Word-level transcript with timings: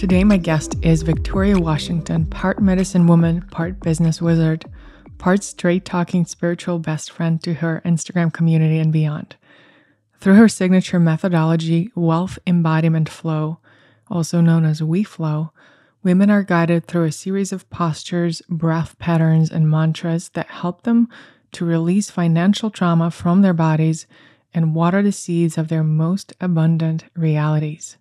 Today, 0.00 0.24
my 0.24 0.38
guest 0.38 0.76
is 0.80 1.02
Victoria 1.02 1.58
Washington, 1.58 2.24
part 2.24 2.58
medicine 2.58 3.06
woman, 3.06 3.42
part 3.50 3.80
business 3.80 4.22
wizard, 4.22 4.64
part 5.18 5.44
straight 5.44 5.84
talking 5.84 6.24
spiritual 6.24 6.78
best 6.78 7.10
friend 7.12 7.42
to 7.42 7.52
her 7.52 7.82
Instagram 7.84 8.32
community 8.32 8.78
and 8.78 8.94
beyond. 8.94 9.36
Through 10.18 10.36
her 10.36 10.48
signature 10.48 10.98
methodology, 10.98 11.92
Wealth 11.94 12.38
Embodiment 12.46 13.10
Flow, 13.10 13.58
also 14.10 14.40
known 14.40 14.64
as 14.64 14.80
WeFlow, 14.80 15.50
women 16.02 16.30
are 16.30 16.44
guided 16.44 16.86
through 16.86 17.04
a 17.04 17.12
series 17.12 17.52
of 17.52 17.68
postures, 17.68 18.40
breath 18.48 18.98
patterns, 18.98 19.50
and 19.50 19.70
mantras 19.70 20.30
that 20.30 20.48
help 20.48 20.84
them 20.84 21.10
to 21.52 21.66
release 21.66 22.10
financial 22.10 22.70
trauma 22.70 23.10
from 23.10 23.42
their 23.42 23.52
bodies 23.52 24.06
and 24.54 24.74
water 24.74 25.02
the 25.02 25.12
seeds 25.12 25.58
of 25.58 25.68
their 25.68 25.84
most 25.84 26.32
abundant 26.40 27.04
realities. 27.14 27.98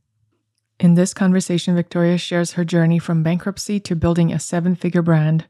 In 0.80 0.94
this 0.94 1.14
conversation, 1.14 1.76
Victoria 1.76 2.18
shares 2.18 2.54
her 2.54 2.64
journey 2.64 3.00
from 3.00 3.22
bankruptcy 3.22 3.82
to 3.82 3.98
building 3.98 4.32
a 4.32 4.40
seven 4.40 4.76
figure 4.76 5.02
brand, 5.02 5.46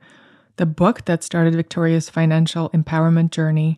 the 0.55 0.65
book 0.65 1.05
that 1.05 1.23
started 1.23 1.53
Victoria's 1.53 2.09
financial 2.09 2.71
empowerment 2.71 3.29
journey, 3.29 3.77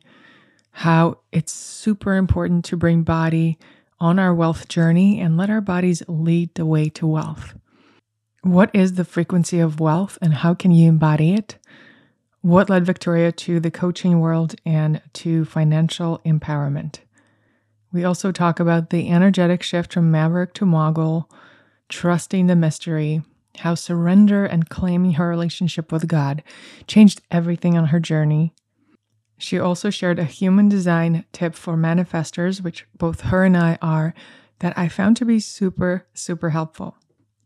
how 0.72 1.18
it's 1.34 1.52
super 1.52 2.16
important 2.16 2.64
to 2.66 2.78
bring 2.78 3.04
body 3.04 3.60
on 4.00 4.18
our 4.18 4.34
wealth 4.34 4.70
journey 4.70 5.20
and 5.20 5.36
let 5.36 5.50
our 5.50 5.60
bodies 5.60 6.02
lead 6.08 6.56
the 6.56 6.66
way 6.66 6.88
to 6.88 7.06
wealth. 7.06 7.54
What 8.44 8.72
is 8.74 8.94
the 8.94 9.06
frequency 9.06 9.60
of 9.60 9.82
wealth 9.82 10.18
and 10.22 10.34
how 10.34 10.54
can 10.54 10.72
you 10.72 10.88
embody 10.88 11.34
it? 11.34 11.58
What 12.40 12.70
led 12.70 12.86
Victoria 12.86 13.32
to 13.34 13.60
the 13.60 13.70
coaching 13.70 14.22
world 14.22 14.56
and 14.66 15.02
to 15.14 15.44
financial 15.44 16.20
empowerment? 16.26 17.00
We 17.94 18.04
also 18.04 18.32
talk 18.32 18.60
about 18.60 18.90
the 18.90 19.10
energetic 19.10 19.64
shift 19.64 19.94
from 19.94 20.12
maverick 20.12 20.54
to 20.56 20.66
mogul, 20.66 21.30
trusting 21.90 22.48
the 22.48 22.56
mystery, 22.56 23.22
how 23.60 23.76
surrender 23.76 24.46
and 24.46 24.70
claiming 24.70 25.14
her 25.14 25.28
relationship 25.28 25.92
with 25.92 26.08
God 26.08 26.42
changed 26.88 27.22
everything 27.30 27.78
on 27.78 27.88
her 27.88 28.00
journey. 28.00 28.54
She 29.38 29.60
also 29.60 29.90
shared 29.90 30.20
a 30.20 30.24
human 30.24 30.70
design 30.70 31.26
tip 31.34 31.56
for 31.56 31.76
manifestors, 31.76 32.62
which 32.62 32.86
both 32.98 33.22
her 33.22 33.44
and 33.44 33.58
I 33.58 33.78
are, 33.82 34.14
that 34.60 34.78
I 34.78 34.88
found 34.88 35.18
to 35.18 35.26
be 35.26 35.40
super, 35.40 36.06
super 36.14 36.52
helpful. 36.52 36.96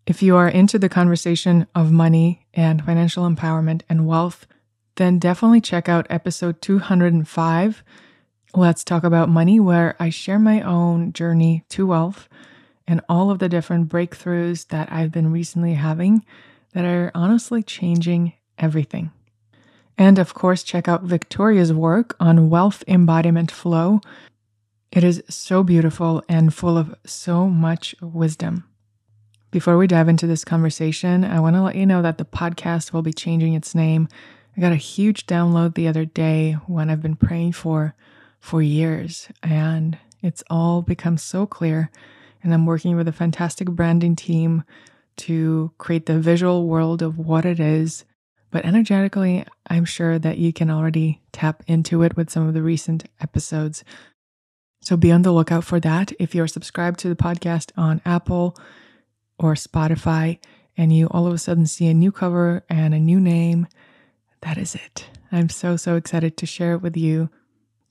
If 0.05 0.21
you 0.21 0.35
are 0.35 0.49
into 0.49 0.77
the 0.77 0.89
conversation 0.89 1.65
of 1.73 1.91
money 1.91 2.45
and 2.53 2.85
financial 2.85 3.27
empowerment 3.27 3.81
and 3.89 4.05
wealth, 4.05 4.45
then 4.97 5.17
definitely 5.17 5.61
check 5.61 5.89
out 5.89 6.05
episode 6.09 6.61
205 6.61 7.83
Let's 8.57 8.85
talk 8.85 9.03
about 9.03 9.27
money, 9.27 9.59
where 9.59 9.97
I 9.99 10.09
share 10.09 10.39
my 10.39 10.61
own 10.61 11.11
journey 11.11 11.65
to 11.67 11.85
wealth 11.85 12.29
and 12.87 13.01
all 13.09 13.29
of 13.29 13.39
the 13.39 13.49
different 13.49 13.89
breakthroughs 13.89 14.69
that 14.69 14.89
I've 14.89 15.11
been 15.11 15.33
recently 15.33 15.73
having 15.73 16.25
that 16.71 16.85
are 16.85 17.11
honestly 17.13 17.61
changing 17.61 18.31
everything. 18.57 19.11
And 19.97 20.17
of 20.17 20.33
course, 20.33 20.63
check 20.63 20.87
out 20.87 21.03
Victoria's 21.03 21.73
work 21.73 22.15
on 22.17 22.49
wealth 22.49 22.81
embodiment 22.87 23.51
flow. 23.51 23.99
It 24.89 25.03
is 25.03 25.21
so 25.27 25.61
beautiful 25.61 26.23
and 26.29 26.53
full 26.53 26.77
of 26.77 26.95
so 27.05 27.47
much 27.49 27.93
wisdom. 28.01 28.63
Before 29.51 29.77
we 29.77 29.85
dive 29.85 30.07
into 30.07 30.27
this 30.27 30.45
conversation, 30.45 31.25
I 31.25 31.41
want 31.41 31.57
to 31.57 31.61
let 31.61 31.75
you 31.75 31.85
know 31.85 32.01
that 32.01 32.17
the 32.17 32.23
podcast 32.23 32.93
will 32.93 33.01
be 33.01 33.11
changing 33.11 33.53
its 33.53 33.75
name. 33.75 34.07
I 34.55 34.61
got 34.61 34.71
a 34.71 34.77
huge 34.77 35.27
download 35.27 35.75
the 35.75 35.89
other 35.89 36.05
day 36.05 36.53
when 36.67 36.89
I've 36.89 37.01
been 37.01 37.17
praying 37.17 37.51
for 37.51 37.95
for 38.45 38.61
years. 38.61 39.27
And 39.41 39.97
it's 40.21 40.43
all 40.51 40.83
become 40.83 41.17
so 41.17 41.47
clear. 41.47 41.89
And 42.43 42.53
I'm 42.53 42.67
working 42.67 42.95
with 42.95 43.07
a 43.07 43.11
fantastic 43.11 43.67
branding 43.71 44.15
team 44.15 44.63
to 45.17 45.71
create 45.79 46.05
the 46.05 46.19
visual 46.19 46.67
world 46.67 47.01
of 47.01 47.17
what 47.17 47.43
it 47.43 47.59
is. 47.59 48.05
But 48.51 48.63
energetically, 48.63 49.45
I'm 49.67 49.83
sure 49.83 50.19
that 50.19 50.37
you 50.37 50.53
can 50.53 50.69
already 50.69 51.21
tap 51.31 51.63
into 51.65 52.03
it 52.03 52.15
with 52.15 52.29
some 52.29 52.47
of 52.47 52.53
the 52.53 52.61
recent 52.61 53.05
episodes. 53.19 53.83
So 54.81 54.95
be 54.95 55.11
on 55.11 55.23
the 55.23 55.31
lookout 55.31 55.63
for 55.63 55.79
that. 55.79 56.13
If 56.19 56.35
you're 56.35 56.47
subscribed 56.47 56.99
to 56.99 57.09
the 57.09 57.15
podcast 57.15 57.71
on 57.75 57.99
Apple 58.05 58.55
or 59.39 59.55
Spotify 59.55 60.37
and 60.77 60.93
you 60.93 61.07
all 61.07 61.25
of 61.25 61.33
a 61.33 61.39
sudden 61.39 61.65
see 61.65 61.87
a 61.87 61.95
new 61.95 62.11
cover 62.11 62.63
and 62.69 62.93
a 62.93 62.99
new 62.99 63.19
name, 63.19 63.65
that 64.41 64.59
is 64.59 64.75
it. 64.75 65.07
I'm 65.31 65.49
so, 65.49 65.77
so 65.77 65.95
excited 65.95 66.37
to 66.37 66.45
share 66.45 66.73
it 66.73 66.83
with 66.83 66.95
you 66.95 67.31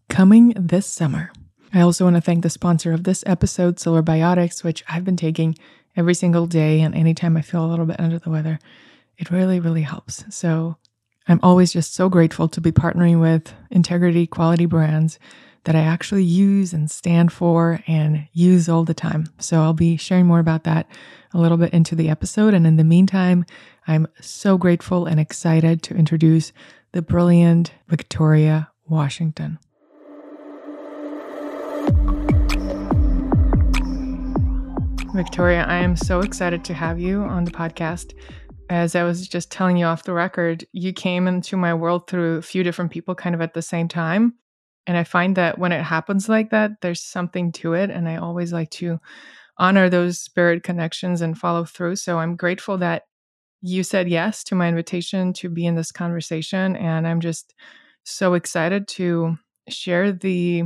coming 0.09 0.55
this 0.57 0.87
summer. 0.87 1.31
I 1.73 1.81
also 1.81 2.05
want 2.05 2.17
to 2.17 2.23
thank 2.23 2.43
the 2.43 2.51
sponsor 2.51 2.93
of 2.93 3.05
this 3.05 3.25
episode, 3.27 3.81
Solar 3.81 4.03
Biotics, 4.03 4.63
which 4.63 4.85
I've 4.89 5.05
been 5.05 5.17
taking 5.17 5.57
every 5.97 6.15
single 6.15 6.47
day. 6.47 6.81
And 6.81 6.95
anytime 6.95 7.37
I 7.37 7.43
feel 7.43 7.65
a 7.65 7.69
little 7.69 7.87
bit 7.87 7.99
under 7.99 8.19
the 8.19 8.31
weather, 8.31 8.59
it 9.19 9.31
really, 9.31 9.61
really 9.61 9.83
helps. 9.83 10.25
So 10.31 10.77
I'm 11.27 11.41
always 11.43 11.73
just 11.73 11.95
so 11.95 12.09
grateful 12.09 12.49
to 12.49 12.61
be 12.61 12.73
partnering 12.73 13.21
with 13.21 13.53
integrity 13.71 14.27
quality 14.27 14.67
brands 14.67 15.19
that 15.65 15.75
I 15.75 15.81
actually 15.81 16.25
use 16.25 16.73
and 16.73 16.91
stand 16.91 17.33
for 17.33 17.81
and 17.87 18.29
use 18.33 18.69
all 18.69 18.85
the 18.85 18.95
time. 18.95 19.27
So 19.39 19.63
I'll 19.63 19.73
be 19.73 19.97
sharing 19.97 20.27
more 20.27 20.39
about 20.39 20.65
that 20.65 20.87
a 21.33 21.39
little 21.39 21.57
bit 21.57 21.73
into 21.73 21.95
the 21.95 22.11
episode. 22.11 22.55
And 22.55 22.67
in 22.67 22.77
the 22.77 22.85
meantime, 22.85 23.47
I'm 23.87 24.07
so 24.21 24.59
grateful 24.59 25.07
and 25.07 25.19
excited 25.19 25.83
to 25.85 25.97
introduce 25.97 26.53
the 26.93 27.03
brilliant 27.03 27.73
Victoria 27.89 28.71
Washington. 28.87 29.59
Victoria, 35.15 35.65
I 35.69 35.77
am 35.77 35.95
so 35.95 36.21
excited 36.21 36.65
to 36.65 36.75
have 36.75 36.99
you 36.99 37.23
on 37.23 37.45
the 37.45 37.53
podcast. 37.53 38.15
As 38.69 38.97
I 38.97 39.05
was 39.05 39.29
just 39.29 39.49
telling 39.49 39.77
you 39.77 39.87
off 39.87 40.03
the 40.03 40.13
record, 40.13 40.67
you 40.73 40.93
came 40.93 41.29
into 41.29 41.57
my 41.57 41.73
world 41.73 42.09
through 42.09 42.39
a 42.39 42.43
few 42.43 42.65
different 42.65 42.91
people 42.91 43.15
kind 43.15 43.33
of 43.33 43.41
at 43.41 43.55
the 43.55 43.63
same 43.63 43.87
time. 43.87 44.35
And 44.89 44.97
I 44.97 45.05
find 45.05 45.37
that 45.37 45.57
when 45.57 45.71
it 45.71 45.85
happens 45.85 46.29
like 46.29 46.51
that, 46.51 46.73
there's 46.83 47.01
something 47.01 47.53
to 47.53 47.75
it. 47.75 47.91
And 47.91 48.09
I 48.09 48.17
always 48.17 48.53
like 48.53 48.71
to 48.71 48.99
honor 49.57 49.89
those 49.89 50.19
spirit 50.19 50.65
connections 50.65 51.21
and 51.21 51.39
follow 51.39 51.65
through. 51.65 51.95
So 51.95 52.19
I'm 52.19 52.35
grateful 52.35 52.79
that 52.79 53.05
you 53.63 53.85
said 53.85 54.09
yes 54.09 54.43
to 54.45 54.57
my 54.57 54.69
invitation 54.69 55.33
to 55.35 55.49
be 55.49 55.65
in 55.65 55.77
this 55.77 55.93
conversation. 55.93 56.75
And 56.75 57.07
I'm 57.07 57.21
just 57.21 57.55
so 58.03 58.35
excited 58.35 58.89
to 58.89 59.37
share 59.69 60.11
the 60.11 60.65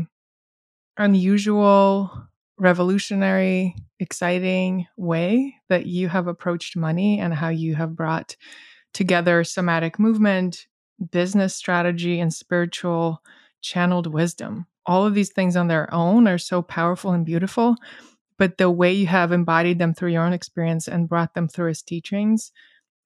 unusual 0.96 2.28
revolutionary, 2.58 3.74
exciting 4.00 4.86
way 4.96 5.54
that 5.68 5.86
you 5.86 6.08
have 6.08 6.26
approached 6.26 6.76
money 6.76 7.20
and 7.20 7.32
how 7.34 7.48
you 7.48 7.74
have 7.74 7.96
brought 7.96 8.36
together 8.92 9.44
somatic 9.44 9.98
movement, 9.98 10.66
business 11.10 11.54
strategy, 11.54 12.20
and 12.20 12.32
spiritual 12.32 13.22
channeled 13.60 14.06
wisdom. 14.06 14.66
All 14.86 15.06
of 15.06 15.14
these 15.14 15.30
things 15.30 15.56
on 15.56 15.68
their 15.68 15.92
own 15.92 16.26
are 16.26 16.38
so 16.38 16.62
powerful 16.62 17.12
and 17.12 17.24
beautiful, 17.24 17.76
but 18.38 18.58
the 18.58 18.70
way 18.70 18.92
you 18.92 19.06
have 19.06 19.32
embodied 19.32 19.78
them 19.78 19.94
through 19.94 20.12
your 20.12 20.24
own 20.24 20.32
experience 20.32 20.88
and 20.88 21.08
brought 21.08 21.34
them 21.34 21.48
through 21.48 21.68
his 21.68 21.82
teachings 21.82 22.52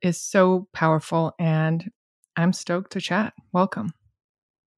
is 0.01 0.21
so 0.21 0.69
powerful. 0.73 1.35
And 1.39 1.91
I'm 2.37 2.53
stoked 2.53 2.93
to 2.93 3.01
chat. 3.01 3.35
Welcome. 3.53 3.93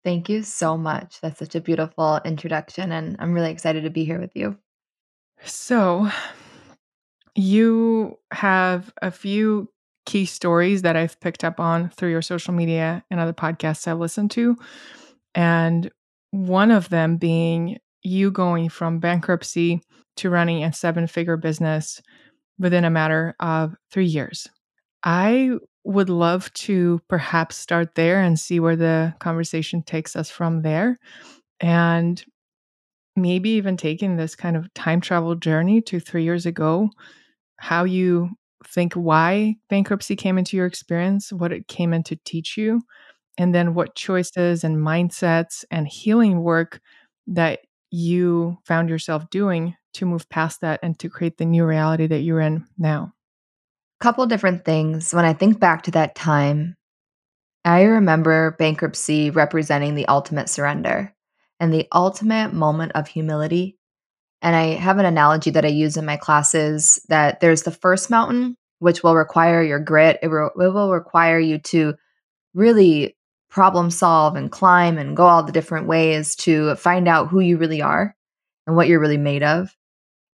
Thank 0.04 0.28
you 0.28 0.42
so 0.42 0.76
much. 0.76 1.20
That's 1.20 1.38
such 1.38 1.54
a 1.54 1.60
beautiful 1.60 2.20
introduction, 2.24 2.92
and 2.92 3.16
I'm 3.18 3.32
really 3.32 3.50
excited 3.50 3.84
to 3.84 3.90
be 3.90 4.04
here 4.04 4.20
with 4.20 4.32
you. 4.34 4.58
So, 5.44 6.08
you 7.34 8.18
have 8.32 8.92
a 9.02 9.10
few 9.10 9.68
key 10.06 10.26
stories 10.26 10.82
that 10.82 10.96
I've 10.96 11.18
picked 11.20 11.44
up 11.44 11.58
on 11.58 11.88
through 11.90 12.10
your 12.10 12.22
social 12.22 12.52
media 12.54 13.04
and 13.10 13.18
other 13.18 13.32
podcasts 13.32 13.88
I've 13.88 13.98
listened 13.98 14.30
to. 14.32 14.56
And 15.34 15.90
one 16.30 16.70
of 16.70 16.88
them 16.90 17.16
being 17.16 17.78
you 18.02 18.30
going 18.30 18.68
from 18.68 19.00
bankruptcy 19.00 19.80
to 20.16 20.30
running 20.30 20.64
a 20.64 20.72
seven 20.72 21.06
figure 21.06 21.36
business 21.36 22.00
within 22.58 22.84
a 22.84 22.90
matter 22.90 23.34
of 23.40 23.74
three 23.90 24.06
years. 24.06 24.48
I 25.04 25.52
would 25.84 26.10
love 26.10 26.52
to 26.54 27.00
perhaps 27.08 27.56
start 27.56 27.94
there 27.94 28.20
and 28.22 28.38
see 28.38 28.60
where 28.60 28.76
the 28.76 29.14
conversation 29.20 29.82
takes 29.82 30.16
us 30.16 30.30
from 30.30 30.62
there. 30.62 30.98
And 31.60 32.24
maybe 33.16 33.50
even 33.50 33.76
taking 33.76 34.16
this 34.16 34.34
kind 34.34 34.56
of 34.56 34.72
time 34.74 35.00
travel 35.00 35.34
journey 35.34 35.80
to 35.82 36.00
three 36.00 36.24
years 36.24 36.46
ago, 36.46 36.90
how 37.58 37.84
you 37.84 38.30
think 38.66 38.94
why 38.94 39.56
bankruptcy 39.68 40.16
came 40.16 40.38
into 40.38 40.56
your 40.56 40.66
experience, 40.66 41.32
what 41.32 41.52
it 41.52 41.68
came 41.68 41.92
in 41.92 42.02
to 42.04 42.16
teach 42.24 42.56
you, 42.56 42.80
and 43.38 43.54
then 43.54 43.74
what 43.74 43.94
choices 43.94 44.64
and 44.64 44.76
mindsets 44.78 45.64
and 45.70 45.86
healing 45.86 46.42
work 46.42 46.80
that 47.26 47.60
you 47.90 48.58
found 48.64 48.88
yourself 48.88 49.28
doing 49.30 49.76
to 49.94 50.06
move 50.06 50.28
past 50.28 50.60
that 50.60 50.80
and 50.82 50.98
to 50.98 51.08
create 51.08 51.38
the 51.38 51.44
new 51.44 51.64
reality 51.64 52.06
that 52.06 52.20
you're 52.20 52.40
in 52.40 52.66
now. 52.78 53.12
Couple 54.00 54.26
different 54.26 54.64
things. 54.64 55.14
When 55.14 55.24
I 55.24 55.32
think 55.32 55.60
back 55.60 55.82
to 55.82 55.92
that 55.92 56.14
time, 56.14 56.74
I 57.64 57.82
remember 57.82 58.56
bankruptcy 58.58 59.30
representing 59.30 59.94
the 59.94 60.06
ultimate 60.08 60.48
surrender 60.48 61.13
and 61.64 61.72
the 61.72 61.88
ultimate 61.92 62.52
moment 62.52 62.92
of 62.94 63.08
humility. 63.08 63.78
And 64.42 64.54
I 64.54 64.74
have 64.74 64.98
an 64.98 65.06
analogy 65.06 65.50
that 65.52 65.64
I 65.64 65.68
use 65.68 65.96
in 65.96 66.04
my 66.04 66.18
classes 66.18 67.00
that 67.08 67.40
there's 67.40 67.62
the 67.62 67.70
first 67.70 68.10
mountain, 68.10 68.54
which 68.80 69.02
will 69.02 69.16
require 69.16 69.62
your 69.62 69.78
grit. 69.78 70.18
It, 70.22 70.26
re- 70.26 70.50
it 70.56 70.74
will 70.74 70.92
require 70.92 71.38
you 71.38 71.58
to 71.60 71.94
really 72.52 73.16
problem 73.48 73.90
solve 73.90 74.36
and 74.36 74.52
climb 74.52 74.98
and 74.98 75.16
go 75.16 75.24
all 75.24 75.42
the 75.42 75.52
different 75.52 75.86
ways 75.86 76.36
to 76.36 76.74
find 76.76 77.08
out 77.08 77.28
who 77.28 77.40
you 77.40 77.56
really 77.56 77.80
are 77.80 78.14
and 78.66 78.76
what 78.76 78.86
you're 78.86 79.00
really 79.00 79.16
made 79.16 79.42
of. 79.42 79.74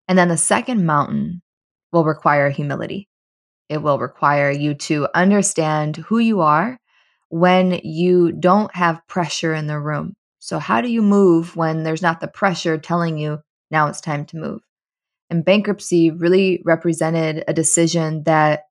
And 0.08 0.18
then 0.18 0.30
the 0.30 0.38
second 0.38 0.84
mountain 0.84 1.44
will 1.92 2.06
require 2.06 2.50
humility. 2.50 3.08
It 3.70 3.84
will 3.84 4.00
require 4.00 4.50
you 4.50 4.74
to 4.74 5.08
understand 5.14 5.98
who 5.98 6.18
you 6.18 6.42
are 6.42 6.80
when 7.30 7.80
you 7.84 8.32
don't 8.32 8.74
have 8.76 9.06
pressure 9.08 9.54
in 9.54 9.68
the 9.68 9.80
room. 9.80 10.16
So, 10.40 10.60
how 10.60 10.82
do 10.82 10.90
you 10.90 11.02
move 11.02 11.56
when 11.56 11.84
there's 11.84 12.02
not 12.02 12.22
the 12.22 12.28
pressure 12.28 12.78
telling 12.78 13.18
you 13.18 13.40
now 13.72 13.88
it's 13.88 14.02
time 14.02 14.26
to 14.28 14.38
move? 14.38 14.62
And 15.30 15.46
bankruptcy 15.46 16.12
really 16.12 16.62
represented 16.66 17.44
a 17.48 17.54
decision 17.54 18.24
that 18.24 18.64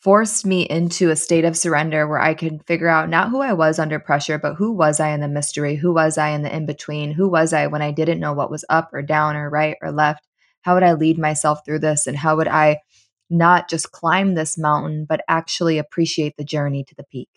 forced 0.00 0.46
me 0.46 0.62
into 0.62 1.10
a 1.10 1.16
state 1.16 1.44
of 1.44 1.56
surrender 1.56 2.06
where 2.06 2.20
I 2.20 2.34
could 2.34 2.64
figure 2.66 2.88
out 2.88 3.08
not 3.08 3.30
who 3.30 3.40
I 3.40 3.52
was 3.52 3.78
under 3.78 3.98
pressure, 3.98 4.38
but 4.38 4.54
who 4.54 4.72
was 4.72 5.00
I 5.00 5.08
in 5.10 5.20
the 5.20 5.28
mystery? 5.28 5.74
Who 5.76 5.92
was 5.92 6.18
I 6.18 6.30
in 6.30 6.42
the 6.42 6.54
in 6.54 6.66
between? 6.66 7.12
Who 7.12 7.28
was 7.28 7.52
I 7.52 7.66
when 7.66 7.82
I 7.82 7.90
didn't 7.90 8.20
know 8.20 8.32
what 8.32 8.50
was 8.50 8.64
up 8.68 8.90
or 8.92 9.02
down 9.02 9.36
or 9.36 9.50
right 9.50 9.76
or 9.82 9.90
left? 9.90 10.26
How 10.62 10.74
would 10.74 10.84
I 10.84 10.92
lead 10.92 11.18
myself 11.18 11.60
through 11.64 11.80
this? 11.80 12.06
And 12.06 12.16
how 12.16 12.36
would 12.36 12.48
I 12.48 12.78
not 13.30 13.68
just 13.68 13.92
climb 13.92 14.34
this 14.34 14.56
mountain, 14.56 15.04
but 15.08 15.22
actually 15.28 15.78
appreciate 15.78 16.36
the 16.36 16.44
journey 16.44 16.84
to 16.84 16.94
the 16.94 17.04
peak? 17.04 17.28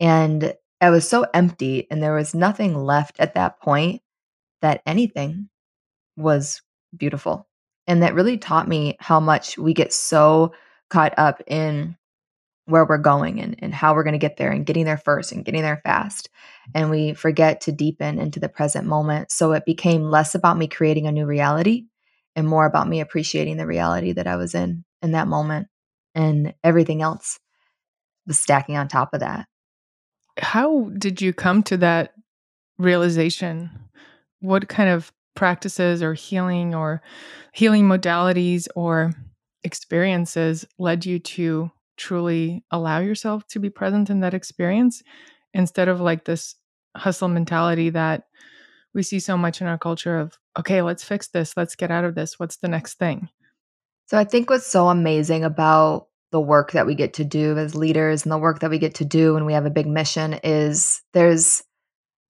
And 0.00 0.54
I 0.82 0.90
was 0.90 1.08
so 1.08 1.24
empty, 1.32 1.86
and 1.90 2.02
there 2.02 2.14
was 2.14 2.34
nothing 2.34 2.74
left 2.74 3.20
at 3.20 3.34
that 3.34 3.60
point 3.60 4.02
that 4.62 4.82
anything 4.84 5.48
was 6.16 6.60
beautiful. 6.96 7.48
And 7.86 8.02
that 8.02 8.14
really 8.14 8.36
taught 8.38 8.68
me 8.68 8.96
how 9.00 9.20
much 9.20 9.56
we 9.56 9.74
get 9.74 9.92
so 9.92 10.52
caught 10.90 11.14
up 11.16 11.42
in 11.46 11.96
where 12.66 12.84
we're 12.84 12.98
going 12.98 13.40
and, 13.40 13.56
and 13.58 13.74
how 13.74 13.94
we're 13.94 14.04
going 14.04 14.12
to 14.12 14.18
get 14.18 14.36
there 14.36 14.50
and 14.50 14.66
getting 14.66 14.84
there 14.84 14.96
first 14.96 15.32
and 15.32 15.44
getting 15.44 15.62
there 15.62 15.80
fast. 15.84 16.28
And 16.74 16.90
we 16.90 17.14
forget 17.14 17.60
to 17.62 17.72
deepen 17.72 18.18
into 18.18 18.40
the 18.40 18.48
present 18.48 18.86
moment. 18.86 19.32
So 19.32 19.52
it 19.52 19.64
became 19.64 20.10
less 20.10 20.34
about 20.34 20.58
me 20.58 20.68
creating 20.68 21.06
a 21.06 21.12
new 21.12 21.26
reality 21.26 21.86
and 22.36 22.46
more 22.46 22.66
about 22.66 22.88
me 22.88 23.00
appreciating 23.00 23.56
the 23.56 23.66
reality 23.66 24.12
that 24.12 24.26
I 24.26 24.36
was 24.36 24.54
in 24.54 24.84
in 25.02 25.12
that 25.12 25.28
moment 25.28 25.68
and 26.14 26.54
everything 26.62 27.02
else 27.02 27.38
was 28.26 28.38
stacking 28.38 28.76
on 28.76 28.86
top 28.86 29.12
of 29.12 29.20
that. 29.20 29.46
How 30.38 30.90
did 30.98 31.20
you 31.20 31.32
come 31.32 31.62
to 31.64 31.76
that 31.78 32.14
realization? 32.78 33.70
What 34.40 34.68
kind 34.68 34.88
of 34.88 35.12
practices 35.34 36.02
or 36.02 36.14
healing 36.14 36.74
or 36.74 37.02
healing 37.52 37.84
modalities 37.84 38.68
or 38.74 39.12
experiences 39.64 40.66
led 40.78 41.06
you 41.06 41.18
to 41.18 41.70
truly 41.96 42.64
allow 42.70 42.98
yourself 42.98 43.46
to 43.46 43.60
be 43.60 43.70
present 43.70 44.10
in 44.10 44.20
that 44.20 44.34
experience 44.34 45.02
instead 45.54 45.88
of 45.88 46.00
like 46.00 46.24
this 46.24 46.56
hustle 46.96 47.28
mentality 47.28 47.90
that 47.90 48.24
we 48.94 49.02
see 49.02 49.20
so 49.20 49.36
much 49.36 49.60
in 49.60 49.66
our 49.66 49.78
culture 49.78 50.18
of 50.18 50.38
okay 50.58 50.82
let's 50.82 51.04
fix 51.04 51.28
this 51.28 51.56
let's 51.56 51.74
get 51.74 51.90
out 51.90 52.04
of 52.04 52.14
this 52.14 52.38
what's 52.38 52.56
the 52.56 52.68
next 52.68 52.98
thing 52.98 53.28
so 54.06 54.18
i 54.18 54.24
think 54.24 54.50
what's 54.50 54.66
so 54.66 54.88
amazing 54.88 55.44
about 55.44 56.08
the 56.32 56.40
work 56.40 56.72
that 56.72 56.86
we 56.86 56.94
get 56.94 57.14
to 57.14 57.24
do 57.24 57.56
as 57.58 57.74
leaders 57.74 58.24
and 58.24 58.32
the 58.32 58.38
work 58.38 58.60
that 58.60 58.70
we 58.70 58.78
get 58.78 58.94
to 58.96 59.04
do 59.04 59.34
when 59.34 59.44
we 59.44 59.52
have 59.52 59.66
a 59.66 59.70
big 59.70 59.86
mission 59.86 60.40
is 60.42 61.02
there's 61.12 61.62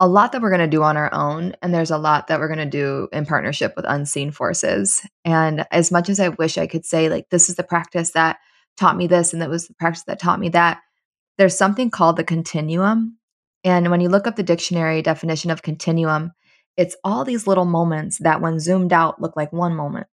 a 0.01 0.09
lot 0.09 0.33
that 0.33 0.43
we're 0.43 0.51
going 0.51 0.61
to 0.61 0.67
do 0.67 0.83
on 0.83 0.97
our 0.97 1.13
own 1.15 1.55
and 1.63 1.73
there's 1.73 1.93
a 1.93 1.99
lot 1.99 2.27
that 2.27 2.41
we're 2.41 2.49
going 2.49 2.59
to 2.59 2.67
do 2.67 3.09
in 3.13 3.25
partnership 3.25 3.73
with 3.77 3.85
unseen 3.89 4.33
forces. 4.33 5.01
And 5.25 5.65
as 5.71 5.93
much 5.93 6.09
as 6.09 6.19
i 6.19 6.29
wish 6.31 6.59
i 6.59 6.67
could 6.67 6.85
say 6.85 7.09
like 7.09 7.29
this 7.31 7.49
is 7.49 7.57
the 7.57 7.63
practice 7.63 8.11
that 8.13 8.39
taught 8.77 8.97
me 8.97 9.07
this 9.07 9.33
and 9.33 9.41
that 9.41 9.51
was 9.51 9.69
the 9.69 9.75
practice 9.75 10.05
that 10.05 10.19
taught 10.19 10.41
me 10.41 10.49
that 10.51 10.81
there's 11.39 11.57
something 11.57 11.91
called 11.91 12.17
the 12.17 12.25
continuum. 12.25 13.17
And 13.65 13.91
when 13.91 14.01
you 14.01 14.09
look 14.09 14.27
up 14.27 14.37
the 14.37 14.43
dictionary 14.43 15.01
definition 15.03 15.51
of 15.51 15.63
continuum 15.63 16.33
it's 16.77 16.97
all 17.05 17.25
these 17.25 17.47
little 17.47 17.65
moments 17.65 18.19
that 18.19 18.41
when 18.41 18.59
zoomed 18.59 18.93
out 18.93 19.21
look 19.21 19.37
like 19.37 19.53
one 19.53 19.75
moment. 19.75 20.07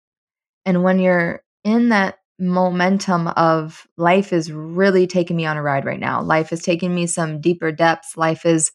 And 0.65 0.83
when 0.83 0.99
you're 0.99 1.43
in 1.65 1.91
that 1.91 2.19
momentum 2.39 3.29
of 3.29 3.87
life 3.97 4.33
is 4.33 4.53
really 4.53 5.07
taking 5.07 5.37
me 5.37 5.47
on 5.47 5.57
a 5.57 5.63
ride 5.63 5.87
right 5.87 6.01
now 6.01 6.21
life 6.21 6.53
is 6.53 6.63
taking 6.63 6.95
me 6.95 7.07
some 7.07 7.41
deeper 7.41 7.73
depths 7.73 8.17
life 8.17 8.45
is 8.45 8.73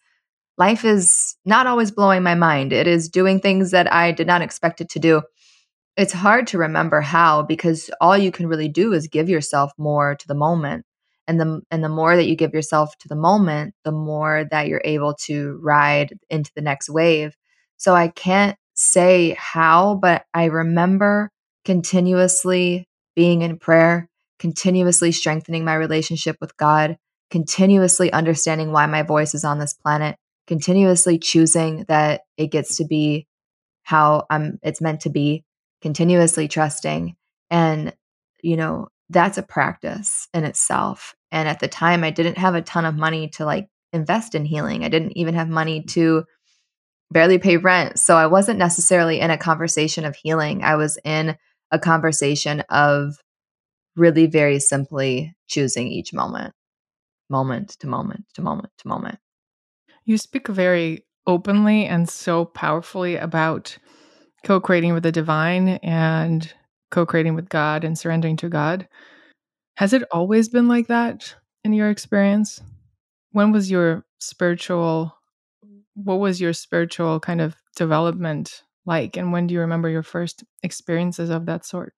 life 0.62 0.86
is 0.86 1.36
not 1.44 1.66
always 1.66 1.90
blowing 1.90 2.22
my 2.22 2.36
mind. 2.36 2.72
It 2.72 2.86
is 2.86 3.10
doing 3.10 3.40
things 3.40 3.72
that 3.72 3.92
I 3.92 4.12
did 4.12 4.28
not 4.28 4.44
expect 4.44 4.80
it 4.80 4.90
to 4.90 5.00
do. 5.00 5.24
It's 5.98 6.14
hard 6.14 6.46
to 6.48 6.60
remember 6.60 7.02
how 7.02 7.42
because 7.42 7.90
all 8.00 8.16
you 8.16 8.32
can 8.32 8.46
really 8.46 8.70
do 8.70 8.94
is 8.94 9.08
give 9.08 9.28
yourself 9.28 9.72
more 9.80 10.16
to 10.16 10.28
the 10.28 10.36
moment. 10.36 10.86
And 11.28 11.40
the 11.40 11.62
and 11.72 11.84
the 11.84 11.90
more 11.90 12.16
that 12.16 12.28
you 12.28 12.36
give 12.36 12.54
yourself 12.54 12.96
to 13.00 13.08
the 13.08 13.16
moment, 13.16 13.74
the 13.86 13.92
more 13.92 14.46
that 14.52 14.68
you're 14.68 14.84
able 14.84 15.16
to 15.26 15.60
ride 15.64 16.14
into 16.30 16.52
the 16.56 16.62
next 16.62 16.90
wave. 16.90 17.36
So 17.78 17.96
I 17.96 18.10
can't 18.10 18.56
say 18.76 19.36
how, 19.40 19.96
but 19.96 20.26
I 20.34 20.46
remember 20.46 21.32
continuously 21.66 22.88
being 23.16 23.42
in 23.42 23.58
prayer, 23.58 24.10
continuously 24.40 25.12
strengthening 25.12 25.66
my 25.66 25.76
relationship 25.76 26.38
with 26.42 26.56
God, 26.58 26.98
continuously 27.30 28.12
understanding 28.12 28.72
why 28.72 28.86
my 28.86 29.04
voice 29.04 29.34
is 29.34 29.44
on 29.44 29.60
this 29.60 29.74
planet, 29.74 30.18
continuously 30.48 31.18
choosing 31.18 31.86
that 31.88 32.22
it 32.38 32.48
gets 32.48 32.78
to 32.78 32.86
be 32.86 33.28
how 33.84 34.26
I'm 34.30 34.60
it's 34.64 34.82
meant 34.82 35.02
to 35.02 35.10
be, 35.10 35.44
continuously 35.82 36.48
trusting 36.48 37.16
and 37.50 37.94
you 38.44 38.58
know, 38.58 38.88
that's 39.10 39.38
a 39.38 39.44
practice 39.44 40.28
in 40.34 40.46
itself. 40.46 41.16
And 41.32 41.48
at 41.48 41.60
the 41.60 41.68
time 41.68 42.04
I 42.04 42.10
didn't 42.12 42.38
have 42.38 42.56
a 42.56 42.62
ton 42.62 42.86
of 42.86 42.96
money 42.96 43.28
to 43.30 43.46
like 43.46 43.68
invest 43.94 44.36
in 44.36 44.46
healing. 44.46 44.84
I 44.84 44.90
didn't 44.90 45.18
even 45.18 45.36
have 45.36 45.50
money 45.50 45.82
mm. 45.82 45.88
to 45.90 46.26
barely 47.12 47.38
pay 47.38 47.58
rent. 47.58 48.00
So 48.00 48.16
I 48.16 48.28
wasn't 48.28 48.60
necessarily 48.60 49.20
in 49.20 49.32
a 49.32 49.38
conversation 49.38 50.06
of 50.06 50.16
healing. 50.16 50.64
I 50.64 50.76
was 50.76 50.98
in 51.04 51.38
a 51.72 51.80
conversation 51.80 52.62
of 52.70 53.16
really 53.96 54.26
very 54.28 54.60
simply 54.60 55.36
choosing 55.48 55.88
each 55.88 56.14
moment, 56.14 56.54
moment 57.30 57.70
to 57.80 57.88
moment 57.88 58.26
to 58.36 58.42
moment 58.42 58.72
to 58.80 58.88
moment. 58.88 59.20
You 60.06 60.18
speak 60.18 60.48
very 60.48 61.06
openly 61.28 61.86
and 61.86 62.10
so 62.10 62.46
powerfully 62.46 63.16
about 63.16 63.78
co 64.44 64.60
creating 64.60 64.94
with 64.94 65.04
the 65.04 65.12
divine 65.12 65.70
and 65.84 66.52
co 66.90 67.06
creating 67.06 67.36
with 67.36 67.50
God 67.50 67.84
and 67.84 67.98
surrendering 67.98 68.38
to 68.38 68.50
God. 68.50 68.88
Has 69.78 69.94
it 69.94 70.04
always 70.12 70.50
been 70.50 70.68
like 70.68 70.88
that 70.88 71.36
in 71.64 71.74
your 71.74 71.90
experience? 71.90 72.62
When 73.32 73.52
was 73.52 73.72
your 73.72 74.06
spiritual, 74.20 75.16
what 75.94 76.20
was 76.20 76.42
your 76.42 76.54
spiritual 76.54 77.20
kind 77.20 77.42
of 77.42 77.56
development 77.76 78.64
like? 78.86 79.18
And 79.18 79.32
when 79.32 79.48
do 79.48 79.54
you 79.54 79.62
remember 79.62 79.90
your 79.90 80.04
first 80.04 80.44
experiences 80.64 81.30
of 81.30 81.46
that 81.46 81.66
sort? 81.66 81.94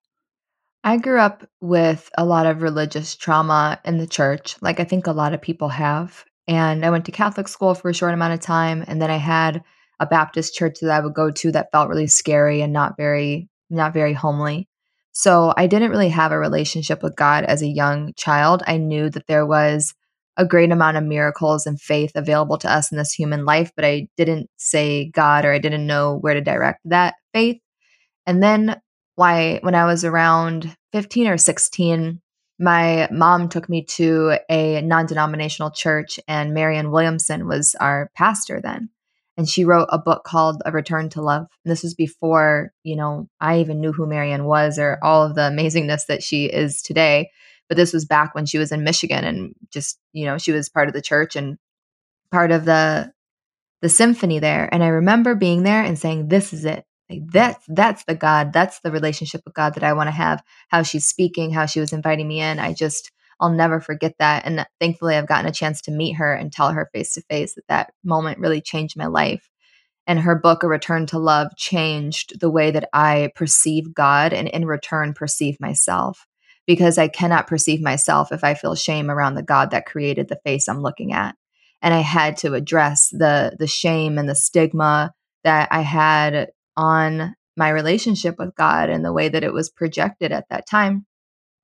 I 0.83 0.97
grew 0.97 1.19
up 1.19 1.47
with 1.61 2.09
a 2.17 2.25
lot 2.25 2.45
of 2.45 2.61
religious 2.61 3.15
trauma 3.15 3.79
in 3.85 3.97
the 3.97 4.07
church, 4.07 4.57
like 4.61 4.79
I 4.79 4.83
think 4.83 5.07
a 5.07 5.13
lot 5.13 5.33
of 5.33 5.41
people 5.41 5.69
have. 5.69 6.25
And 6.47 6.85
I 6.85 6.89
went 6.89 7.05
to 7.05 7.11
Catholic 7.11 7.47
school 7.47 7.73
for 7.73 7.89
a 7.89 7.93
short 7.93 8.13
amount 8.13 8.33
of 8.33 8.41
time. 8.41 8.83
And 8.85 9.01
then 9.01 9.09
I 9.09 9.17
had 9.17 9.63
a 9.99 10.05
Baptist 10.05 10.55
church 10.55 10.79
that 10.81 10.91
I 10.91 10.99
would 10.99 11.13
go 11.13 11.31
to 11.31 11.51
that 11.53 11.71
felt 11.71 11.87
really 11.87 12.07
scary 12.07 12.61
and 12.61 12.73
not 12.73 12.97
very, 12.97 13.49
not 13.69 13.93
very 13.93 14.11
homely. 14.11 14.67
So 15.13 15.53
I 15.55 15.67
didn't 15.67 15.91
really 15.91 16.09
have 16.09 16.31
a 16.31 16.39
relationship 16.39 17.01
with 17.01 17.15
God 17.15 17.45
as 17.45 17.61
a 17.61 17.67
young 17.67 18.13
child. 18.15 18.63
I 18.67 18.77
knew 18.77 19.09
that 19.11 19.27
there 19.27 19.45
was 19.45 19.93
a 20.37 20.45
great 20.45 20.71
amount 20.71 20.97
of 20.97 21.03
miracles 21.03 21.65
and 21.65 21.79
faith 21.79 22.11
available 22.15 22.57
to 22.57 22.71
us 22.71 22.91
in 22.91 22.97
this 22.97 23.13
human 23.13 23.45
life, 23.45 23.71
but 23.75 23.85
I 23.85 24.07
didn't 24.17 24.49
say 24.57 25.09
God 25.09 25.45
or 25.45 25.53
I 25.53 25.59
didn't 25.59 25.85
know 25.85 26.17
where 26.17 26.33
to 26.33 26.41
direct 26.41 26.79
that 26.85 27.15
faith. 27.33 27.61
And 28.25 28.41
then 28.41 28.81
why 29.15 29.59
when 29.61 29.75
I 29.75 29.85
was 29.85 30.03
around 30.03 30.75
15 30.91 31.27
or 31.27 31.37
16, 31.37 32.21
my 32.59 33.07
mom 33.11 33.49
took 33.49 33.67
me 33.67 33.83
to 33.83 34.37
a 34.49 34.81
non 34.81 35.05
denominational 35.05 35.71
church, 35.71 36.19
and 36.27 36.53
Marianne 36.53 36.91
Williamson 36.91 37.47
was 37.47 37.75
our 37.79 38.11
pastor 38.15 38.61
then. 38.61 38.89
And 39.35 39.49
she 39.49 39.65
wrote 39.65 39.87
a 39.91 39.97
book 39.97 40.23
called 40.23 40.61
A 40.63 40.71
Return 40.71 41.09
to 41.09 41.21
Love. 41.21 41.47
And 41.65 41.71
this 41.71 41.81
was 41.81 41.95
before, 41.95 42.71
you 42.83 42.95
know, 42.95 43.27
I 43.41 43.59
even 43.59 43.81
knew 43.81 43.91
who 43.91 44.05
Marianne 44.05 44.45
was 44.45 44.77
or 44.77 44.99
all 45.01 45.25
of 45.25 45.33
the 45.33 45.41
amazingness 45.41 46.05
that 46.05 46.21
she 46.21 46.45
is 46.45 46.83
today. 46.83 47.31
But 47.69 47.77
this 47.77 47.93
was 47.93 48.05
back 48.05 48.35
when 48.35 48.45
she 48.45 48.57
was 48.57 48.71
in 48.71 48.83
Michigan 48.83 49.23
and 49.23 49.55
just, 49.71 49.99
you 50.11 50.25
know, 50.25 50.37
she 50.37 50.51
was 50.51 50.69
part 50.69 50.87
of 50.87 50.93
the 50.93 51.01
church 51.01 51.35
and 51.35 51.57
part 52.31 52.51
of 52.51 52.65
the 52.65 53.11
the 53.81 53.89
symphony 53.89 54.39
there. 54.39 54.69
And 54.73 54.81
I 54.81 54.87
remember 54.87 55.35
being 55.35 55.63
there 55.63 55.83
and 55.83 55.99
saying, 55.99 56.29
This 56.29 56.53
is 56.53 56.65
it. 56.65 56.85
Like 57.09 57.21
that's 57.31 57.63
that's 57.67 58.03
the 58.05 58.15
God, 58.15 58.53
that's 58.53 58.79
the 58.79 58.91
relationship 58.91 59.41
with 59.45 59.53
God 59.53 59.75
that 59.75 59.83
I 59.83 59.93
want 59.93 60.07
to 60.07 60.11
have. 60.11 60.41
How 60.69 60.83
she's 60.83 61.05
speaking, 61.05 61.51
how 61.51 61.65
she 61.65 61.79
was 61.79 61.93
inviting 61.93 62.27
me 62.27 62.39
in. 62.39 62.59
I 62.59 62.73
just 62.73 63.11
I'll 63.39 63.49
never 63.49 63.81
forget 63.81 64.15
that. 64.19 64.45
And 64.45 64.65
thankfully, 64.79 65.15
I've 65.15 65.27
gotten 65.27 65.49
a 65.49 65.53
chance 65.53 65.81
to 65.81 65.91
meet 65.91 66.13
her 66.13 66.33
and 66.33 66.51
tell 66.51 66.71
her 66.71 66.89
face 66.93 67.13
to 67.13 67.21
face 67.23 67.55
that 67.55 67.67
that 67.67 67.93
moment 68.03 68.39
really 68.39 68.61
changed 68.61 68.95
my 68.95 69.07
life. 69.07 69.49
And 70.07 70.19
her 70.19 70.35
book, 70.35 70.63
A 70.63 70.67
Return 70.67 71.05
to 71.07 71.19
Love, 71.19 71.55
changed 71.57 72.39
the 72.39 72.49
way 72.49 72.71
that 72.71 72.89
I 72.93 73.31
perceive 73.35 73.93
God 73.93 74.33
and 74.33 74.47
in 74.47 74.65
return 74.65 75.13
perceive 75.13 75.59
myself. 75.59 76.25
Because 76.65 76.97
I 76.97 77.07
cannot 77.07 77.47
perceive 77.47 77.81
myself 77.81 78.31
if 78.31 78.43
I 78.43 78.53
feel 78.53 78.75
shame 78.75 79.09
around 79.11 79.35
the 79.35 79.43
God 79.43 79.71
that 79.71 79.85
created 79.85 80.29
the 80.29 80.39
face 80.45 80.67
I'm 80.67 80.81
looking 80.81 81.13
at. 81.13 81.35
And 81.81 81.93
I 81.93 81.99
had 81.99 82.37
to 82.37 82.53
address 82.53 83.09
the 83.09 83.55
the 83.59 83.67
shame 83.67 84.17
and 84.17 84.29
the 84.29 84.35
stigma 84.35 85.13
that 85.43 85.67
I 85.71 85.81
had 85.81 86.49
on 86.77 87.35
my 87.55 87.69
relationship 87.69 88.35
with 88.39 88.55
God 88.55 88.89
and 88.89 89.03
the 89.03 89.13
way 89.13 89.29
that 89.29 89.43
it 89.43 89.53
was 89.53 89.69
projected 89.69 90.31
at 90.31 90.45
that 90.49 90.67
time. 90.67 91.05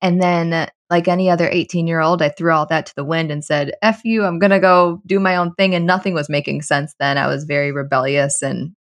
And 0.02 0.22
then, 0.22 0.70
like 0.90 1.08
any 1.08 1.30
other 1.30 1.50
18 1.50 1.88
year 1.88 2.00
old, 2.00 2.22
I 2.22 2.30
threw 2.30 2.52
all 2.52 2.66
that 2.68 2.86
to 2.88 2.96
the 2.96 3.04
wind 3.04 3.32
and 3.32 3.44
said, 3.44 3.74
F 3.82 4.02
you, 4.06 4.24
I'm 4.24 4.40
going 4.40 4.52
to 4.52 4.60
go 4.60 5.02
do 5.06 5.20
my 5.20 5.36
own 5.36 5.54
thing. 5.56 5.76
And 5.76 5.86
nothing 5.86 6.14
was 6.14 6.30
making 6.30 6.62
sense 6.62 6.94
then. 7.00 7.18
I 7.18 7.28
was 7.28 7.44
very 7.44 7.72
rebellious 7.72 8.42
and 8.42 8.74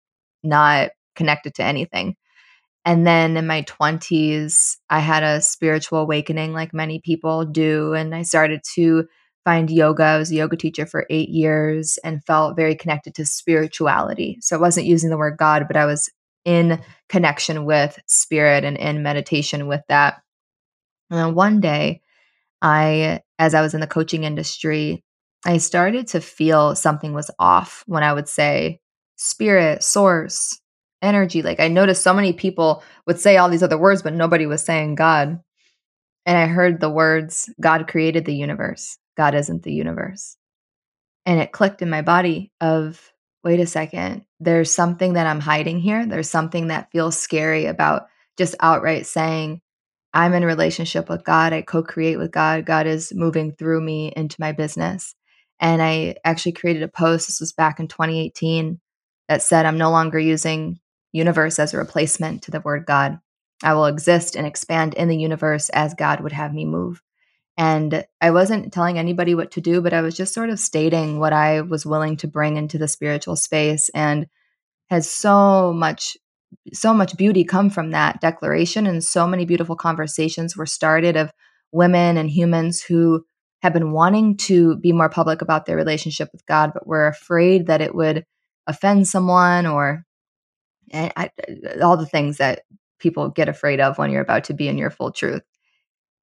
not 0.43 0.91
connected 1.15 1.55
to 1.55 1.63
anything. 1.63 2.15
And 2.87 3.05
then 3.05 3.35
in 3.35 3.45
my 3.45 3.63
20s, 3.63 4.77
I 4.89 4.99
had 4.99 5.21
a 5.21 5.41
spiritual 5.41 5.99
awakening, 5.99 6.53
like 6.53 6.73
many 6.73 7.01
people 7.01 7.43
do. 7.43 7.93
And 7.93 8.15
I 8.15 8.21
started 8.21 8.61
to 8.75 9.09
find 9.43 9.69
yoga. 9.69 10.03
I 10.03 10.17
was 10.17 10.31
a 10.31 10.35
yoga 10.35 10.55
teacher 10.55 10.85
for 10.85 11.05
eight 11.09 11.27
years 11.27 11.99
and 12.05 12.23
felt 12.23 12.55
very 12.55 12.75
connected 12.75 13.13
to 13.15 13.25
spirituality. 13.25 14.37
So 14.39 14.55
I 14.55 14.61
wasn't 14.61 14.87
using 14.87 15.09
the 15.09 15.17
word 15.17 15.35
God, 15.37 15.65
but 15.67 15.75
I 15.75 15.85
was 15.85 16.09
in 16.45 16.81
connection 17.09 17.65
with 17.65 17.99
spirit 18.07 18.63
and 18.63 18.77
in 18.77 19.03
meditation 19.03 19.67
with 19.67 19.81
that. 19.89 20.21
And 21.09 21.35
one 21.35 21.59
day, 21.59 21.99
I, 22.61 23.19
as 23.37 23.53
I 23.53 23.59
was 23.59 23.73
in 23.73 23.81
the 23.81 23.87
coaching 23.87 24.23
industry, 24.23 25.03
I 25.45 25.57
started 25.57 26.07
to 26.07 26.21
feel 26.21 26.73
something 26.73 27.13
was 27.13 27.29
off 27.37 27.83
when 27.85 28.03
I 28.03 28.13
would 28.13 28.29
say 28.29 28.79
spirit, 29.17 29.83
source, 29.83 30.57
energy. 31.01 31.41
Like 31.41 31.59
I 31.59 31.67
noticed 31.67 32.03
so 32.03 32.13
many 32.13 32.33
people 32.33 32.83
would 33.05 33.19
say 33.19 33.37
all 33.37 33.49
these 33.49 33.63
other 33.63 33.77
words, 33.77 34.01
but 34.01 34.13
nobody 34.13 34.45
was 34.45 34.63
saying 34.63 34.95
God. 34.95 35.39
And 36.25 36.37
I 36.37 36.47
heard 36.47 36.79
the 36.79 36.89
words, 36.89 37.49
God 37.59 37.87
created 37.87 38.25
the 38.25 38.35
universe. 38.35 38.97
God 39.15 39.33
isn't 39.33 39.63
the 39.63 39.73
universe. 39.73 40.37
And 41.25 41.39
it 41.39 41.51
clicked 41.51 41.81
in 41.81 41.89
my 41.89 42.01
body 42.01 42.51
of, 42.61 43.11
wait 43.43 43.59
a 43.59 43.67
second, 43.67 44.25
there's 44.39 44.73
something 44.73 45.13
that 45.13 45.27
I'm 45.27 45.39
hiding 45.39 45.79
here. 45.79 46.05
There's 46.05 46.29
something 46.29 46.67
that 46.67 46.91
feels 46.91 47.17
scary 47.17 47.65
about 47.65 48.07
just 48.37 48.55
outright 48.59 49.05
saying, 49.05 49.61
I'm 50.13 50.33
in 50.33 50.45
relationship 50.45 51.09
with 51.09 51.23
God. 51.23 51.53
I 51.53 51.61
co 51.61 51.83
create 51.83 52.17
with 52.17 52.31
God. 52.31 52.65
God 52.65 52.87
is 52.87 53.13
moving 53.13 53.51
through 53.51 53.81
me 53.81 54.11
into 54.15 54.37
my 54.39 54.51
business. 54.51 55.15
And 55.59 55.81
I 55.81 56.15
actually 56.23 56.53
created 56.53 56.83
a 56.83 56.87
post. 56.87 57.27
This 57.27 57.39
was 57.39 57.51
back 57.53 57.79
in 57.79 57.87
2018 57.87 58.79
that 59.27 59.41
said, 59.41 59.65
I'm 59.65 59.77
no 59.77 59.91
longer 59.91 60.19
using 60.19 60.79
universe 61.17 61.59
as 61.59 61.73
a 61.73 61.77
replacement 61.77 62.43
to 62.43 62.51
the 62.51 62.61
word 62.61 62.85
God. 62.85 63.19
I 63.63 63.73
will 63.73 63.85
exist 63.85 64.35
and 64.35 64.45
expand 64.45 64.93
in 64.93 65.07
the 65.07 65.17
universe 65.17 65.69
as 65.69 65.93
God 65.93 66.21
would 66.21 66.31
have 66.31 66.53
me 66.53 66.65
move. 66.65 67.01
And 67.57 68.05
I 68.21 68.31
wasn't 68.31 68.71
telling 68.71 68.99
anybody 68.99 69.33
what 69.33 69.51
to 69.51 69.61
do, 69.61 69.81
but 69.81 69.93
I 69.93 70.01
was 70.01 70.15
just 70.15 70.33
sort 70.33 70.51
of 70.51 70.59
stating 70.59 71.19
what 71.19 71.33
I 71.33 71.61
was 71.61 71.85
willing 71.85 72.17
to 72.17 72.27
bring 72.27 72.55
into 72.55 72.77
the 72.77 72.87
spiritual 72.87 73.35
space 73.35 73.89
and 73.95 74.27
has 74.89 75.09
so 75.09 75.73
much 75.73 76.17
so 76.73 76.93
much 76.93 77.17
beauty 77.17 77.43
come 77.43 77.69
from 77.69 77.91
that 77.91 78.21
declaration 78.21 78.87
and 78.87 79.03
so 79.03 79.27
many 79.27 79.45
beautiful 79.45 79.75
conversations 79.75 80.55
were 80.55 80.65
started 80.65 81.17
of 81.17 81.29
women 81.73 82.15
and 82.15 82.29
humans 82.29 82.81
who 82.81 83.21
have 83.61 83.73
been 83.73 83.91
wanting 83.91 84.37
to 84.37 84.77
be 84.77 84.93
more 84.93 85.09
public 85.09 85.41
about 85.41 85.65
their 85.65 85.75
relationship 85.75 86.29
with 86.31 86.45
God 86.45 86.71
but 86.73 86.87
were 86.87 87.07
afraid 87.07 87.67
that 87.67 87.81
it 87.81 87.93
would 87.93 88.23
offend 88.65 89.09
someone 89.09 89.65
or 89.65 90.05
and 90.91 91.11
I, 91.15 91.29
uh, 91.47 91.83
all 91.83 91.97
the 91.97 92.05
things 92.05 92.37
that 92.37 92.63
people 92.99 93.29
get 93.29 93.49
afraid 93.49 93.79
of 93.79 93.97
when 93.97 94.11
you're 94.11 94.21
about 94.21 94.45
to 94.45 94.53
be 94.53 94.67
in 94.67 94.77
your 94.77 94.89
full 94.89 95.11
truth. 95.11 95.43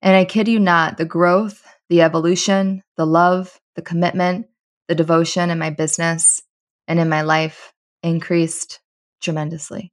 And 0.02 0.16
I 0.16 0.24
kid 0.24 0.48
you 0.48 0.58
not, 0.58 0.96
the 0.96 1.04
growth, 1.04 1.66
the 1.88 2.02
evolution, 2.02 2.82
the 2.96 3.06
love, 3.06 3.58
the 3.76 3.82
commitment, 3.82 4.46
the 4.88 4.94
devotion 4.94 5.50
in 5.50 5.58
my 5.58 5.70
business 5.70 6.42
and 6.88 6.98
in 6.98 7.08
my 7.08 7.22
life 7.22 7.72
increased 8.02 8.80
tremendously. 9.22 9.92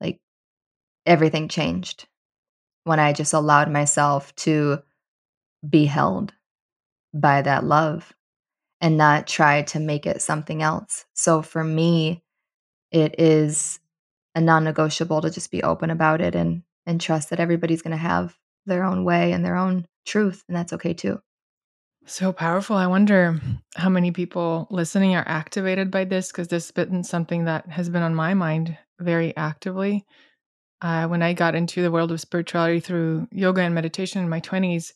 Like 0.00 0.20
everything 1.04 1.48
changed 1.48 2.06
when 2.84 3.00
I 3.00 3.12
just 3.12 3.32
allowed 3.32 3.70
myself 3.70 4.34
to 4.36 4.78
be 5.68 5.86
held 5.86 6.32
by 7.12 7.42
that 7.42 7.64
love 7.64 8.12
and 8.80 8.96
not 8.96 9.26
try 9.26 9.62
to 9.62 9.80
make 9.80 10.06
it 10.06 10.20
something 10.20 10.62
else. 10.62 11.06
So 11.14 11.42
for 11.42 11.64
me, 11.64 12.22
it 12.90 13.18
is 13.18 13.78
a 14.34 14.40
non-negotiable 14.40 15.20
to 15.22 15.30
just 15.30 15.50
be 15.50 15.62
open 15.62 15.90
about 15.90 16.20
it 16.20 16.34
and 16.34 16.62
and 16.86 17.00
trust 17.00 17.30
that 17.30 17.40
everybody's 17.40 17.82
going 17.82 17.92
to 17.92 17.96
have 17.96 18.36
their 18.66 18.84
own 18.84 19.04
way 19.04 19.32
and 19.32 19.44
their 19.44 19.56
own 19.56 19.86
truth 20.06 20.44
and 20.48 20.56
that's 20.56 20.72
okay 20.72 20.92
too 20.94 21.20
so 22.06 22.32
powerful 22.32 22.76
i 22.76 22.86
wonder 22.86 23.40
how 23.76 23.88
many 23.88 24.10
people 24.10 24.66
listening 24.70 25.14
are 25.14 25.26
activated 25.26 25.90
by 25.90 26.04
this 26.04 26.30
because 26.30 26.48
this 26.48 26.66
has 26.66 26.72
been 26.72 27.02
something 27.02 27.44
that 27.44 27.66
has 27.68 27.88
been 27.88 28.02
on 28.02 28.14
my 28.14 28.34
mind 28.34 28.76
very 29.00 29.34
actively 29.36 30.04
uh, 30.82 31.06
when 31.06 31.22
i 31.22 31.32
got 31.32 31.54
into 31.54 31.82
the 31.82 31.90
world 31.90 32.12
of 32.12 32.20
spirituality 32.20 32.80
through 32.80 33.26
yoga 33.30 33.62
and 33.62 33.74
meditation 33.74 34.22
in 34.22 34.28
my 34.28 34.40
20s 34.40 34.92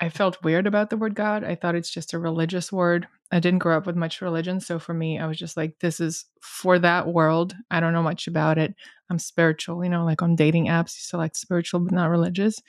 I 0.00 0.08
felt 0.08 0.42
weird 0.42 0.66
about 0.66 0.90
the 0.90 0.96
word 0.96 1.14
God. 1.14 1.44
I 1.44 1.54
thought 1.54 1.74
it's 1.74 1.90
just 1.90 2.12
a 2.12 2.18
religious 2.18 2.72
word. 2.72 3.06
I 3.34 3.40
didn't 3.40 3.58
grow 3.58 3.76
up 3.76 3.84
with 3.84 3.96
much 3.96 4.20
religion. 4.20 4.60
So 4.60 4.78
for 4.78 4.94
me, 4.94 5.18
I 5.18 5.26
was 5.26 5.36
just 5.36 5.56
like, 5.56 5.80
this 5.80 5.98
is 5.98 6.24
for 6.40 6.78
that 6.78 7.08
world. 7.08 7.52
I 7.68 7.80
don't 7.80 7.92
know 7.92 8.02
much 8.02 8.28
about 8.28 8.58
it. 8.58 8.76
I'm 9.10 9.18
spiritual, 9.18 9.82
you 9.82 9.90
know, 9.90 10.04
like 10.04 10.22
on 10.22 10.36
dating 10.36 10.66
apps, 10.66 10.94
you 10.96 11.02
select 11.02 11.36
spiritual 11.36 11.80
but 11.80 11.92
not 11.92 12.10
religious. 12.10 12.62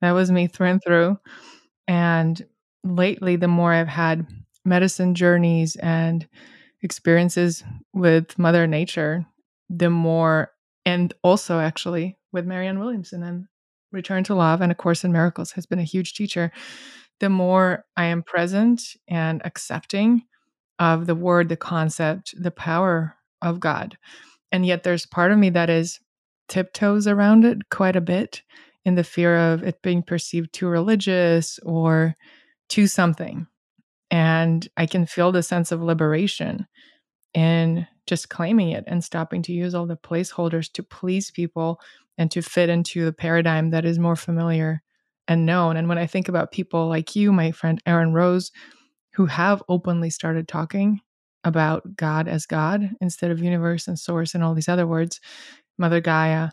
That 0.00 0.12
was 0.12 0.30
me 0.30 0.46
through 0.46 0.68
and 0.68 0.82
through. 0.82 1.18
And 1.88 2.40
lately, 2.84 3.34
the 3.34 3.48
more 3.48 3.72
I've 3.72 3.88
had 3.88 4.28
medicine 4.64 5.16
journeys 5.16 5.74
and 5.76 6.28
experiences 6.82 7.64
with 7.92 8.38
Mother 8.38 8.68
Nature, 8.68 9.26
the 9.68 9.90
more, 9.90 10.52
and 10.86 11.12
also 11.24 11.58
actually 11.58 12.16
with 12.32 12.46
Marianne 12.46 12.78
Williamson 12.78 13.24
and 13.24 13.46
Return 13.90 14.22
to 14.24 14.36
Love 14.36 14.60
and 14.60 14.70
A 14.70 14.76
Course 14.76 15.02
in 15.02 15.10
Miracles 15.10 15.50
has 15.52 15.66
been 15.66 15.80
a 15.80 15.84
huge 15.84 16.14
teacher. 16.14 16.52
The 17.22 17.30
more 17.30 17.84
I 17.96 18.06
am 18.06 18.24
present 18.24 18.82
and 19.06 19.40
accepting 19.46 20.24
of 20.80 21.06
the 21.06 21.14
word, 21.14 21.48
the 21.48 21.56
concept, 21.56 22.34
the 22.36 22.50
power 22.50 23.14
of 23.40 23.60
God. 23.60 23.96
And 24.50 24.66
yet 24.66 24.82
there's 24.82 25.06
part 25.06 25.30
of 25.30 25.38
me 25.38 25.48
that 25.50 25.70
is 25.70 26.00
tiptoes 26.48 27.06
around 27.06 27.44
it 27.44 27.68
quite 27.70 27.94
a 27.94 28.00
bit 28.00 28.42
in 28.84 28.96
the 28.96 29.04
fear 29.04 29.36
of 29.36 29.62
it 29.62 29.82
being 29.82 30.02
perceived 30.02 30.52
too 30.52 30.66
religious 30.66 31.60
or 31.60 32.16
too 32.68 32.88
something. 32.88 33.46
And 34.10 34.68
I 34.76 34.86
can 34.86 35.06
feel 35.06 35.30
the 35.30 35.44
sense 35.44 35.70
of 35.70 35.80
liberation 35.80 36.66
in 37.34 37.86
just 38.08 38.30
claiming 38.30 38.70
it 38.70 38.82
and 38.88 39.04
stopping 39.04 39.42
to 39.42 39.52
use 39.52 39.76
all 39.76 39.86
the 39.86 39.96
placeholders 39.96 40.72
to 40.72 40.82
please 40.82 41.30
people 41.30 41.80
and 42.18 42.32
to 42.32 42.42
fit 42.42 42.68
into 42.68 43.04
the 43.04 43.12
paradigm 43.12 43.70
that 43.70 43.84
is 43.84 44.00
more 44.00 44.16
familiar 44.16 44.82
and 45.28 45.46
known. 45.46 45.76
And 45.76 45.88
when 45.88 45.98
I 45.98 46.06
think 46.06 46.28
about 46.28 46.52
people 46.52 46.88
like 46.88 47.16
you, 47.16 47.32
my 47.32 47.52
friend 47.52 47.80
Aaron 47.86 48.12
Rose, 48.12 48.50
who 49.14 49.26
have 49.26 49.62
openly 49.68 50.10
started 50.10 50.48
talking 50.48 51.00
about 51.44 51.96
God 51.96 52.28
as 52.28 52.46
God 52.46 52.90
instead 53.00 53.30
of 53.30 53.42
universe 53.42 53.88
and 53.88 53.98
source 53.98 54.34
and 54.34 54.42
all 54.42 54.54
these 54.54 54.68
other 54.68 54.86
words, 54.86 55.20
Mother 55.78 56.00
Gaia, 56.00 56.50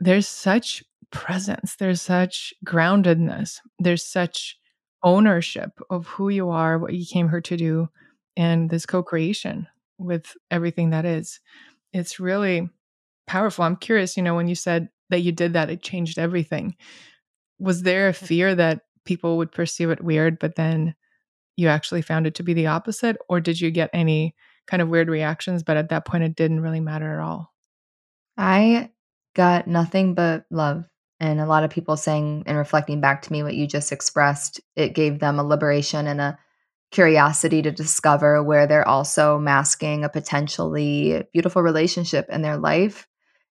there's 0.00 0.28
such 0.28 0.82
presence, 1.10 1.76
there's 1.76 2.02
such 2.02 2.52
groundedness, 2.64 3.58
there's 3.78 4.04
such 4.04 4.56
ownership 5.02 5.70
of 5.90 6.06
who 6.06 6.28
you 6.28 6.50
are, 6.50 6.78
what 6.78 6.94
you 6.94 7.06
came 7.06 7.28
here 7.28 7.40
to 7.40 7.56
do, 7.56 7.88
and 8.36 8.70
this 8.70 8.86
co 8.86 9.02
creation 9.02 9.66
with 9.98 10.34
everything 10.50 10.90
that 10.90 11.04
is. 11.04 11.40
It's 11.92 12.18
really 12.18 12.68
powerful. 13.26 13.64
I'm 13.64 13.76
curious, 13.76 14.16
you 14.16 14.22
know, 14.22 14.34
when 14.34 14.48
you 14.48 14.54
said 14.54 14.88
that 15.10 15.20
you 15.20 15.32
did 15.32 15.52
that, 15.52 15.70
it 15.70 15.82
changed 15.82 16.18
everything. 16.18 16.76
Was 17.62 17.82
there 17.82 18.08
a 18.08 18.12
fear 18.12 18.54
that 18.54 18.80
people 19.04 19.36
would 19.36 19.52
perceive 19.52 19.90
it 19.90 20.02
weird, 20.02 20.38
but 20.38 20.56
then 20.56 20.94
you 21.56 21.68
actually 21.68 22.02
found 22.02 22.26
it 22.26 22.34
to 22.36 22.42
be 22.42 22.54
the 22.54 22.66
opposite? 22.66 23.16
Or 23.28 23.40
did 23.40 23.60
you 23.60 23.70
get 23.70 23.90
any 23.92 24.34
kind 24.66 24.82
of 24.82 24.88
weird 24.88 25.08
reactions, 25.08 25.62
but 25.62 25.76
at 25.76 25.88
that 25.90 26.04
point 26.04 26.24
it 26.24 26.34
didn't 26.34 26.60
really 26.60 26.80
matter 26.80 27.12
at 27.12 27.22
all? 27.22 27.52
I 28.36 28.90
got 29.34 29.66
nothing 29.66 30.14
but 30.14 30.44
love. 30.50 30.84
And 31.20 31.40
a 31.40 31.46
lot 31.46 31.62
of 31.62 31.70
people 31.70 31.96
saying 31.96 32.42
and 32.46 32.58
reflecting 32.58 33.00
back 33.00 33.22
to 33.22 33.32
me 33.32 33.44
what 33.44 33.54
you 33.54 33.68
just 33.68 33.92
expressed, 33.92 34.60
it 34.74 34.94
gave 34.94 35.20
them 35.20 35.38
a 35.38 35.44
liberation 35.44 36.08
and 36.08 36.20
a 36.20 36.38
curiosity 36.90 37.62
to 37.62 37.70
discover 37.70 38.42
where 38.42 38.66
they're 38.66 38.86
also 38.86 39.38
masking 39.38 40.04
a 40.04 40.08
potentially 40.08 41.22
beautiful 41.32 41.62
relationship 41.62 42.28
in 42.28 42.42
their 42.42 42.56
life 42.56 43.06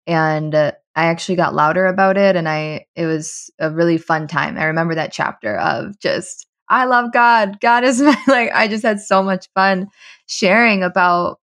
and 0.06 0.54
uh, 0.54 0.72
I 0.96 1.06
actually 1.06 1.36
got 1.36 1.54
louder 1.54 1.86
about 1.86 2.16
it 2.16 2.36
and 2.36 2.48
I 2.48 2.86
it 2.96 3.06
was 3.06 3.50
a 3.60 3.70
really 3.70 3.98
fun 3.98 4.26
time. 4.26 4.58
I 4.58 4.64
remember 4.64 4.94
that 4.96 5.12
chapter 5.12 5.56
of 5.58 5.98
just 6.00 6.46
I 6.68 6.86
love 6.86 7.12
God. 7.12 7.60
God 7.60 7.84
is 7.84 8.00
my 8.02 8.18
like 8.26 8.50
I 8.52 8.66
just 8.66 8.82
had 8.82 9.00
so 9.00 9.22
much 9.22 9.46
fun 9.54 9.88
sharing 10.26 10.82
about 10.82 11.38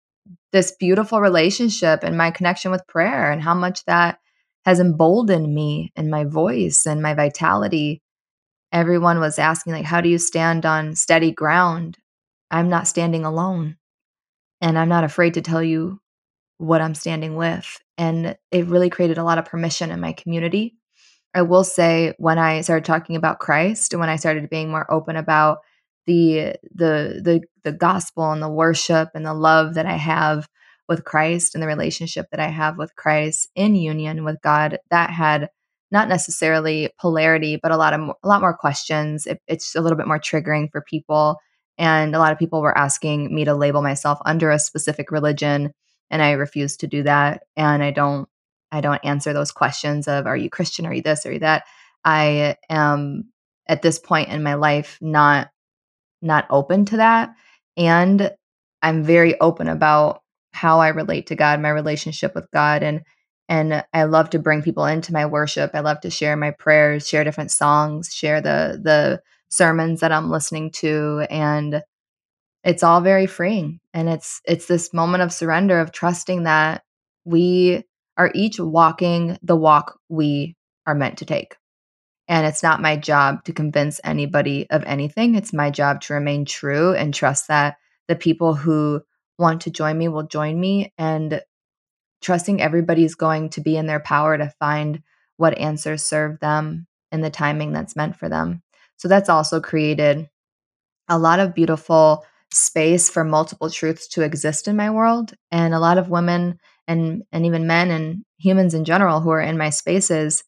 this 0.52 0.74
beautiful 0.80 1.22
relationship 1.22 2.04
and 2.04 2.18
my 2.18 2.32
connection 2.32 2.72
with 2.72 2.88
prayer 2.88 3.32
and 3.32 3.42
how 3.42 3.54
much 3.54 3.86
that 3.86 4.20
has 4.66 4.80
emboldened 4.80 5.54
me 5.54 5.92
and 5.96 6.10
my 6.10 6.26
voice 6.26 6.86
and 6.88 7.02
my 7.02 7.14
vitality 7.14 8.02
everyone 8.72 9.20
was 9.20 9.38
asking 9.40 9.74
like 9.74 9.86
how 9.86 10.02
do 10.02 10.10
you 10.10 10.18
stand 10.18 10.66
on 10.66 10.96
steady 10.96 11.32
ground? 11.32 11.98
I'm 12.52 12.70
not 12.70 12.88
standing 12.88 13.26
alone. 13.26 13.78
And 14.62 14.80
I'm 14.80 14.90
not 14.90 15.04
afraid 15.04 15.36
to 15.36 15.42
tell 15.42 15.62
you 15.64 16.00
what 16.64 16.82
I'm 16.82 16.96
standing 16.96 17.36
with. 17.36 17.80
And 17.98 18.38
it 18.52 18.68
really 18.68 18.90
created 18.90 19.18
a 19.18 19.24
lot 19.24 19.38
of 19.38 19.46
permission 19.46 19.92
in 19.92 20.00
my 20.00 20.14
community. 20.14 20.76
I 21.34 21.42
will 21.42 21.64
say 21.64 22.14
when 22.18 22.38
I 22.38 22.62
started 22.62 22.86
talking 22.86 23.16
about 23.16 23.40
Christ 23.40 23.94
and 23.94 24.00
when 24.00 24.10
I 24.10 24.16
started 24.16 24.50
being 24.50 24.70
more 24.70 24.90
open 24.92 25.16
about 25.16 25.60
the 26.06 26.56
the 26.74 27.22
the 27.24 27.42
the 27.64 27.72
gospel 27.72 28.32
and 28.32 28.42
the 28.42 28.50
worship 28.50 29.10
and 29.14 29.26
the 29.26 29.34
love 29.34 29.74
that 29.76 29.86
I 29.86 29.96
have 29.96 30.48
with 30.88 31.06
Christ 31.06 31.56
and 31.56 31.62
the 31.62 31.68
relationship 31.68 32.28
that 32.32 32.40
I 32.40 32.48
have 32.48 32.78
with 32.78 32.96
Christ 32.96 33.50
in 33.56 33.76
union 33.76 34.24
with 34.24 34.42
God, 34.42 34.80
that 34.90 35.10
had 35.10 35.50
not 35.92 36.10
necessarily 36.10 36.90
polarity, 37.00 37.60
but 37.62 37.72
a 37.72 37.78
lot 37.78 37.94
of 37.94 38.02
a 38.24 38.28
lot 38.28 38.42
more 38.42 38.56
questions. 38.56 39.26
It, 39.26 39.42
it's 39.48 39.76
a 39.76 39.82
little 39.82 39.98
bit 39.98 40.08
more 40.08 40.20
triggering 40.20 40.70
for 40.72 40.82
people, 40.82 41.38
and 41.78 42.16
a 42.16 42.20
lot 42.20 42.32
of 42.32 42.40
people 42.40 42.62
were 42.62 42.78
asking 42.78 43.34
me 43.34 43.46
to 43.46 43.54
label 43.56 43.82
myself 43.82 44.20
under 44.26 44.52
a 44.52 44.60
specific 44.60 45.12
religion, 45.12 45.74
and 46.14 46.22
I 46.22 46.34
refuse 46.34 46.78
to 46.78 46.88
do 46.88 47.02
that. 47.04 47.44
And 47.58 47.84
I 47.84 47.90
don't 47.90 48.30
I 48.72 48.82
don't 48.82 49.04
answer 49.04 49.34
those 49.34 49.52
questions 49.52 50.08
of 50.08 50.28
are 50.28 50.38
you 50.38 50.50
Christian, 50.50 50.86
are 50.86 50.94
you 50.94 51.02
this, 51.02 51.26
are 51.26 51.34
you 51.34 51.40
that. 51.40 51.64
I 52.06 52.56
am 52.70 53.26
at 53.68 53.82
this 53.82 54.00
point 54.00 54.30
in 54.30 54.44
my 54.44 54.54
life 54.54 55.00
not 55.02 55.50
not 56.22 56.46
open 56.52 56.86
to 56.86 56.98
that, 56.98 57.34
and 57.76 58.32
I'm 58.84 59.04
very 59.04 59.40
open 59.42 59.68
about 59.68 60.22
how 60.54 60.80
I 60.80 60.90
relate 60.90 61.28
to 61.28 61.36
God, 61.36 61.60
my 61.60 61.70
relationship 61.70 62.36
with 62.36 62.50
God 62.52 62.84
and 62.84 63.02
and 63.50 63.84
I 63.94 64.04
love 64.04 64.30
to 64.32 64.40
bring 64.40 64.62
people 64.62 64.86
into 64.86 65.12
my 65.14 65.26
worship. 65.26 65.72
I 65.74 65.82
love 65.82 66.00
to 66.02 66.10
share 66.10 66.38
my 66.38 66.52
prayers, 66.52 67.08
share 67.08 67.24
different 67.24 67.52
songs, 67.52 68.14
share 68.14 68.40
the 68.40 68.80
the 68.82 69.22
sermons 69.50 70.02
that 70.02 70.12
I'm 70.12 70.30
listening 70.30 70.72
to 70.74 71.26
and 71.30 71.84
it's 72.64 72.84
all 72.84 73.02
very 73.02 73.28
freeing 73.28 73.80
and 73.94 74.08
it's 74.08 74.42
it's 74.46 74.68
this 74.68 74.94
moment 74.94 75.24
of 75.24 75.34
surrender 75.34 75.80
of 75.80 75.92
trusting 75.92 76.44
that 76.44 76.84
we 77.26 77.84
are 78.18 78.32
each 78.34 78.60
walking 78.60 79.38
the 79.42 79.56
walk 79.56 80.00
we 80.10 80.56
are 80.86 80.96
meant 80.96 81.18
to 81.18 81.26
take. 81.26 81.56
And 82.28 82.48
it's 82.48 82.64
not 82.64 82.82
my 82.82 82.96
job 82.96 83.44
to 83.46 83.54
convince 83.54 84.00
anybody 84.04 84.70
of 84.70 84.84
anything. 84.84 85.36
It's 85.36 85.52
my 85.52 85.70
job 85.70 86.02
to 86.02 86.14
remain 86.14 86.46
true 86.46 86.94
and 86.94 87.14
trust 87.14 87.50
that 87.50 87.78
the 88.08 88.16
people 88.16 88.54
who 88.54 89.02
want 89.38 89.62
to 89.62 89.72
join 89.72 89.98
me 89.98 90.08
will 90.08 90.24
join 90.24 90.60
me 90.60 90.94
and 90.98 91.42
trusting 92.22 92.62
everybody's 92.62 93.16
going 93.16 93.50
to 93.50 93.62
be 93.62 93.76
in 93.76 93.88
their 93.88 94.00
power 94.00 94.38
to 94.38 94.54
find 94.60 95.02
what 95.38 95.58
answers 95.58 96.04
serve 96.04 96.40
them 96.40 96.88
in 97.12 97.22
the 97.22 97.30
timing 97.30 97.74
that's 97.74 97.96
meant 97.96 98.16
for 98.16 98.30
them. 98.30 98.62
So 98.98 99.08
that's 99.08 99.30
also 99.30 99.60
created 99.60 100.30
a 101.10 101.18
lot 101.18 101.40
of 101.40 101.54
beautiful 101.54 102.26
space 102.54 103.10
for 103.10 103.24
multiple 103.24 103.70
truths 103.70 104.08
to 104.10 104.22
exist 104.22 104.68
in 104.68 104.76
my 104.76 104.90
world. 104.90 105.34
And 105.52 105.74
a 105.74 105.80
lot 105.80 105.98
of 105.98 106.10
women 106.10 106.60
and 106.88 107.24
and 107.32 107.46
even 107.46 107.68
men 107.68 107.92
and 107.92 108.26
humans 108.38 108.74
in 108.74 108.86
general 108.86 109.22
who 109.22 109.30
are 109.30 109.42
in 109.42 109.58
my 109.58 109.70
spaces 109.70 110.44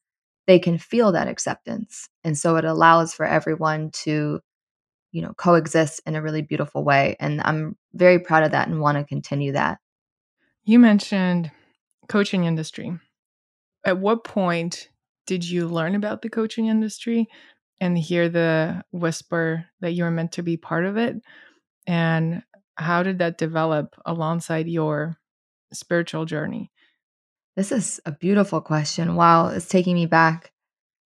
they 0.47 0.59
can 0.59 0.77
feel 0.77 1.11
that 1.11 1.27
acceptance. 1.27 2.07
And 2.23 2.37
so 2.37 2.55
it 2.57 2.65
allows 2.65 3.13
for 3.13 3.25
everyone 3.25 3.89
to 4.03 4.39
you 5.11 5.21
know 5.21 5.33
coexist 5.37 6.01
in 6.05 6.15
a 6.15 6.21
really 6.21 6.41
beautiful 6.41 6.83
way. 6.83 7.15
And 7.19 7.41
i'm 7.41 7.77
very 7.93 8.19
proud 8.19 8.43
of 8.43 8.51
that 8.51 8.67
and 8.67 8.81
want 8.81 8.97
to 8.97 9.03
continue 9.03 9.53
that. 9.53 9.79
You 10.65 10.79
mentioned 10.79 11.51
coaching 12.09 12.43
industry. 12.43 12.99
At 13.85 13.99
what 13.99 14.23
point 14.23 14.89
did 15.25 15.47
you 15.47 15.67
learn 15.67 15.95
about 15.95 16.21
the 16.21 16.29
coaching 16.29 16.67
industry 16.67 17.27
and 17.79 17.97
hear 17.97 18.29
the 18.29 18.83
whisper 18.91 19.65
that 19.81 19.91
you 19.91 20.03
were 20.03 20.11
meant 20.11 20.33
to 20.33 20.43
be 20.43 20.57
part 20.57 20.85
of 20.85 20.97
it 20.97 21.15
and 21.87 22.43
how 22.75 23.03
did 23.03 23.19
that 23.19 23.37
develop 23.37 23.95
alongside 24.05 24.67
your 24.67 25.17
spiritual 25.73 26.25
journey 26.25 26.71
this 27.55 27.71
is 27.71 27.99
a 28.05 28.11
beautiful 28.11 28.61
question 28.61 29.15
wow 29.15 29.47
it's 29.47 29.67
taking 29.67 29.95
me 29.95 30.05
back 30.05 30.51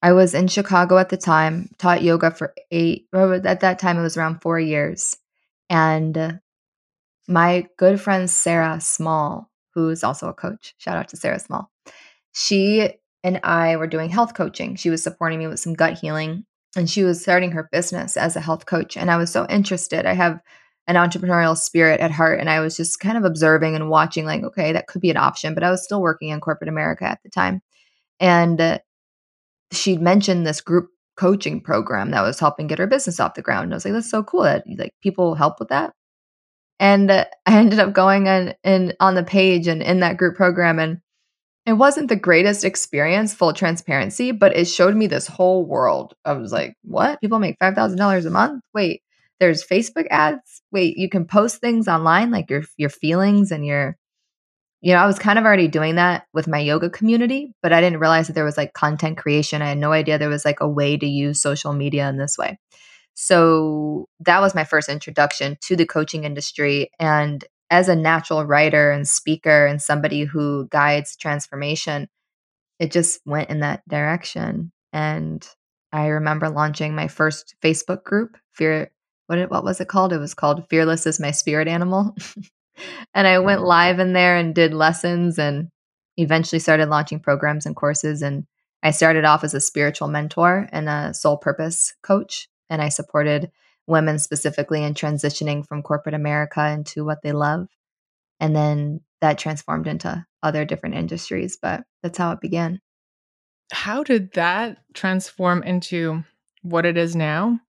I 0.01 0.13
was 0.13 0.33
in 0.33 0.47
Chicago 0.47 0.97
at 0.97 1.09
the 1.09 1.17
time, 1.17 1.69
taught 1.77 2.03
yoga 2.03 2.31
for 2.31 2.53
eight, 2.71 3.07
at 3.13 3.59
that 3.59 3.79
time 3.79 3.97
it 3.97 4.01
was 4.01 4.15
around 4.15 4.41
four 4.41 4.59
years. 4.59 5.17
And 5.69 6.39
my 7.27 7.67
good 7.77 7.99
friend 7.99 8.29
Sarah 8.29 8.79
Small, 8.79 9.51
who 9.73 9.89
is 9.89 10.03
also 10.03 10.29
a 10.29 10.33
coach, 10.33 10.73
shout 10.77 10.97
out 10.97 11.09
to 11.09 11.17
Sarah 11.17 11.39
Small, 11.39 11.69
she 12.33 12.89
and 13.23 13.41
I 13.43 13.75
were 13.75 13.87
doing 13.87 14.09
health 14.09 14.33
coaching. 14.33 14.75
She 14.75 14.89
was 14.89 15.03
supporting 15.03 15.39
me 15.39 15.47
with 15.47 15.59
some 15.59 15.73
gut 15.73 15.99
healing 15.99 16.45
and 16.77 16.89
she 16.89 17.03
was 17.03 17.21
starting 17.21 17.51
her 17.51 17.67
business 17.69 18.15
as 18.15 18.35
a 18.35 18.41
health 18.41 18.65
coach. 18.65 18.95
And 18.95 19.11
I 19.11 19.17
was 19.17 19.31
so 19.31 19.45
interested. 19.49 20.05
I 20.05 20.13
have 20.13 20.39
an 20.89 20.95
entrepreneurial 20.95 21.55
spirit 21.55 21.99
at 21.99 22.09
heart 22.09 22.39
and 22.39 22.49
I 22.49 22.59
was 22.61 22.75
just 22.75 22.99
kind 22.99 23.15
of 23.15 23.23
observing 23.23 23.75
and 23.75 23.89
watching, 23.89 24.25
like, 24.25 24.43
okay, 24.43 24.73
that 24.73 24.87
could 24.87 25.01
be 25.01 25.11
an 25.11 25.17
option. 25.17 25.53
But 25.53 25.63
I 25.63 25.69
was 25.69 25.83
still 25.83 26.01
working 26.01 26.29
in 26.29 26.41
corporate 26.41 26.67
America 26.67 27.05
at 27.05 27.19
the 27.23 27.29
time. 27.29 27.61
And 28.19 28.81
she'd 29.71 30.01
mentioned 30.01 30.47
this 30.47 30.61
group 30.61 30.89
coaching 31.15 31.61
program 31.61 32.09
that 32.11 32.23
was 32.23 32.39
helping 32.39 32.65
get 32.65 32.79
her 32.79 32.87
business 32.87 33.19
off 33.19 33.35
the 33.35 33.41
ground. 33.43 33.65
And 33.65 33.73
I 33.73 33.75
was 33.75 33.85
like, 33.85 33.93
that's 33.93 34.09
so 34.09 34.23
cool 34.23 34.43
that 34.43 34.63
like 34.77 34.93
people 35.03 35.35
help 35.35 35.59
with 35.59 35.69
that. 35.69 35.93
And 36.79 37.11
uh, 37.11 37.25
I 37.45 37.59
ended 37.59 37.79
up 37.79 37.93
going 37.93 38.27
on 38.27 38.55
on 38.99 39.15
the 39.15 39.23
page 39.23 39.67
and 39.67 39.83
in 39.83 39.99
that 39.99 40.17
group 40.17 40.35
program 40.35 40.79
and 40.79 41.01
it 41.67 41.73
wasn't 41.73 42.09
the 42.09 42.15
greatest 42.15 42.63
experience, 42.63 43.31
full 43.31 43.53
transparency, 43.53 44.31
but 44.31 44.57
it 44.57 44.65
showed 44.65 44.95
me 44.95 45.05
this 45.05 45.27
whole 45.27 45.63
world. 45.65 46.15
I 46.25 46.33
was 46.33 46.51
like, 46.51 46.73
what? 46.81 47.21
People 47.21 47.37
make 47.37 47.59
$5,000 47.59 48.25
a 48.25 48.29
month? 48.31 48.63
Wait, 48.73 49.03
there's 49.39 49.65
Facebook 49.65 50.07
ads? 50.09 50.61
Wait, 50.71 50.97
you 50.97 51.09
can 51.09 51.25
post 51.25 51.59
things 51.61 51.87
online 51.87 52.31
like 52.31 52.49
your 52.49 52.63
your 52.77 52.89
feelings 52.89 53.51
and 53.51 53.65
your 53.65 53.97
you 54.81 54.93
know, 54.93 54.99
I 54.99 55.07
was 55.07 55.19
kind 55.19 55.37
of 55.37 55.45
already 55.45 55.67
doing 55.67 55.95
that 55.95 56.25
with 56.33 56.47
my 56.47 56.59
yoga 56.59 56.89
community, 56.89 57.53
but 57.61 57.73
I 57.73 57.81
didn't 57.81 57.99
realize 57.99 58.27
that 58.27 58.33
there 58.33 58.45
was 58.45 58.55
like 58.55 58.73
content 58.73 59.17
creation. 59.17 59.61
I 59.61 59.69
had 59.69 59.77
no 59.77 59.91
idea 59.91 60.17
there 60.17 60.29
was 60.29 60.45
like 60.45 60.61
a 60.61 60.69
way 60.69 60.95
to 60.97 61.05
use 61.05 61.41
social 61.41 61.73
media 61.73 62.07
in 62.07 62.17
this 62.17 62.37
way. 62.37 62.57
So 63.13 64.07
that 64.21 64.39
was 64.39 64.55
my 64.55 64.63
first 64.63 64.87
introduction 64.87 65.57
to 65.63 65.75
the 65.75 65.85
coaching 65.85 66.23
industry. 66.23 66.91
And 66.97 67.43
as 67.69 67.89
a 67.89 67.95
natural 67.95 68.45
writer 68.45 68.91
and 68.91 69.05
speaker 69.05 69.65
and 69.65 69.81
somebody 69.81 70.23
who 70.23 70.69
guides 70.69 71.17
transformation, 71.17 72.07
it 72.79 72.91
just 72.91 73.19
went 73.25 73.49
in 73.49 73.59
that 73.59 73.81
direction. 73.89 74.71
And 74.93 75.45
I 75.91 76.07
remember 76.07 76.49
launching 76.49 76.95
my 76.95 77.09
first 77.09 77.55
Facebook 77.61 78.03
group, 78.05 78.37
Fear. 78.53 78.91
What, 79.29 79.51
what 79.51 79.63
was 79.63 79.79
it 79.79 79.87
called? 79.87 80.11
It 80.11 80.17
was 80.17 80.33
called 80.33 80.67
Fearless 80.71 81.05
is 81.05 81.19
My 81.19 81.29
Spirit 81.29 81.67
Animal. 81.67 82.15
and 83.13 83.27
I 83.27 83.37
went 83.37 83.59
mm-hmm. 83.59 83.67
live 83.67 83.99
in 83.99 84.13
there 84.13 84.35
and 84.35 84.55
did 84.55 84.73
lessons 84.73 85.37
and 85.37 85.69
eventually 86.17 86.57
started 86.57 86.89
launching 86.89 87.19
programs 87.19 87.67
and 87.67 87.75
courses. 87.75 88.23
And 88.23 88.45
I 88.81 88.89
started 88.89 89.25
off 89.25 89.43
as 89.43 89.53
a 89.53 89.61
spiritual 89.61 90.07
mentor 90.07 90.67
and 90.71 90.89
a 90.89 91.13
soul 91.13 91.37
purpose 91.37 91.93
coach. 92.01 92.49
And 92.71 92.81
I 92.81 92.89
supported 92.89 93.51
women 93.85 94.17
specifically 94.17 94.83
in 94.83 94.95
transitioning 94.95 95.63
from 95.63 95.83
corporate 95.83 96.15
America 96.15 96.67
into 96.67 97.05
what 97.05 97.19
they 97.21 97.31
love. 97.31 97.67
And 98.39 98.55
then 98.55 99.01
that 99.21 99.37
transformed 99.37 99.85
into 99.85 100.25
other 100.41 100.65
different 100.65 100.95
industries. 100.95 101.55
But 101.61 101.83
that's 102.01 102.17
how 102.17 102.31
it 102.31 102.41
began. 102.41 102.81
How 103.71 104.03
did 104.03 104.33
that 104.33 104.77
transform 104.95 105.61
into 105.61 106.23
what 106.63 106.87
it 106.87 106.97
is 106.97 107.15
now? 107.15 107.59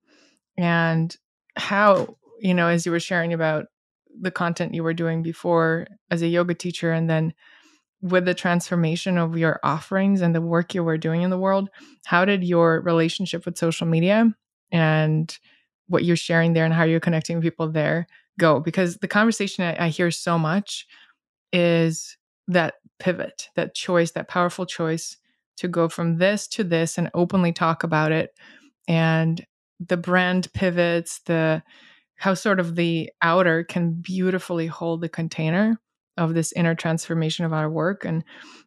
And 0.57 1.15
how, 1.55 2.17
you 2.39 2.53
know, 2.53 2.67
as 2.67 2.85
you 2.85 2.91
were 2.91 2.99
sharing 2.99 3.33
about 3.33 3.65
the 4.19 4.31
content 4.31 4.73
you 4.73 4.83
were 4.83 4.93
doing 4.93 5.23
before 5.23 5.87
as 6.09 6.21
a 6.21 6.27
yoga 6.27 6.53
teacher 6.53 6.91
and 6.91 7.09
then 7.09 7.33
with 8.01 8.25
the 8.25 8.33
transformation 8.33 9.17
of 9.17 9.37
your 9.37 9.59
offerings 9.63 10.21
and 10.21 10.35
the 10.35 10.41
work 10.41 10.73
you 10.73 10.83
were 10.83 10.97
doing 10.97 11.21
in 11.21 11.29
the 11.29 11.37
world 11.37 11.69
how 12.03 12.25
did 12.25 12.43
your 12.43 12.81
relationship 12.81 13.45
with 13.45 13.57
social 13.57 13.87
media 13.87 14.29
and 14.71 15.39
what 15.87 16.03
you're 16.03 16.15
sharing 16.15 16.53
there 16.53 16.65
and 16.65 16.73
how 16.73 16.83
you're 16.83 16.99
connecting 16.99 17.41
people 17.41 17.69
there 17.69 18.07
go? 18.39 18.59
Because 18.59 18.97
the 18.97 19.07
conversation 19.07 19.63
I, 19.63 19.85
I 19.85 19.89
hear 19.89 20.09
so 20.11 20.39
much 20.39 20.87
is 21.53 22.17
that 22.47 22.75
pivot 22.99 23.49
that 23.55 23.73
choice 23.73 24.11
that 24.11 24.27
powerful 24.27 24.65
choice 24.65 25.17
to 25.57 25.67
go 25.67 25.89
from 25.89 26.17
this 26.17 26.47
to 26.47 26.63
this 26.63 26.97
and 26.97 27.09
openly 27.13 27.51
talk 27.51 27.83
about 27.83 28.11
it 28.11 28.33
and 28.87 29.45
the 29.87 29.97
brand 29.97 30.51
pivots 30.53 31.19
the 31.25 31.63
how 32.15 32.35
sort 32.35 32.59
of 32.59 32.75
the 32.75 33.09
outer 33.23 33.63
can 33.63 33.93
beautifully 33.93 34.67
hold 34.67 35.01
the 35.01 35.09
container 35.09 35.79
of 36.17 36.35
this 36.35 36.51
inner 36.53 36.75
transformation 36.75 37.45
of 37.45 37.53
our 37.53 37.69
work 37.69 38.05
and 38.05 38.23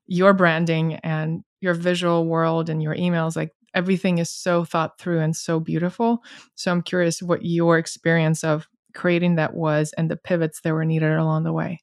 your 0.07 0.33
branding 0.33 0.94
and 1.05 1.42
your 1.61 1.74
visual 1.74 2.27
world 2.27 2.68
and 2.68 2.83
your 2.83 2.96
emails 2.96 3.37
like 3.37 3.53
everything 3.72 4.18
is 4.18 4.31
so 4.31 4.64
thought 4.64 4.98
through 4.98 5.20
and 5.20 5.37
so 5.37 5.61
beautiful. 5.61 6.22
So 6.57 6.72
i'm 6.72 6.83
curious 6.83 7.22
what 7.22 7.44
your 7.44 7.79
experience 7.79 8.42
of 8.42 8.66
creating 8.92 9.37
that 9.37 9.55
was 9.55 9.92
and 9.96 10.11
the 10.11 10.16
pivots 10.16 10.61
that 10.62 10.72
were 10.72 10.85
needed 10.85 11.12
along 11.12 11.44
the 11.44 11.53
way. 11.53 11.81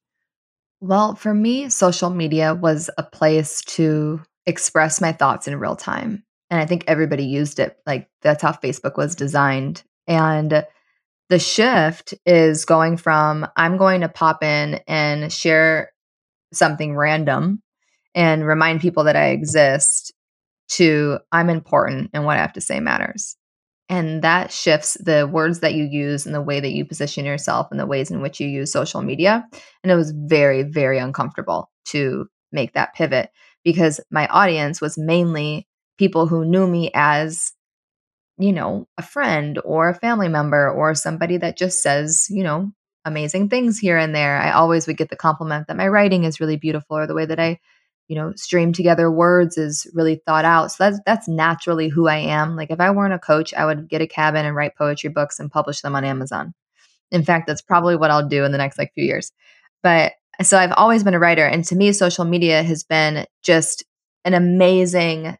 Well 0.82 1.16
for 1.16 1.34
me 1.34 1.70
social 1.70 2.10
media 2.10 2.54
was 2.54 2.90
a 2.98 3.04
place 3.04 3.62
to 3.62 4.22
express 4.46 5.00
my 5.00 5.14
thoughts 5.14 5.48
in 5.48 5.58
real 5.60 5.76
time 5.76 6.24
and 6.52 6.60
I 6.60 6.66
think 6.66 6.84
everybody 6.86 7.24
used 7.24 7.60
it. 7.60 7.78
Like 7.88 8.10
that's 8.22 8.44
how 8.44 8.52
Facebook 8.52 8.98
was 8.98 9.16
designed. 9.16 9.84
And 10.06 10.66
the 11.30 11.40
shift 11.40 12.14
is 12.26 12.66
going 12.66 12.98
from 12.98 13.48
I'm 13.56 13.78
going 13.78 14.02
to 14.02 14.10
pop 14.10 14.44
in 14.44 14.82
and 14.86 15.32
share 15.32 15.94
something 16.54 16.96
random 16.96 17.64
and 18.14 18.46
remind 18.46 18.82
people 18.82 19.06
that 19.06 19.16
I 19.16 19.30
exist 19.30 20.14
to 20.72 21.20
I'm 21.32 21.50
important 21.50 22.12
and 22.14 22.26
what 22.26 22.38
I 22.38 22.42
have 22.42 22.54
to 22.54 22.62
say 22.62 22.82
matters. 22.82 23.38
And 23.88 24.22
that 24.22 24.52
shifts 24.52 24.98
the 25.02 25.28
words 25.28 25.62
that 25.62 25.74
you 25.74 25.86
use 25.86 26.26
and 26.26 26.36
the 26.36 26.42
way 26.42 26.60
that 26.60 26.72
you 26.72 26.86
position 26.86 27.24
yourself 27.24 27.68
and 27.72 27.80
the 27.80 27.86
ways 27.86 28.12
in 28.12 28.22
which 28.22 28.40
you 28.42 28.48
use 28.48 28.72
social 28.72 29.02
media. 29.02 29.46
And 29.84 29.92
it 29.92 29.96
was 29.96 30.12
very, 30.12 30.64
very 30.64 30.98
uncomfortable 30.98 31.70
to 31.88 32.28
make 32.52 32.74
that 32.74 32.94
pivot 32.94 33.30
because 33.64 34.02
my 34.10 34.28
audience 34.28 34.82
was 34.82 34.98
mainly 34.98 35.68
people 36.02 36.26
who 36.26 36.44
knew 36.44 36.66
me 36.66 36.90
as, 36.96 37.54
you 38.40 38.52
know, 38.52 38.88
a 38.98 39.04
friend 39.04 39.60
or 39.64 39.88
a 39.88 39.94
family 39.94 40.28
member 40.28 40.68
or 40.68 40.96
somebody 40.96 41.38
that 41.38 41.56
just 41.56 41.84
says, 41.84 42.26
you 42.32 42.44
know, 42.44 42.72
amazing 43.06 43.50
things 43.50 43.78
here 43.78 44.00
and 44.00 44.16
there. 44.16 44.38
I 44.38 44.50
always 44.50 44.88
would 44.88 44.98
get 44.98 45.12
the 45.12 45.16
compliment 45.16 45.68
that 45.68 45.78
my 45.78 45.88
writing 45.88 46.24
is 46.24 46.40
really 46.40 46.58
beautiful 46.58 46.98
or 46.98 47.06
the 47.06 47.14
way 47.14 47.28
that 47.28 47.40
I 47.40 47.60
you 48.08 48.16
know 48.16 48.34
stream 48.36 48.74
together 48.74 49.12
words 49.12 49.60
is 49.60 49.86
really 49.94 50.16
thought 50.26 50.44
out. 50.44 50.72
So 50.72 50.78
that's 50.80 51.00
that's 51.06 51.28
naturally 51.28 51.88
who 51.88 52.08
i 52.08 52.18
am. 52.18 52.56
Like 52.56 52.72
if 52.72 52.80
i 52.80 52.90
weren't 52.90 53.14
a 53.14 53.20
coach 53.20 53.54
i 53.54 53.64
would 53.64 53.88
get 53.88 54.02
a 54.02 54.08
cabin 54.08 54.44
and 54.44 54.56
write 54.56 54.76
poetry 54.76 55.12
books 55.12 55.40
and 55.40 55.52
publish 55.52 55.82
them 55.82 55.96
on 55.96 56.04
amazon. 56.04 56.56
In 57.12 57.24
fact 57.24 57.46
that's 57.46 57.62
probably 57.62 57.96
what 57.96 58.10
i'll 58.10 58.28
do 58.28 58.44
in 58.44 58.52
the 58.52 58.58
next 58.58 58.80
like 58.80 58.92
few 58.96 59.06
years. 59.06 59.32
But 59.84 60.14
so 60.42 60.58
i've 60.58 60.74
always 60.74 61.04
been 61.04 61.14
a 61.14 61.20
writer 61.20 61.46
and 61.46 61.64
to 61.66 61.76
me 61.76 61.94
social 61.94 62.26
media 62.26 62.64
has 62.64 62.84
been 62.84 63.28
just 63.44 63.86
an 64.26 64.34
amazing 64.34 65.38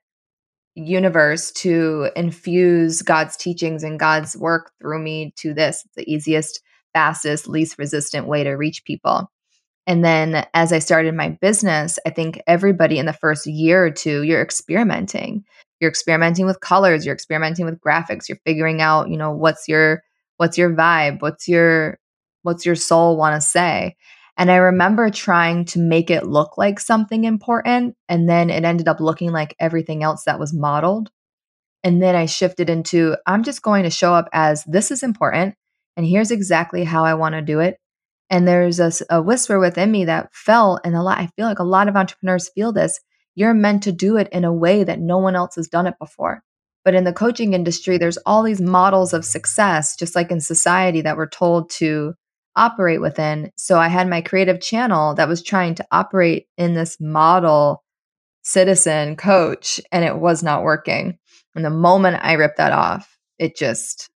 universe 0.76 1.52
to 1.52 2.10
infuse 2.16 3.02
god's 3.02 3.36
teachings 3.36 3.84
and 3.84 4.00
god's 4.00 4.38
work 4.38 4.72
through 4.80 5.00
me 5.00 5.34
to 5.36 5.54
this 5.54 5.84
it's 5.86 5.96
the 5.96 6.12
easiest 6.12 6.62
fastest 6.94 7.48
least 7.48 7.78
resistant 7.78 8.28
way 8.28 8.44
to 8.44 8.52
reach 8.52 8.84
people 8.86 9.30
and 9.88 10.06
then 10.06 10.46
as 10.54 10.72
I 10.72 10.80
started 10.80 11.16
my 11.16 11.30
business, 11.42 11.98
I 12.06 12.12
think 12.12 12.42
everybody 12.48 13.00
in 13.00 13.08
the 13.08 13.14
first 13.14 13.48
year 13.48 13.84
or 13.86 13.92
two, 13.92 14.24
you're 14.24 14.42
experimenting. 14.42 15.44
You're 15.80 15.90
experimenting 15.90 16.46
with 16.46 16.60
colors, 16.60 17.06
you're 17.06 17.16
experimenting 17.16 17.66
with 17.66 17.82
graphics, 17.82 18.30
you're 18.30 18.40
figuring 18.46 18.82
out, 18.82 19.10
you 19.10 19.18
know, 19.18 19.32
what's 19.32 19.68
your 19.68 20.04
what's 20.38 20.58
your 20.58 20.74
vibe, 20.74 21.22
what's 21.22 21.48
your 21.48 22.00
what's 22.44 22.66
your 22.66 22.76
soul 22.76 23.18
want 23.18 23.36
to 23.36 23.42
say. 23.42 23.96
And 24.42 24.50
I 24.50 24.56
remember 24.56 25.12
trying 25.12 25.66
to 25.66 25.80
make 25.80 26.10
it 26.10 26.26
look 26.26 26.58
like 26.58 26.80
something 26.80 27.26
important 27.26 27.96
and 28.10 28.28
then 28.28 28.50
it 28.50 28.64
ended 28.64 28.88
up 28.88 29.00
looking 29.00 29.32
like 29.32 29.56
everything 29.60 30.02
else 30.02 30.24
that 30.24 30.40
was 30.40 30.52
modeled. 30.52 31.12
And 31.84 32.02
then 32.02 32.16
I 32.16 32.26
shifted 32.26 32.68
into 32.68 33.16
I'm 33.28 33.44
just 33.44 33.62
going 33.62 33.84
to 33.84 33.92
show 33.92 34.16
up 34.16 34.30
as 34.34 34.64
this 34.64 34.90
is 34.90 35.04
important 35.04 35.54
and 35.96 36.08
here's 36.08 36.32
exactly 36.32 36.84
how 36.84 37.06
I 37.06 37.14
want 37.14 37.36
to 37.36 37.44
do 37.44 37.60
it 37.60 37.78
and 38.32 38.48
there's 38.48 38.80
a, 38.80 38.92
a 39.12 39.22
whisper 39.22 39.60
within 39.60 39.92
me 39.92 40.06
that 40.06 40.34
fell. 40.34 40.80
and 40.84 40.96
a 40.96 41.04
lot, 41.04 41.20
I 41.20 41.28
feel 41.36 41.46
like 41.46 41.60
a 41.60 41.64
lot 41.64 41.88
of 41.88 41.96
entrepreneurs 41.96 42.50
feel 42.50 42.74
this. 42.74 43.00
You're 43.36 43.54
meant 43.54 43.84
to 43.84 43.92
do 43.92 44.18
it 44.18 44.28
in 44.32 44.44
a 44.44 44.52
way 44.52 44.84
that 44.84 45.00
no 45.00 45.20
one 45.20 45.36
else 45.36 45.54
has 45.54 45.68
done 45.68 45.86
it 45.86 46.00
before. 46.00 46.42
But 46.84 46.96
in 46.96 47.04
the 47.04 47.14
coaching 47.14 47.54
industry, 47.54 48.00
there's 48.00 48.18
all 48.26 48.42
these 48.42 48.60
models 48.60 49.14
of 49.14 49.24
success, 49.24 49.96
just 49.96 50.16
like 50.16 50.32
in 50.32 50.42
society, 50.42 51.02
that 51.02 51.16
we're 51.16 51.30
told 51.30 51.70
to 51.74 52.16
operate 52.56 53.02
within. 53.02 53.52
So 53.56 53.80
I 53.80 53.88
had 53.88 54.10
my 54.10 54.22
creative 54.22 54.62
channel 54.62 55.16
that 55.16 55.28
was 55.28 55.44
trying 55.44 55.76
to 55.76 55.88
operate 55.92 56.48
in 56.58 56.74
this 56.74 57.00
model 57.00 57.84
citizen 58.44 59.16
coach, 59.16 59.80
and 59.92 60.04
it 60.04 60.18
was 60.18 60.44
not 60.44 60.64
working. 60.64 61.18
And 61.56 61.64
the 61.64 61.70
moment 61.70 62.20
I 62.22 62.34
ripped 62.34 62.58
that 62.58 62.74
off, 62.74 63.18
it 63.38 63.56
just, 63.56 64.10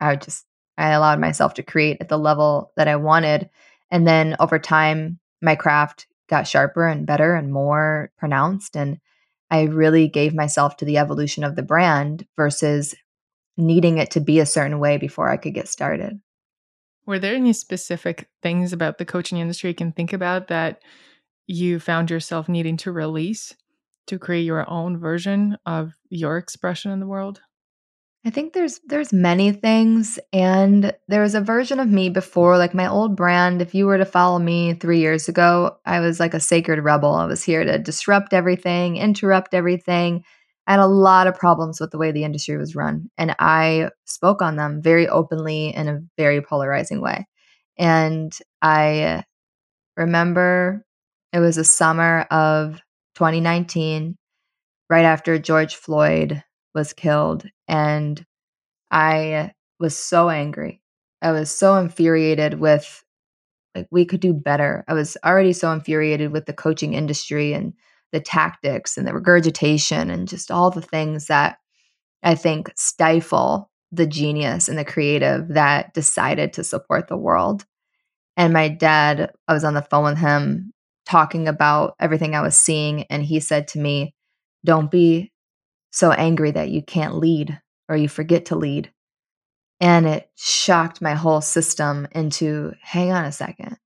I 0.00 0.16
just 0.16 0.44
I 0.78 0.90
allowed 0.90 1.20
myself 1.20 1.54
to 1.54 1.62
create 1.62 1.98
at 2.00 2.08
the 2.08 2.18
level 2.18 2.72
that 2.76 2.88
I 2.88 2.96
wanted. 2.96 3.48
And 3.90 4.06
then 4.06 4.36
over 4.40 4.58
time, 4.58 5.18
my 5.40 5.54
craft 5.54 6.06
got 6.28 6.48
sharper 6.48 6.86
and 6.86 7.06
better 7.06 7.34
and 7.34 7.52
more 7.52 8.10
pronounced. 8.18 8.76
And 8.76 8.98
I 9.50 9.64
really 9.64 10.08
gave 10.08 10.34
myself 10.34 10.76
to 10.78 10.84
the 10.84 10.98
evolution 10.98 11.44
of 11.44 11.56
the 11.56 11.62
brand 11.62 12.26
versus 12.36 12.94
needing 13.56 13.98
it 13.98 14.10
to 14.12 14.20
be 14.20 14.40
a 14.40 14.46
certain 14.46 14.78
way 14.78 14.96
before 14.96 15.28
I 15.28 15.36
could 15.36 15.54
get 15.54 15.68
started. 15.68 16.20
Were 17.06 17.18
there 17.18 17.34
any 17.34 17.52
specific 17.52 18.28
things 18.42 18.72
about 18.72 18.98
the 18.98 19.04
coaching 19.04 19.38
industry 19.38 19.70
you 19.70 19.74
can 19.74 19.92
think 19.92 20.12
about 20.12 20.48
that 20.48 20.82
you 21.46 21.80
found 21.80 22.10
yourself 22.10 22.48
needing 22.48 22.76
to 22.78 22.92
release 22.92 23.54
to 24.06 24.18
create 24.18 24.42
your 24.44 24.68
own 24.70 24.98
version 24.98 25.56
of 25.66 25.94
your 26.08 26.36
expression 26.38 26.90
in 26.90 27.00
the 27.00 27.06
world? 27.06 27.40
I 28.24 28.30
think 28.30 28.52
there's 28.52 28.78
there's 28.86 29.12
many 29.12 29.50
things 29.50 30.18
and 30.32 30.94
there 31.08 31.22
was 31.22 31.34
a 31.34 31.40
version 31.40 31.80
of 31.80 31.88
me 31.88 32.08
before 32.08 32.56
like 32.56 32.72
my 32.72 32.86
old 32.86 33.16
brand 33.16 33.60
if 33.60 33.74
you 33.74 33.84
were 33.86 33.98
to 33.98 34.04
follow 34.04 34.38
me 34.38 34.74
3 34.74 35.00
years 35.00 35.28
ago 35.28 35.76
I 35.84 35.98
was 35.98 36.20
like 36.20 36.32
a 36.32 36.38
sacred 36.38 36.84
rebel 36.84 37.16
I 37.16 37.26
was 37.26 37.42
here 37.42 37.64
to 37.64 37.78
disrupt 37.78 38.32
everything 38.32 38.96
interrupt 38.96 39.54
everything 39.54 40.24
I 40.66 40.72
had 40.72 40.80
a 40.80 40.86
lot 40.86 41.26
of 41.26 41.38
problems 41.38 41.80
with 41.80 41.90
the 41.90 41.98
way 41.98 42.12
the 42.12 42.24
industry 42.24 42.56
was 42.56 42.76
run 42.76 43.10
and 43.18 43.34
I 43.38 43.90
spoke 44.06 44.42
on 44.42 44.56
them 44.56 44.80
very 44.82 45.08
openly 45.08 45.74
in 45.74 45.88
a 45.88 46.00
very 46.16 46.40
polarizing 46.40 47.00
way 47.00 47.26
and 47.78 48.36
I 48.60 49.24
remember 49.96 50.84
it 51.32 51.40
was 51.40 51.58
a 51.58 51.64
summer 51.64 52.22
of 52.30 52.80
2019 53.14 54.16
right 54.90 55.04
after 55.04 55.38
George 55.38 55.76
Floyd 55.76 56.42
was 56.74 56.92
killed. 56.92 57.46
And 57.68 58.24
I 58.90 59.52
was 59.80 59.96
so 59.96 60.30
angry. 60.30 60.82
I 61.22 61.32
was 61.32 61.50
so 61.50 61.76
infuriated 61.76 62.60
with 62.60 63.04
like 63.74 63.88
we 63.90 64.04
could 64.04 64.20
do 64.20 64.34
better. 64.34 64.84
I 64.88 64.94
was 64.94 65.16
already 65.24 65.52
so 65.52 65.72
infuriated 65.72 66.32
with 66.32 66.46
the 66.46 66.52
coaching 66.52 66.94
industry 66.94 67.54
and 67.54 67.74
the 68.12 68.20
tactics 68.20 68.96
and 68.96 69.06
the 69.06 69.14
regurgitation 69.14 70.10
and 70.10 70.28
just 70.28 70.50
all 70.50 70.70
the 70.70 70.82
things 70.82 71.26
that 71.26 71.58
I 72.22 72.34
think 72.34 72.70
stifle 72.76 73.70
the 73.90 74.06
genius 74.06 74.68
and 74.68 74.78
the 74.78 74.84
creative 74.84 75.48
that 75.48 75.92
decided 75.94 76.52
to 76.54 76.64
support 76.64 77.08
the 77.08 77.16
world. 77.16 77.64
And 78.36 78.52
my 78.52 78.68
dad, 78.68 79.32
I 79.48 79.52
was 79.52 79.64
on 79.64 79.74
the 79.74 79.82
phone 79.82 80.04
with 80.04 80.18
him 80.18 80.72
talking 81.04 81.48
about 81.48 81.94
everything 82.00 82.34
I 82.34 82.40
was 82.42 82.56
seeing 82.56 83.04
and 83.04 83.22
he 83.22 83.40
said 83.40 83.68
to 83.68 83.78
me, 83.78 84.14
"Don't 84.64 84.90
be 84.90 85.32
so 85.90 86.10
angry 86.10 86.50
that 86.50 86.70
you 86.70 86.82
can't 86.82 87.16
lead 87.16 87.60
or 87.88 87.96
you 87.96 88.08
forget 88.08 88.46
to 88.46 88.56
lead. 88.56 88.90
And 89.80 90.06
it 90.06 90.30
shocked 90.36 91.02
my 91.02 91.14
whole 91.14 91.40
system 91.40 92.08
into 92.12 92.72
hang 92.80 93.12
on 93.12 93.24
a 93.24 93.32
second. 93.32 93.76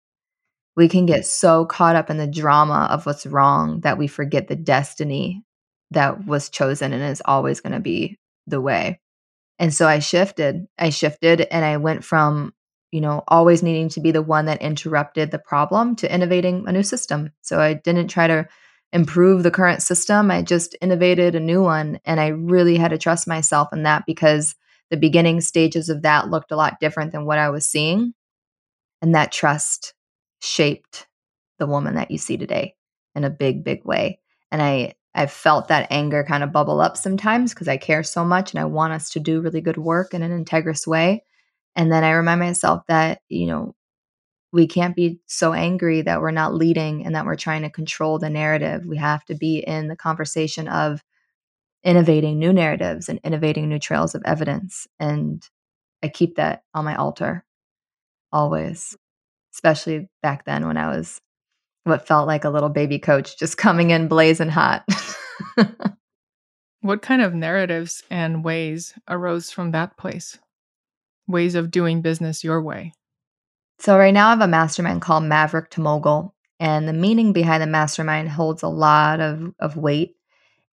We 0.76 0.88
can 0.88 1.06
get 1.06 1.22
mm. 1.22 1.26
so 1.26 1.64
caught 1.64 1.96
up 1.96 2.10
in 2.10 2.18
the 2.18 2.26
drama 2.26 2.88
of 2.90 3.06
what's 3.06 3.26
wrong 3.26 3.80
that 3.80 3.98
we 3.98 4.06
forget 4.06 4.48
the 4.48 4.56
destiny 4.56 5.42
that 5.90 6.26
was 6.26 6.48
chosen 6.48 6.92
and 6.92 7.02
is 7.02 7.22
always 7.24 7.60
going 7.60 7.72
to 7.72 7.80
be 7.80 8.18
the 8.46 8.60
way. 8.60 9.00
And 9.58 9.72
so 9.72 9.88
I 9.88 10.00
shifted. 10.00 10.66
I 10.78 10.90
shifted 10.90 11.42
and 11.50 11.64
I 11.64 11.78
went 11.78 12.04
from, 12.04 12.52
you 12.92 13.00
know, 13.00 13.22
always 13.28 13.62
needing 13.62 13.88
to 13.90 14.00
be 14.00 14.10
the 14.10 14.22
one 14.22 14.46
that 14.46 14.60
interrupted 14.60 15.30
the 15.30 15.38
problem 15.38 15.96
to 15.96 16.12
innovating 16.12 16.64
a 16.66 16.72
new 16.72 16.82
system. 16.82 17.32
So 17.40 17.60
I 17.60 17.74
didn't 17.74 18.08
try 18.08 18.26
to 18.26 18.46
improve 18.92 19.42
the 19.42 19.50
current 19.50 19.82
system. 19.82 20.30
I 20.30 20.42
just 20.42 20.76
innovated 20.80 21.34
a 21.34 21.40
new 21.40 21.62
one. 21.62 21.98
And 22.04 22.20
I 22.20 22.28
really 22.28 22.76
had 22.76 22.90
to 22.90 22.98
trust 22.98 23.26
myself 23.26 23.68
in 23.72 23.82
that 23.84 24.04
because 24.06 24.54
the 24.90 24.96
beginning 24.96 25.40
stages 25.40 25.88
of 25.88 26.02
that 26.02 26.28
looked 26.28 26.52
a 26.52 26.56
lot 26.56 26.80
different 26.80 27.12
than 27.12 27.24
what 27.24 27.38
I 27.38 27.50
was 27.50 27.66
seeing. 27.66 28.12
And 29.02 29.14
that 29.14 29.32
trust 29.32 29.94
shaped 30.46 31.06
the 31.58 31.66
woman 31.66 31.94
that 31.94 32.10
you 32.10 32.18
see 32.18 32.36
today 32.36 32.74
in 33.14 33.24
a 33.24 33.30
big, 33.30 33.64
big 33.64 33.84
way. 33.84 34.20
And 34.50 34.62
I, 34.62 34.94
I've 35.14 35.32
felt 35.32 35.68
that 35.68 35.88
anger 35.90 36.24
kind 36.24 36.44
of 36.44 36.52
bubble 36.52 36.80
up 36.80 36.96
sometimes 36.96 37.52
because 37.52 37.68
I 37.68 37.78
care 37.78 38.02
so 38.02 38.24
much 38.24 38.52
and 38.52 38.60
I 38.60 38.66
want 38.66 38.92
us 38.92 39.10
to 39.10 39.20
do 39.20 39.40
really 39.40 39.60
good 39.60 39.78
work 39.78 40.14
in 40.14 40.22
an 40.22 40.44
integrous 40.44 40.86
way. 40.86 41.24
And 41.74 41.90
then 41.90 42.04
I 42.04 42.12
remind 42.12 42.40
myself 42.40 42.82
that, 42.88 43.20
you 43.28 43.46
know, 43.46 43.74
we 44.52 44.66
can't 44.66 44.96
be 44.96 45.20
so 45.26 45.52
angry 45.52 46.02
that 46.02 46.20
we're 46.20 46.30
not 46.30 46.54
leading 46.54 47.04
and 47.04 47.14
that 47.14 47.26
we're 47.26 47.36
trying 47.36 47.62
to 47.62 47.70
control 47.70 48.18
the 48.18 48.30
narrative. 48.30 48.86
We 48.86 48.96
have 48.98 49.24
to 49.26 49.34
be 49.34 49.58
in 49.58 49.88
the 49.88 49.96
conversation 49.96 50.68
of 50.68 51.02
innovating 51.82 52.38
new 52.38 52.52
narratives 52.52 53.08
and 53.08 53.20
innovating 53.24 53.68
new 53.68 53.78
trails 53.78 54.14
of 54.14 54.22
evidence. 54.24 54.86
And 54.98 55.46
I 56.02 56.08
keep 56.08 56.36
that 56.36 56.62
on 56.74 56.84
my 56.84 56.96
altar 56.96 57.44
always, 58.32 58.96
especially 59.56 60.06
back 60.22 60.44
then 60.44 60.66
when 60.66 60.76
I 60.76 60.94
was 60.94 61.18
what 61.84 62.06
felt 62.06 62.26
like 62.26 62.44
a 62.44 62.50
little 62.50 62.68
baby 62.68 62.98
coach 62.98 63.38
just 63.38 63.56
coming 63.56 63.90
in 63.90 64.06
blazing 64.06 64.50
hot. 64.50 64.84
what 66.82 67.00
kind 67.00 67.22
of 67.22 67.32
narratives 67.32 68.02
and 68.10 68.44
ways 68.44 68.92
arose 69.08 69.50
from 69.50 69.70
that 69.70 69.96
place? 69.96 70.38
Ways 71.26 71.54
of 71.54 71.70
doing 71.70 72.02
business 72.02 72.44
your 72.44 72.60
way? 72.60 72.92
So 73.78 73.96
right 73.96 74.12
now 74.12 74.28
I 74.28 74.30
have 74.30 74.40
a 74.42 74.46
mastermind 74.48 75.00
called 75.00 75.24
Maverick 75.24 75.70
to 75.70 75.80
Mogul, 75.80 76.34
and 76.60 76.86
the 76.86 76.92
meaning 76.92 77.32
behind 77.32 77.62
the 77.62 77.66
mastermind 77.66 78.28
holds 78.28 78.62
a 78.62 78.68
lot 78.68 79.20
of, 79.20 79.54
of 79.58 79.76
weight. 79.76 80.16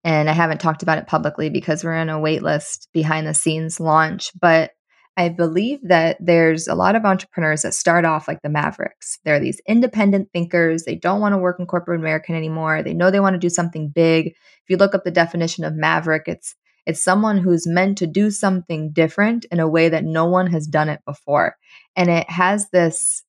and 0.04 0.30
I 0.30 0.32
haven't 0.32 0.60
talked 0.60 0.84
about 0.84 0.98
it 0.98 1.08
publicly 1.08 1.50
because 1.50 1.82
we're 1.82 1.96
in 1.96 2.08
a 2.08 2.20
wait 2.20 2.42
list 2.42 2.88
behind 2.92 3.26
the 3.26 3.34
scenes 3.34 3.80
launch, 3.80 4.30
but 4.40 4.70
I 5.18 5.28
believe 5.28 5.80
that 5.82 6.16
there's 6.20 6.68
a 6.68 6.76
lot 6.76 6.94
of 6.94 7.04
entrepreneurs 7.04 7.62
that 7.62 7.74
start 7.74 8.04
off 8.04 8.28
like 8.28 8.40
the 8.42 8.48
Mavericks. 8.48 9.18
They're 9.24 9.40
these 9.40 9.60
independent 9.66 10.28
thinkers. 10.32 10.84
They 10.84 10.94
don't 10.94 11.20
want 11.20 11.32
to 11.32 11.38
work 11.38 11.58
in 11.58 11.66
corporate 11.66 11.98
America 11.98 12.32
anymore. 12.32 12.84
They 12.84 12.94
know 12.94 13.10
they 13.10 13.18
want 13.18 13.34
to 13.34 13.38
do 13.38 13.50
something 13.50 13.88
big. 13.88 14.28
If 14.28 14.68
you 14.68 14.76
look 14.76 14.94
up 14.94 15.02
the 15.02 15.10
definition 15.10 15.64
of 15.64 15.74
maverick, 15.74 16.22
it's 16.26 16.54
it's 16.86 17.02
someone 17.02 17.36
who's 17.36 17.66
meant 17.66 17.98
to 17.98 18.06
do 18.06 18.30
something 18.30 18.92
different 18.92 19.44
in 19.50 19.58
a 19.58 19.68
way 19.68 19.88
that 19.88 20.04
no 20.04 20.24
one 20.24 20.46
has 20.52 20.68
done 20.68 20.88
it 20.88 21.00
before. 21.04 21.56
And 21.96 22.08
it 22.08 22.30
has 22.30 22.70
this 22.70 23.24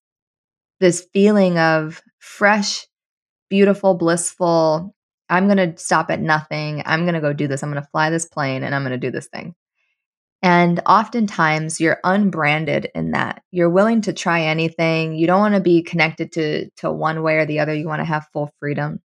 this 0.79 1.07
feeling 1.11 1.57
of 1.57 2.03
fresh, 2.19 2.85
beautiful, 3.49 3.95
blissful, 3.95 4.95
I'm 5.29 5.47
going 5.47 5.57
to 5.57 5.81
stop 5.81 6.09
at 6.09 6.21
nothing. 6.21 6.83
I'm 6.85 7.01
going 7.01 7.15
to 7.15 7.21
go 7.21 7.33
do 7.33 7.47
this. 7.47 7.63
I'm 7.63 7.71
going 7.71 7.81
to 7.81 7.89
fly 7.89 8.09
this 8.09 8.25
plane 8.25 8.63
and 8.63 8.73
I'm 8.73 8.83
going 8.83 8.91
to 8.91 8.97
do 8.97 9.11
this 9.11 9.27
thing. 9.27 9.55
And 10.41 10.81
oftentimes 10.85 11.81
you're 11.81 11.99
unbranded 12.03 12.89
in 12.95 13.11
that. 13.11 13.43
You're 13.51 13.69
willing 13.69 14.01
to 14.01 14.13
try 14.13 14.43
anything. 14.43 15.15
You 15.15 15.27
don't 15.27 15.39
want 15.39 15.55
to 15.55 15.61
be 15.61 15.83
connected 15.83 16.31
to 16.33 16.69
to 16.77 16.91
one 16.91 17.23
way 17.23 17.35
or 17.37 17.45
the 17.45 17.59
other. 17.59 17.73
You 17.73 17.87
want 17.87 17.99
to 17.99 18.05
have 18.05 18.27
full 18.31 18.49
freedom. 18.59 19.01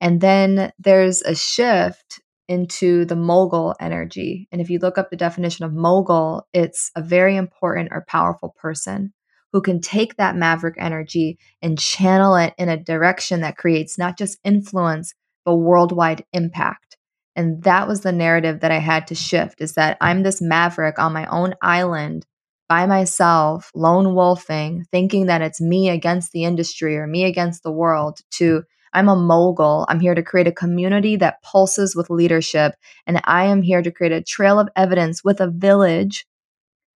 And 0.00 0.20
then 0.20 0.72
there's 0.78 1.22
a 1.22 1.34
shift 1.34 2.20
into 2.48 3.04
the 3.06 3.16
mogul 3.16 3.74
energy. 3.80 4.48
And 4.52 4.60
if 4.60 4.68
you 4.68 4.78
look 4.78 4.98
up 4.98 5.10
the 5.10 5.16
definition 5.16 5.64
of 5.64 5.72
mogul, 5.72 6.46
it's 6.52 6.90
a 6.96 7.02
very 7.02 7.36
important 7.36 7.90
or 7.92 8.04
powerful 8.06 8.54
person 8.60 9.14
who 9.52 9.62
can 9.62 9.80
take 9.80 10.16
that 10.16 10.36
maverick 10.36 10.74
energy 10.78 11.38
and 11.62 11.78
channel 11.78 12.36
it 12.36 12.52
in 12.58 12.68
a 12.68 12.76
direction 12.76 13.42
that 13.42 13.56
creates 13.56 13.96
not 13.96 14.18
just 14.18 14.38
influence, 14.44 15.14
but 15.44 15.56
worldwide 15.56 16.24
impact. 16.32 16.91
And 17.34 17.62
that 17.62 17.88
was 17.88 18.02
the 18.02 18.12
narrative 18.12 18.60
that 18.60 18.70
I 18.70 18.78
had 18.78 19.06
to 19.08 19.14
shift 19.14 19.60
is 19.60 19.74
that 19.74 19.96
I'm 20.00 20.22
this 20.22 20.42
maverick 20.42 20.98
on 20.98 21.12
my 21.12 21.26
own 21.26 21.54
island 21.62 22.26
by 22.68 22.86
myself, 22.86 23.70
lone 23.74 24.14
wolfing, 24.14 24.86
thinking 24.90 25.26
that 25.26 25.42
it's 25.42 25.60
me 25.60 25.88
against 25.90 26.32
the 26.32 26.44
industry 26.44 26.96
or 26.96 27.06
me 27.06 27.24
against 27.24 27.62
the 27.62 27.72
world, 27.72 28.20
to 28.32 28.64
I'm 28.92 29.08
a 29.08 29.16
mogul. 29.16 29.86
I'm 29.88 30.00
here 30.00 30.14
to 30.14 30.22
create 30.22 30.46
a 30.46 30.52
community 30.52 31.16
that 31.16 31.42
pulses 31.42 31.96
with 31.96 32.10
leadership. 32.10 32.74
And 33.06 33.20
I 33.24 33.44
am 33.44 33.62
here 33.62 33.82
to 33.82 33.90
create 33.90 34.12
a 34.12 34.22
trail 34.22 34.58
of 34.58 34.68
evidence 34.76 35.24
with 35.24 35.40
a 35.40 35.50
village 35.50 36.26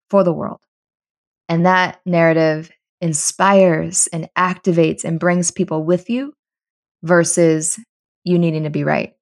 for 0.09 0.25
the 0.25 0.33
world. 0.33 0.61
And 1.49 1.67
that 1.67 2.01
narrative 2.07 2.71
inspires 3.01 4.07
and 4.13 4.29
activates 4.39 5.05
and 5.05 5.21
brings 5.21 5.51
people 5.51 5.85
with 5.85 6.09
you 6.09 6.33
versus 7.03 7.79
you 8.25 8.39
needing 8.39 8.63
to 8.63 8.71
be 8.71 8.85
right, 8.85 9.13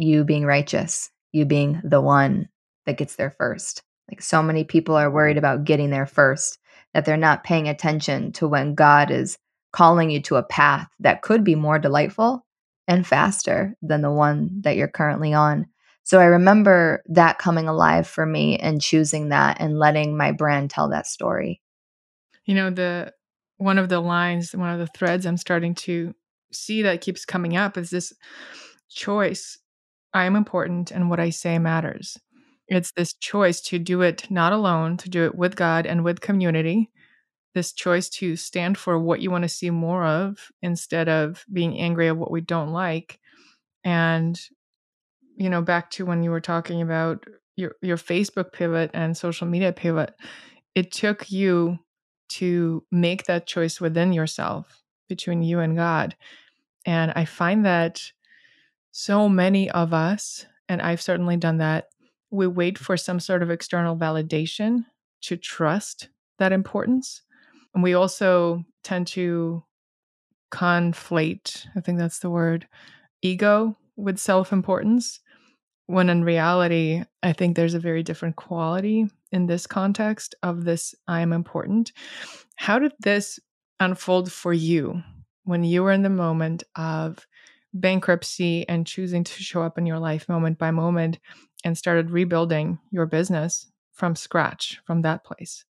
you 0.00 0.24
being 0.24 0.44
righteous, 0.44 1.10
you 1.32 1.44
being 1.44 1.80
the 1.84 2.00
one 2.00 2.48
that 2.86 2.96
gets 2.96 3.16
there 3.16 3.30
first. 3.30 3.82
Like 4.10 4.22
so 4.22 4.42
many 4.42 4.64
people 4.64 4.96
are 4.96 5.10
worried 5.10 5.38
about 5.38 5.64
getting 5.64 5.90
there 5.90 6.06
first 6.06 6.58
that 6.94 7.04
they're 7.04 7.16
not 7.16 7.44
paying 7.44 7.68
attention 7.68 8.32
to 8.32 8.48
when 8.48 8.74
God 8.74 9.10
is 9.10 9.38
calling 9.72 10.10
you 10.10 10.20
to 10.22 10.36
a 10.36 10.42
path 10.42 10.88
that 10.98 11.22
could 11.22 11.44
be 11.44 11.54
more 11.54 11.78
delightful 11.78 12.44
and 12.88 13.06
faster 13.06 13.76
than 13.82 14.02
the 14.02 14.10
one 14.10 14.50
that 14.62 14.76
you're 14.76 14.88
currently 14.88 15.32
on. 15.32 15.66
So 16.02 16.18
I 16.18 16.24
remember 16.24 17.04
that 17.06 17.38
coming 17.38 17.68
alive 17.68 18.06
for 18.06 18.26
me 18.26 18.58
and 18.58 18.80
choosing 18.80 19.28
that 19.28 19.58
and 19.60 19.78
letting 19.78 20.16
my 20.16 20.32
brand 20.32 20.70
tell 20.70 20.88
that 20.90 21.06
story. 21.06 21.60
You 22.46 22.56
know, 22.56 22.70
the 22.70 23.12
one 23.58 23.78
of 23.78 23.88
the 23.88 24.00
lines, 24.00 24.56
one 24.56 24.70
of 24.70 24.80
the 24.80 24.88
threads 24.88 25.24
I'm 25.24 25.36
starting 25.36 25.74
to 25.76 26.14
see 26.50 26.82
that 26.82 27.00
keeps 27.00 27.24
coming 27.24 27.56
up 27.56 27.76
is 27.76 27.90
this 27.90 28.12
choice. 28.88 29.58
I 30.12 30.24
am 30.24 30.36
important 30.36 30.90
and 30.90 31.08
what 31.08 31.20
I 31.20 31.30
say 31.30 31.58
matters. 31.58 32.18
It's 32.68 32.92
this 32.92 33.14
choice 33.14 33.60
to 33.62 33.78
do 33.78 34.02
it 34.02 34.30
not 34.30 34.52
alone, 34.52 34.96
to 34.98 35.10
do 35.10 35.24
it 35.24 35.34
with 35.34 35.56
God 35.56 35.86
and 35.86 36.04
with 36.04 36.20
community. 36.20 36.90
This 37.54 37.72
choice 37.72 38.08
to 38.10 38.36
stand 38.36 38.78
for 38.78 38.98
what 38.98 39.20
you 39.20 39.30
want 39.30 39.42
to 39.42 39.48
see 39.48 39.70
more 39.70 40.04
of 40.04 40.38
instead 40.62 41.08
of 41.08 41.44
being 41.52 41.78
angry 41.78 42.08
at 42.08 42.16
what 42.16 42.30
we 42.30 42.40
don't 42.40 42.72
like. 42.72 43.18
And, 43.82 44.40
you 45.36 45.50
know, 45.50 45.62
back 45.62 45.90
to 45.92 46.06
when 46.06 46.22
you 46.22 46.30
were 46.30 46.40
talking 46.40 46.80
about 46.80 47.24
your, 47.56 47.74
your 47.82 47.96
Facebook 47.96 48.52
pivot 48.52 48.90
and 48.94 49.16
social 49.16 49.48
media 49.48 49.72
pivot, 49.72 50.14
it 50.76 50.92
took 50.92 51.30
you 51.30 51.78
to 52.28 52.84
make 52.92 53.24
that 53.24 53.48
choice 53.48 53.80
within 53.80 54.12
yourself 54.12 54.80
between 55.08 55.42
you 55.42 55.58
and 55.58 55.76
God. 55.76 56.14
And 56.86 57.12
I 57.16 57.24
find 57.24 57.66
that 57.66 58.00
so 58.92 59.28
many 59.28 59.70
of 59.70 59.92
us, 59.92 60.46
and 60.68 60.82
I've 60.82 61.02
certainly 61.02 61.36
done 61.36 61.58
that, 61.58 61.86
we 62.30 62.46
wait 62.46 62.78
for 62.78 62.96
some 62.96 63.20
sort 63.20 63.42
of 63.42 63.50
external 63.50 63.96
validation 63.96 64.84
to 65.22 65.36
trust 65.36 66.08
that 66.38 66.52
importance. 66.52 67.22
And 67.74 67.82
we 67.82 67.94
also 67.94 68.64
tend 68.82 69.06
to 69.08 69.64
conflate, 70.50 71.66
I 71.76 71.80
think 71.80 71.98
that's 71.98 72.18
the 72.20 72.30
word, 72.30 72.66
ego 73.22 73.76
with 73.96 74.18
self 74.18 74.52
importance. 74.52 75.20
When 75.86 76.08
in 76.08 76.24
reality, 76.24 77.02
I 77.22 77.32
think 77.32 77.56
there's 77.56 77.74
a 77.74 77.80
very 77.80 78.02
different 78.02 78.36
quality 78.36 79.06
in 79.32 79.46
this 79.46 79.66
context 79.66 80.34
of 80.42 80.64
this 80.64 80.94
I 81.08 81.20
am 81.20 81.32
important. 81.32 81.92
How 82.56 82.78
did 82.78 82.92
this 83.00 83.40
unfold 83.80 84.30
for 84.30 84.52
you 84.52 85.02
when 85.44 85.64
you 85.64 85.82
were 85.82 85.92
in 85.92 86.02
the 86.02 86.10
moment 86.10 86.62
of 86.76 87.26
bankruptcy 87.72 88.68
and 88.68 88.86
choosing 88.86 89.24
to 89.24 89.42
show 89.42 89.62
up 89.62 89.78
in 89.78 89.86
your 89.86 89.98
life 89.98 90.28
moment 90.28 90.58
by 90.58 90.70
moment 90.70 91.18
and 91.64 91.76
started 91.76 92.10
rebuilding 92.10 92.78
your 92.90 93.06
business 93.06 93.70
from 93.92 94.16
scratch 94.16 94.80
from 94.86 95.02
that 95.02 95.24
place? 95.24 95.64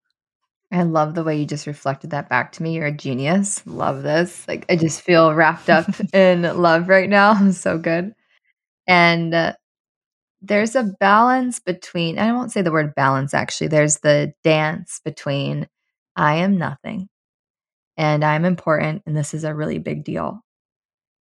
I 0.70 0.82
love 0.82 1.14
the 1.14 1.24
way 1.24 1.38
you 1.38 1.46
just 1.46 1.66
reflected 1.66 2.10
that 2.10 2.28
back 2.28 2.52
to 2.52 2.62
me. 2.62 2.74
You're 2.74 2.86
a 2.86 2.92
genius. 2.92 3.66
Love 3.66 4.02
this. 4.02 4.46
Like, 4.46 4.66
I 4.68 4.76
just 4.76 5.00
feel 5.00 5.32
wrapped 5.32 5.70
up 5.70 5.88
in 6.14 6.42
love 6.42 6.88
right 6.88 7.08
now. 7.08 7.50
so 7.52 7.78
good. 7.78 8.12
And 8.86 9.34
uh, 9.34 9.54
there's 10.42 10.76
a 10.76 10.84
balance 11.00 11.58
between, 11.58 12.18
I 12.18 12.32
won't 12.32 12.52
say 12.52 12.62
the 12.62 12.72
word 12.72 12.94
balance 12.94 13.34
actually, 13.34 13.68
there's 13.68 13.98
the 13.98 14.34
dance 14.44 15.00
between 15.04 15.68
I 16.16 16.36
am 16.36 16.58
nothing 16.58 17.08
and 17.96 18.24
I'm 18.24 18.44
important 18.44 19.02
and 19.06 19.16
this 19.16 19.34
is 19.34 19.44
a 19.44 19.54
really 19.54 19.78
big 19.78 20.04
deal. 20.04 20.40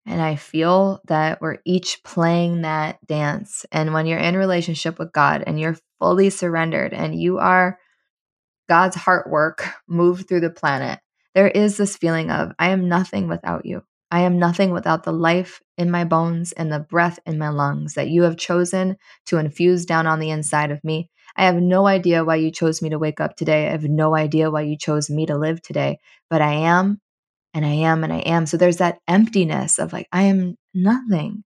And 0.07 0.21
I 0.21 0.37
feel 0.37 1.01
that 1.07 1.41
we're 1.41 1.57
each 1.65 2.01
playing 2.03 2.61
that 2.61 3.05
dance. 3.05 3.65
And 3.71 3.93
when 3.93 4.05
you're 4.05 4.17
in 4.17 4.37
relationship 4.37 4.97
with 4.97 5.11
God 5.11 5.43
and 5.45 5.59
you're 5.59 5.77
fully 5.99 6.29
surrendered 6.29 6.93
and 6.93 7.19
you 7.19 7.39
are 7.39 7.77
God's 8.69 8.95
heart 8.95 9.29
work 9.29 9.67
moved 9.87 10.27
through 10.27 10.39
the 10.39 10.49
planet, 10.49 10.99
there 11.35 11.49
is 11.49 11.77
this 11.77 11.97
feeling 11.97 12.31
of, 12.31 12.53
I 12.57 12.69
am 12.69 12.87
nothing 12.87 13.27
without 13.27 13.65
you. 13.65 13.83
I 14.09 14.21
am 14.21 14.39
nothing 14.39 14.71
without 14.71 15.03
the 15.03 15.11
life 15.11 15.61
in 15.77 15.91
my 15.91 16.05
bones 16.05 16.53
and 16.53 16.71
the 16.71 16.79
breath 16.79 17.19
in 17.25 17.37
my 17.37 17.49
lungs 17.49 17.95
that 17.95 18.09
you 18.09 18.23
have 18.23 18.37
chosen 18.37 18.95
to 19.25 19.37
infuse 19.37 19.85
down 19.85 20.07
on 20.07 20.19
the 20.19 20.29
inside 20.29 20.71
of 20.71 20.81
me. 20.85 21.09
I 21.35 21.43
have 21.45 21.57
no 21.57 21.85
idea 21.85 22.23
why 22.23 22.37
you 22.37 22.49
chose 22.49 22.81
me 22.81 22.89
to 22.89 22.97
wake 22.97 23.19
up 23.19 23.35
today. 23.35 23.67
I 23.67 23.71
have 23.71 23.83
no 23.83 24.15
idea 24.15 24.49
why 24.49 24.61
you 24.61 24.77
chose 24.77 25.09
me 25.09 25.25
to 25.25 25.37
live 25.37 25.61
today, 25.61 25.99
but 26.29 26.41
I 26.41 26.53
am 26.53 27.01
and 27.57 27.65
I 27.65 27.73
am 27.73 28.03
and 28.03 28.13
I 28.13 28.19
am. 28.19 28.45
So 28.45 28.55
there's 28.55 28.77
that 28.77 28.99
emptiness 29.07 29.79
of 29.79 29.91
like, 29.91 30.07
I 30.11 30.23
am 30.23 30.55
nothing. 30.75 31.43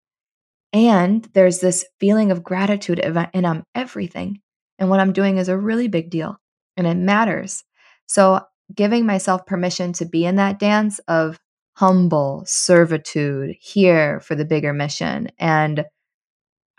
And 0.73 1.29
there's 1.35 1.59
this 1.59 1.85
feeling 1.99 2.31
of 2.31 2.45
gratitude 2.45 3.01
and 3.01 3.47
I'm 3.47 3.65
everything. 3.75 4.39
And 4.79 4.89
what 4.89 5.01
I'm 5.01 5.13
doing 5.13 5.39
is 5.39 5.49
a 5.49 5.59
really 5.59 5.89
big 5.89 6.11
deal 6.11 6.37
and 6.77 6.87
it 6.87 6.97
matters. 6.97 7.65
So 8.07 8.41
giving 8.73 9.05
myself 9.05 9.47
permission 9.47 9.93
to 9.95 10.05
be 10.05 10.25
in 10.25 10.37
that 10.37 10.61
dance 10.61 11.01
of 11.09 11.41
humble 11.75 12.45
servitude 12.47 13.57
here 13.61 14.21
for 14.21 14.37
the 14.37 14.45
bigger 14.45 14.73
mission. 14.73 15.29
And 15.41 15.87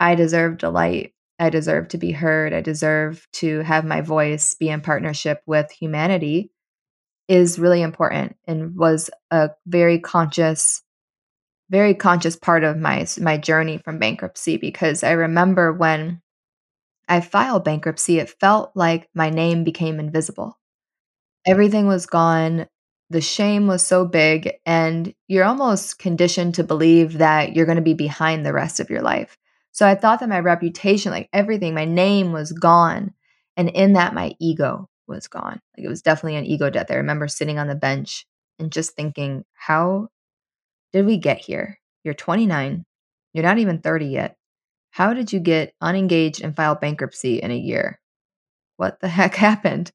I 0.00 0.14
deserve 0.14 0.56
delight. 0.56 1.12
I 1.38 1.50
deserve 1.50 1.88
to 1.88 1.98
be 1.98 2.12
heard. 2.12 2.54
I 2.54 2.62
deserve 2.62 3.26
to 3.34 3.60
have 3.60 3.84
my 3.84 4.00
voice 4.00 4.54
be 4.54 4.70
in 4.70 4.80
partnership 4.80 5.42
with 5.44 5.70
humanity 5.70 6.50
is 7.28 7.58
really 7.58 7.82
important 7.82 8.36
and 8.46 8.76
was 8.76 9.10
a 9.30 9.50
very 9.66 9.98
conscious 9.98 10.82
very 11.70 11.94
conscious 11.94 12.36
part 12.36 12.64
of 12.64 12.78
my 12.78 13.06
my 13.20 13.36
journey 13.36 13.78
from 13.78 13.98
bankruptcy 13.98 14.56
because 14.56 15.04
I 15.04 15.12
remember 15.12 15.72
when 15.72 16.20
I 17.08 17.20
filed 17.20 17.64
bankruptcy 17.64 18.18
it 18.18 18.30
felt 18.40 18.72
like 18.74 19.08
my 19.14 19.30
name 19.30 19.64
became 19.64 20.00
invisible. 20.00 20.58
Everything 21.46 21.86
was 21.86 22.06
gone. 22.06 22.66
The 23.10 23.20
shame 23.20 23.66
was 23.66 23.86
so 23.86 24.04
big 24.06 24.52
and 24.66 25.14
you're 25.28 25.44
almost 25.44 25.98
conditioned 25.98 26.54
to 26.56 26.64
believe 26.64 27.18
that 27.18 27.54
you're 27.56 27.66
going 27.66 27.76
to 27.76 27.82
be 27.82 27.94
behind 27.94 28.44
the 28.44 28.52
rest 28.52 28.80
of 28.80 28.90
your 28.90 29.02
life. 29.02 29.36
So 29.72 29.86
I 29.86 29.94
thought 29.94 30.20
that 30.20 30.28
my 30.28 30.40
reputation, 30.40 31.12
like 31.12 31.28
everything, 31.32 31.74
my 31.74 31.86
name 31.86 32.32
was 32.32 32.52
gone 32.52 33.14
and 33.56 33.70
in 33.70 33.94
that 33.94 34.14
my 34.14 34.34
ego 34.40 34.88
was 35.08 35.28
gone. 35.28 35.60
Like 35.76 35.86
it 35.86 35.88
was 35.88 36.02
definitely 36.02 36.36
an 36.36 36.46
ego 36.46 36.70
death. 36.70 36.90
I 36.90 36.94
remember 36.94 37.28
sitting 37.28 37.58
on 37.58 37.68
the 37.68 37.74
bench 37.74 38.26
and 38.58 38.72
just 38.72 38.94
thinking, 38.94 39.44
how 39.54 40.08
did 40.92 41.06
we 41.06 41.16
get 41.16 41.38
here? 41.38 41.78
You're 42.04 42.14
29. 42.14 42.84
You're 43.32 43.44
not 43.44 43.58
even 43.58 43.80
30 43.80 44.06
yet. 44.06 44.36
How 44.90 45.14
did 45.14 45.32
you 45.32 45.40
get 45.40 45.74
unengaged 45.80 46.42
and 46.42 46.56
file 46.56 46.74
bankruptcy 46.74 47.40
in 47.40 47.50
a 47.50 47.56
year? 47.56 48.00
What 48.76 49.00
the 49.00 49.08
heck 49.18 49.34
happened? 49.34 49.92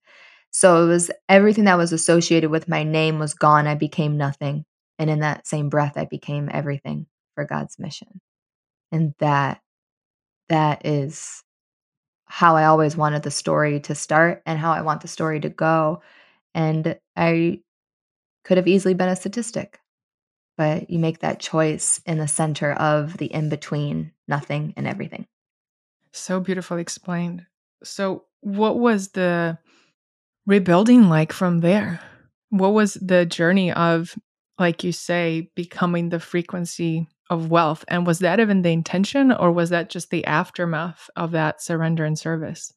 So 0.51 0.85
it 0.85 0.87
was 0.87 1.11
everything 1.27 1.65
that 1.65 1.77
was 1.77 1.91
associated 1.93 2.51
with 2.51 2.69
my 2.69 2.83
name 2.83 3.19
was 3.19 3.33
gone. 3.33 3.67
I 3.67 3.75
became 3.75 4.17
nothing. 4.17 4.65
And 4.99 5.09
in 5.09 5.19
that 5.19 5.47
same 5.47 5.69
breath, 5.69 5.93
I 5.97 6.05
became 6.05 6.49
everything 6.53 7.07
for 7.33 7.43
God's 7.43 7.79
mission. 7.79 8.21
And 8.91 9.15
that, 9.19 9.61
that 10.49 10.85
is 10.85 11.43
how 12.33 12.55
I 12.55 12.65
always 12.65 12.97
wanted 12.97 13.21
the 13.21 13.29
story 13.29 13.79
to 13.81 13.93
start 13.93 14.41
and 14.47 14.57
how 14.57 14.71
I 14.71 14.81
want 14.81 15.01
the 15.01 15.07
story 15.07 15.39
to 15.41 15.49
go. 15.49 16.01
And 16.55 16.97
I 17.15 17.59
could 18.43 18.57
have 18.57 18.67
easily 18.67 18.95
been 18.95 19.07
a 19.07 19.15
statistic, 19.15 19.79
but 20.57 20.89
you 20.89 20.97
make 20.97 21.19
that 21.19 21.39
choice 21.39 22.01
in 22.07 22.17
the 22.17 22.27
center 22.27 22.73
of 22.73 23.17
the 23.19 23.27
in 23.27 23.49
between 23.49 24.13
nothing 24.27 24.73
and 24.75 24.87
everything. 24.87 25.27
So 26.11 26.39
beautifully 26.39 26.81
explained. 26.81 27.45
So, 27.83 28.23
what 28.41 28.79
was 28.79 29.09
the 29.09 29.59
rebuilding 30.47 31.09
like 31.09 31.31
from 31.31 31.59
there? 31.59 31.99
What 32.49 32.73
was 32.73 32.95
the 32.95 33.27
journey 33.27 33.71
of, 33.71 34.17
like 34.57 34.83
you 34.83 34.91
say, 34.91 35.51
becoming 35.55 36.09
the 36.09 36.19
frequency 36.19 37.07
of 37.33 37.51
wealth? 37.51 37.83
And 37.87 38.07
was 38.07 38.19
that 38.19 38.39
even 38.39 38.61
the 38.61 38.71
intention, 38.71 39.31
or 39.31 39.51
was 39.51 39.69
that 39.71 39.89
just 39.89 40.09
the 40.09 40.25
aftermath 40.25 41.09
of 41.15 41.31
that 41.31 41.61
surrender 41.61 42.05
and 42.05 42.17
service? 42.17 42.73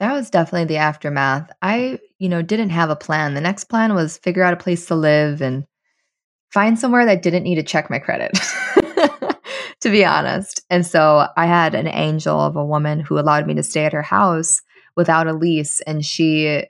That 0.00 0.12
was 0.12 0.30
definitely 0.30 0.66
the 0.66 0.78
aftermath. 0.78 1.50
I, 1.62 1.98
you 2.18 2.28
know, 2.28 2.42
didn't 2.42 2.70
have 2.70 2.90
a 2.90 2.96
plan. 2.96 3.34
The 3.34 3.40
next 3.40 3.64
plan 3.64 3.94
was 3.94 4.18
figure 4.18 4.42
out 4.42 4.54
a 4.54 4.58
place 4.58 4.86
to 4.86 4.94
live 4.94 5.40
and 5.40 5.64
find 6.52 6.78
somewhere 6.78 7.06
that 7.06 7.22
didn't 7.22 7.44
need 7.44 7.56
to 7.56 7.62
check 7.62 7.90
my 7.90 7.98
credit. 7.98 8.38
to 9.80 9.90
be 9.90 10.04
honest. 10.04 10.62
And 10.70 10.86
so 10.86 11.26
I 11.36 11.46
had 11.46 11.74
an 11.74 11.86
angel 11.86 12.38
of 12.38 12.56
a 12.56 12.64
woman 12.64 13.00
who 13.00 13.18
allowed 13.18 13.46
me 13.46 13.54
to 13.54 13.62
stay 13.62 13.84
at 13.84 13.92
her 13.92 14.02
house 14.02 14.60
without 14.96 15.26
a 15.26 15.32
lease 15.32 15.80
and 15.82 16.04
she 16.04 16.64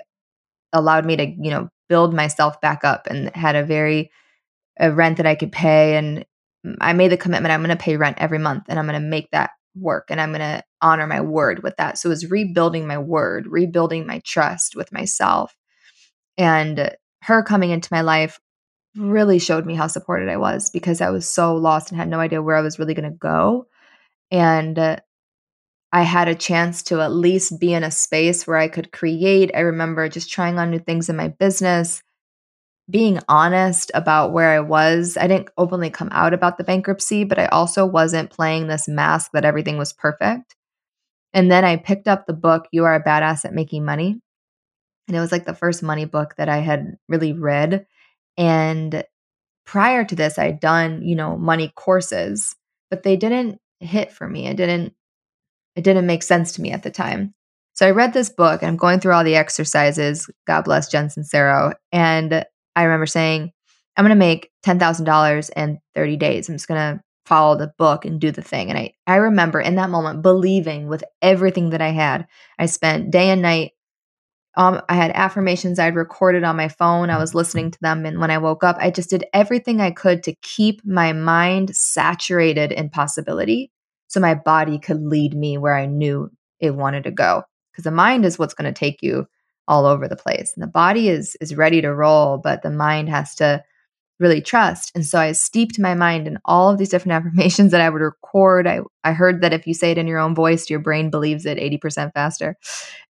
allowed 0.73 1.05
me 1.05 1.17
to, 1.17 1.27
you 1.27 1.51
know, 1.51 1.69
build 1.89 2.15
myself 2.15 2.61
back 2.61 2.85
up 2.85 3.07
and 3.09 3.35
had 3.35 3.57
a 3.57 3.65
very 3.65 4.11
a 4.79 4.91
rent 4.91 5.19
that 5.19 5.27
I 5.27 5.35
could 5.35 5.53
pay 5.53 5.97
and 5.97 6.25
I 6.81 6.93
made 6.93 7.11
the 7.11 7.17
commitment 7.17 7.53
I'm 7.53 7.63
going 7.63 7.77
to 7.77 7.83
pay 7.83 7.97
rent 7.97 8.19
every 8.21 8.39
month 8.39 8.65
and 8.69 8.79
I'm 8.79 8.87
going 8.87 9.01
to 9.01 9.07
make 9.07 9.31
that 9.31 9.51
work 9.75 10.07
and 10.11 10.21
I'm 10.21 10.31
going 10.31 10.41
to 10.41 10.63
honor 10.83 11.07
my 11.07 11.21
word 11.21 11.63
with 11.63 11.77
that. 11.77 11.99
So 11.99 12.09
it 12.09 12.11
was 12.11 12.31
rebuilding 12.31 12.87
my 12.87 12.99
word, 12.99 13.47
rebuilding 13.47 14.07
my 14.07 14.21
trust 14.25 14.77
with 14.77 14.93
myself. 14.93 15.55
And 16.37 16.95
her 17.23 17.43
coming 17.43 17.71
into 17.71 17.89
my 17.93 18.01
life 18.01 18.41
really 18.97 19.39
showed 19.39 19.67
me 19.67 19.75
how 19.75 19.87
supported 19.87 20.29
I 20.29 20.37
was 20.37 20.71
because 20.71 21.01
I 21.01 21.11
was 21.11 21.29
so 21.29 21.55
lost 21.55 21.91
and 21.91 21.99
had 21.99 22.09
no 22.09 22.21
idea 22.21 22.43
where 22.43 22.57
I 22.57 22.63
was 22.63 22.79
really 22.79 22.95
going 22.95 23.11
to 23.11 23.17
go. 23.17 23.67
And 24.31 24.79
uh, 24.79 24.97
I 25.93 26.03
had 26.03 26.29
a 26.29 26.35
chance 26.35 26.83
to 26.85 27.01
at 27.01 27.13
least 27.13 27.61
be 27.61 27.73
in 27.73 27.85
a 27.85 27.91
space 27.91 28.47
where 28.47 28.57
I 28.57 28.69
could 28.69 28.93
create. 28.93 29.51
I 29.55 29.61
remember 29.61 30.09
just 30.09 30.31
trying 30.31 30.59
on 30.59 30.71
new 30.71 30.79
things 30.79 31.09
in 31.09 31.17
my 31.17 31.29
business, 31.29 32.03
being 32.91 33.21
honest 33.29 33.91
about 33.95 34.33
where 34.33 34.51
I 34.51 34.61
was. 34.61 35.17
I 35.17 35.27
didn't 35.27 35.51
openly 35.57 35.91
come 35.91 36.09
out 36.13 36.35
about 36.35 36.59
the 36.59 36.65
bankruptcy, 36.65 37.25
but 37.25 37.39
I 37.39 37.47
also 37.47 37.87
wasn't 37.87 38.31
playing 38.31 38.67
this 38.67 38.89
mask 38.89 39.31
that 39.33 39.45
everything 39.45 39.79
was 39.79 39.93
perfect. 39.93 40.57
And 41.33 41.51
then 41.51 41.65
I 41.65 41.77
picked 41.77 42.09
up 42.09 42.27
the 42.27 42.33
book, 42.33 42.67
You 42.73 42.85
Are 42.85 42.95
a 42.95 43.03
Badass 43.03 43.45
at 43.45 43.55
Making 43.55 43.85
Money. 43.85 44.21
And 45.07 45.17
it 45.17 45.21
was 45.21 45.33
like 45.33 45.45
the 45.45 45.55
first 45.55 45.83
money 45.83 46.05
book 46.05 46.35
that 46.37 46.49
I 46.49 46.59
had 46.59 46.97
really 47.09 47.33
read. 47.33 47.87
And 48.37 49.05
prior 49.65 50.05
to 50.05 50.15
this, 50.15 50.39
I'd 50.39 50.61
done, 50.61 51.03
you 51.03 51.15
know, 51.15 51.37
money 51.37 51.73
courses, 51.77 52.57
but 52.91 53.03
they 53.03 53.17
didn't 53.17 53.61
hit 53.81 54.13
for 54.13 54.29
me. 54.29 54.47
It 54.47 54.57
didn't 54.57 54.95
it 55.77 55.85
didn't 55.85 56.07
make 56.07 56.25
sense 56.25 56.53
to 56.53 56.63
me 56.63 56.73
at 56.73 56.83
the 56.83 56.91
time. 56.91 57.33
So 57.75 57.87
I 57.87 57.93
read 57.93 58.13
this 58.13 58.29
book 58.29 58.61
and 58.61 58.69
I'm 58.69 58.77
going 58.77 59.01
through 59.01 59.13
all 59.13 59.25
the 59.25 59.37
exercises. 59.37 60.29
God 60.47 60.63
bless 60.63 60.91
Jen 60.91 61.09
Sincero. 61.09 61.75
And 61.93 62.45
I 62.81 62.85
remember 62.85 63.07
saying, 63.07 63.53
I'm 63.97 64.05
going 64.05 64.11
to 64.11 64.17
make 64.17 64.51
$10,000 64.65 65.51
in 65.57 65.79
30 65.95 66.17
days. 66.17 66.49
I'm 66.49 66.55
just 66.55 66.69
going 66.69 66.97
to 66.97 67.03
follow 67.27 67.57
the 67.57 67.73
book 67.79 68.05
and 68.05 68.21
do 68.21 68.31
the 68.31 68.43
thing. 68.43 68.71
And 68.71 68.79
I, 68.79 68.95
I 69.07 69.17
remember 69.17 69.61
in 69.61 69.75
that 69.75 69.91
moment 69.91 70.23
believing 70.23 70.89
with 70.89 71.05
everything 71.21 71.71
that 71.71 71.83
I 71.83 71.91
had. 71.91 72.27
I 72.59 72.67
spent 72.67 73.11
day 73.11 73.31
and 73.31 73.43
night 73.43 73.73
um, 74.57 74.81
I 74.89 74.95
had 74.95 75.13
affirmations 75.13 75.79
I'd 75.79 75.95
recorded 75.95 76.43
on 76.43 76.57
my 76.57 76.69
phone. 76.69 77.09
I 77.09 77.19
was 77.19 77.37
listening 77.37 77.71
to 77.71 77.79
them. 77.81 78.05
And 78.05 78.19
when 78.19 78.33
I 78.33 78.39
woke 78.39 78.65
up, 78.65 78.77
I 78.81 78.91
just 78.91 79.11
did 79.11 79.25
everything 79.33 79.81
I 79.81 79.93
could 79.93 80.25
to 80.25 80.35
keep 80.43 80.85
my 80.85 81.13
mind 81.13 81.77
saturated 81.77 82.73
in 82.73 82.91
possibility 82.91 83.71
so 84.09 84.19
my 84.19 84.35
body 84.35 84.79
could 84.79 85.03
lead 85.03 85.35
me 85.35 85.57
where 85.57 85.77
I 85.77 85.87
knew 85.87 86.31
it 86.59 86.75
wanted 86.75 87.05
to 87.05 87.13
go. 87.13 87.45
Because 87.71 87.85
the 87.85 87.93
mind 87.93 88.25
is 88.25 88.39
what's 88.39 88.55
going 88.55 88.73
to 88.73 88.79
take 88.79 89.03
you 89.03 89.27
all 89.71 89.87
over 89.87 90.09
the 90.09 90.17
place. 90.17 90.53
And 90.55 90.63
the 90.63 90.67
body 90.67 91.09
is 91.09 91.37
is 91.41 91.55
ready 91.55 91.81
to 91.81 91.95
roll, 91.95 92.37
but 92.37 92.63
the 92.63 92.71
mind 92.71 93.09
has 93.09 93.35
to 93.37 93.63
really 94.19 94.43
trust. 94.43 94.91
And 94.95 95.07
so 95.07 95.19
I 95.19 95.33
steeped 95.33 95.79
my 95.79 95.95
mind 95.95 96.27
in 96.27 96.39
all 96.45 96.69
of 96.69 96.77
these 96.77 96.91
different 96.91 97.13
affirmations 97.25 97.71
that 97.71 97.81
I 97.81 97.89
would 97.89 98.03
record. 98.03 98.67
I, 98.67 98.81
I 99.05 99.13
heard 99.13 99.41
that 99.41 99.55
if 99.55 99.67
you 99.67 99.73
say 99.73 99.93
it 99.93 99.99
in 99.99 100.09
your 100.09 100.19
own 100.19 100.35
voice, 100.35 100.69
your 100.69 100.81
brain 100.81 101.09
believes 101.09 101.47
it 101.47 101.57
80% 101.57 102.13
faster. 102.13 102.57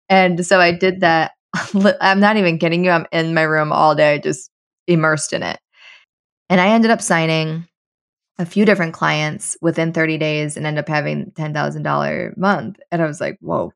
And 0.09 0.45
so 0.45 0.59
I 0.59 0.73
did 0.73 1.01
that. 1.01 1.33
I'm 2.01 2.21
not 2.21 2.38
even 2.38 2.59
kidding 2.59 2.85
you. 2.85 2.90
I'm 2.90 3.07
in 3.12 3.35
my 3.35 3.42
room 3.42 3.71
all 3.71 3.95
day, 3.95 4.19
just 4.19 4.51
immersed 4.88 5.33
in 5.35 5.42
it. 5.42 5.61
And 6.49 6.61
I 6.61 6.69
ended 6.69 6.90
up 6.90 7.03
signing 7.03 7.69
a 8.38 8.47
few 8.47 8.64
different 8.64 8.95
clients 8.95 9.57
within 9.61 9.92
30 9.92 10.19
days 10.19 10.57
and 10.57 10.66
end 10.66 10.79
up 10.79 10.88
having 10.88 11.33
$10,000 11.33 12.37
month. 12.37 12.81
And 12.90 13.03
I 13.03 13.07
was 13.07 13.21
like, 13.21 13.37
whoa, 13.40 13.73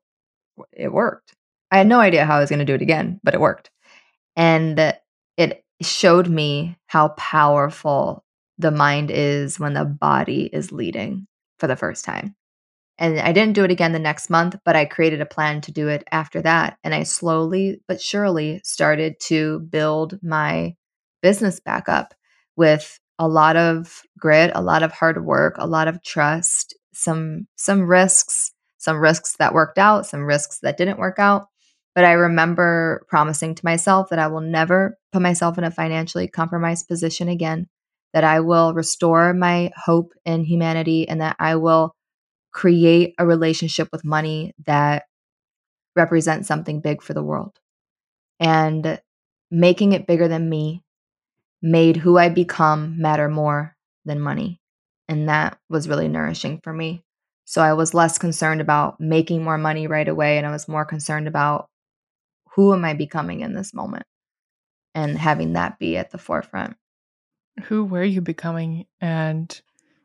it 0.73 0.91
worked. 0.91 1.33
I 1.71 1.77
had 1.77 1.87
no 1.87 1.99
idea 1.99 2.25
how 2.25 2.37
I 2.37 2.39
was 2.39 2.49
going 2.49 2.59
to 2.59 2.65
do 2.65 2.75
it 2.75 2.81
again, 2.81 3.19
but 3.23 3.33
it 3.33 3.39
worked. 3.39 3.71
And 4.35 4.93
it 5.37 5.63
showed 5.81 6.27
me 6.27 6.77
how 6.87 7.09
powerful 7.09 8.23
the 8.57 8.71
mind 8.71 9.09
is 9.11 9.59
when 9.59 9.73
the 9.73 9.85
body 9.85 10.49
is 10.51 10.71
leading 10.71 11.27
for 11.59 11.67
the 11.67 11.75
first 11.75 12.05
time. 12.05 12.35
And 12.97 13.19
I 13.19 13.31
didn't 13.31 13.55
do 13.55 13.63
it 13.63 13.71
again 13.71 13.93
the 13.93 13.99
next 13.99 14.29
month, 14.29 14.57
but 14.63 14.75
I 14.75 14.85
created 14.85 15.21
a 15.21 15.25
plan 15.25 15.61
to 15.61 15.71
do 15.71 15.87
it 15.87 16.03
after 16.11 16.41
that. 16.43 16.77
And 16.83 16.93
I 16.93 17.03
slowly 17.03 17.81
but 17.87 17.99
surely 17.99 18.61
started 18.63 19.19
to 19.21 19.61
build 19.61 20.19
my 20.21 20.75
business 21.23 21.59
back 21.59 21.89
up 21.89 22.13
with 22.55 22.99
a 23.17 23.27
lot 23.27 23.55
of 23.55 24.03
grit, 24.19 24.51
a 24.53 24.61
lot 24.61 24.83
of 24.83 24.91
hard 24.91 25.23
work, 25.25 25.55
a 25.57 25.65
lot 25.65 25.87
of 25.87 26.03
trust, 26.03 26.75
some 26.93 27.47
some 27.55 27.87
risks, 27.87 28.51
some 28.77 28.97
risks 28.99 29.35
that 29.39 29.53
worked 29.53 29.79
out, 29.79 30.05
some 30.05 30.21
risks 30.21 30.59
that 30.59 30.77
didn't 30.77 30.99
work 30.99 31.17
out. 31.17 31.47
But 31.93 32.05
I 32.05 32.13
remember 32.13 33.05
promising 33.09 33.55
to 33.55 33.65
myself 33.65 34.09
that 34.09 34.19
I 34.19 34.27
will 34.27 34.41
never 34.41 34.97
put 35.11 35.21
myself 35.21 35.57
in 35.57 35.63
a 35.63 35.71
financially 35.71 36.27
compromised 36.27 36.87
position 36.87 37.27
again, 37.27 37.67
that 38.13 38.23
I 38.23 38.39
will 38.39 38.73
restore 38.73 39.33
my 39.33 39.71
hope 39.75 40.13
in 40.25 40.45
humanity 40.45 41.07
and 41.07 41.21
that 41.21 41.35
I 41.39 41.57
will 41.57 41.93
create 42.53 43.13
a 43.17 43.25
relationship 43.25 43.89
with 43.91 44.05
money 44.05 44.53
that 44.65 45.03
represents 45.95 46.47
something 46.47 46.81
big 46.81 47.01
for 47.01 47.13
the 47.13 47.23
world. 47.23 47.51
And 48.39 48.99
making 49.49 49.91
it 49.91 50.07
bigger 50.07 50.27
than 50.27 50.49
me 50.49 50.83
made 51.61 51.97
who 51.97 52.17
I 52.17 52.29
become 52.29 53.01
matter 53.01 53.29
more 53.29 53.75
than 54.05 54.19
money. 54.19 54.59
And 55.07 55.29
that 55.29 55.57
was 55.69 55.89
really 55.89 56.07
nourishing 56.07 56.61
for 56.63 56.73
me. 56.73 57.03
So 57.45 57.61
I 57.61 57.73
was 57.73 57.93
less 57.93 58.17
concerned 58.17 58.61
about 58.61 58.99
making 58.99 59.43
more 59.43 59.57
money 59.57 59.87
right 59.87 60.07
away. 60.07 60.37
And 60.37 60.47
I 60.47 60.51
was 60.51 60.67
more 60.67 60.85
concerned 60.85 61.27
about 61.27 61.67
who 62.55 62.73
am 62.73 62.85
I 62.85 62.93
becoming 62.93 63.41
in 63.41 63.53
this 63.53 63.73
moment 63.73 64.05
and 64.93 65.17
having 65.17 65.53
that 65.53 65.79
be 65.79 65.97
at 65.97 66.11
the 66.11 66.17
forefront. 66.17 66.75
Who 67.63 67.85
were 67.85 68.03
you 68.03 68.21
becoming 68.21 68.85
and 68.99 69.61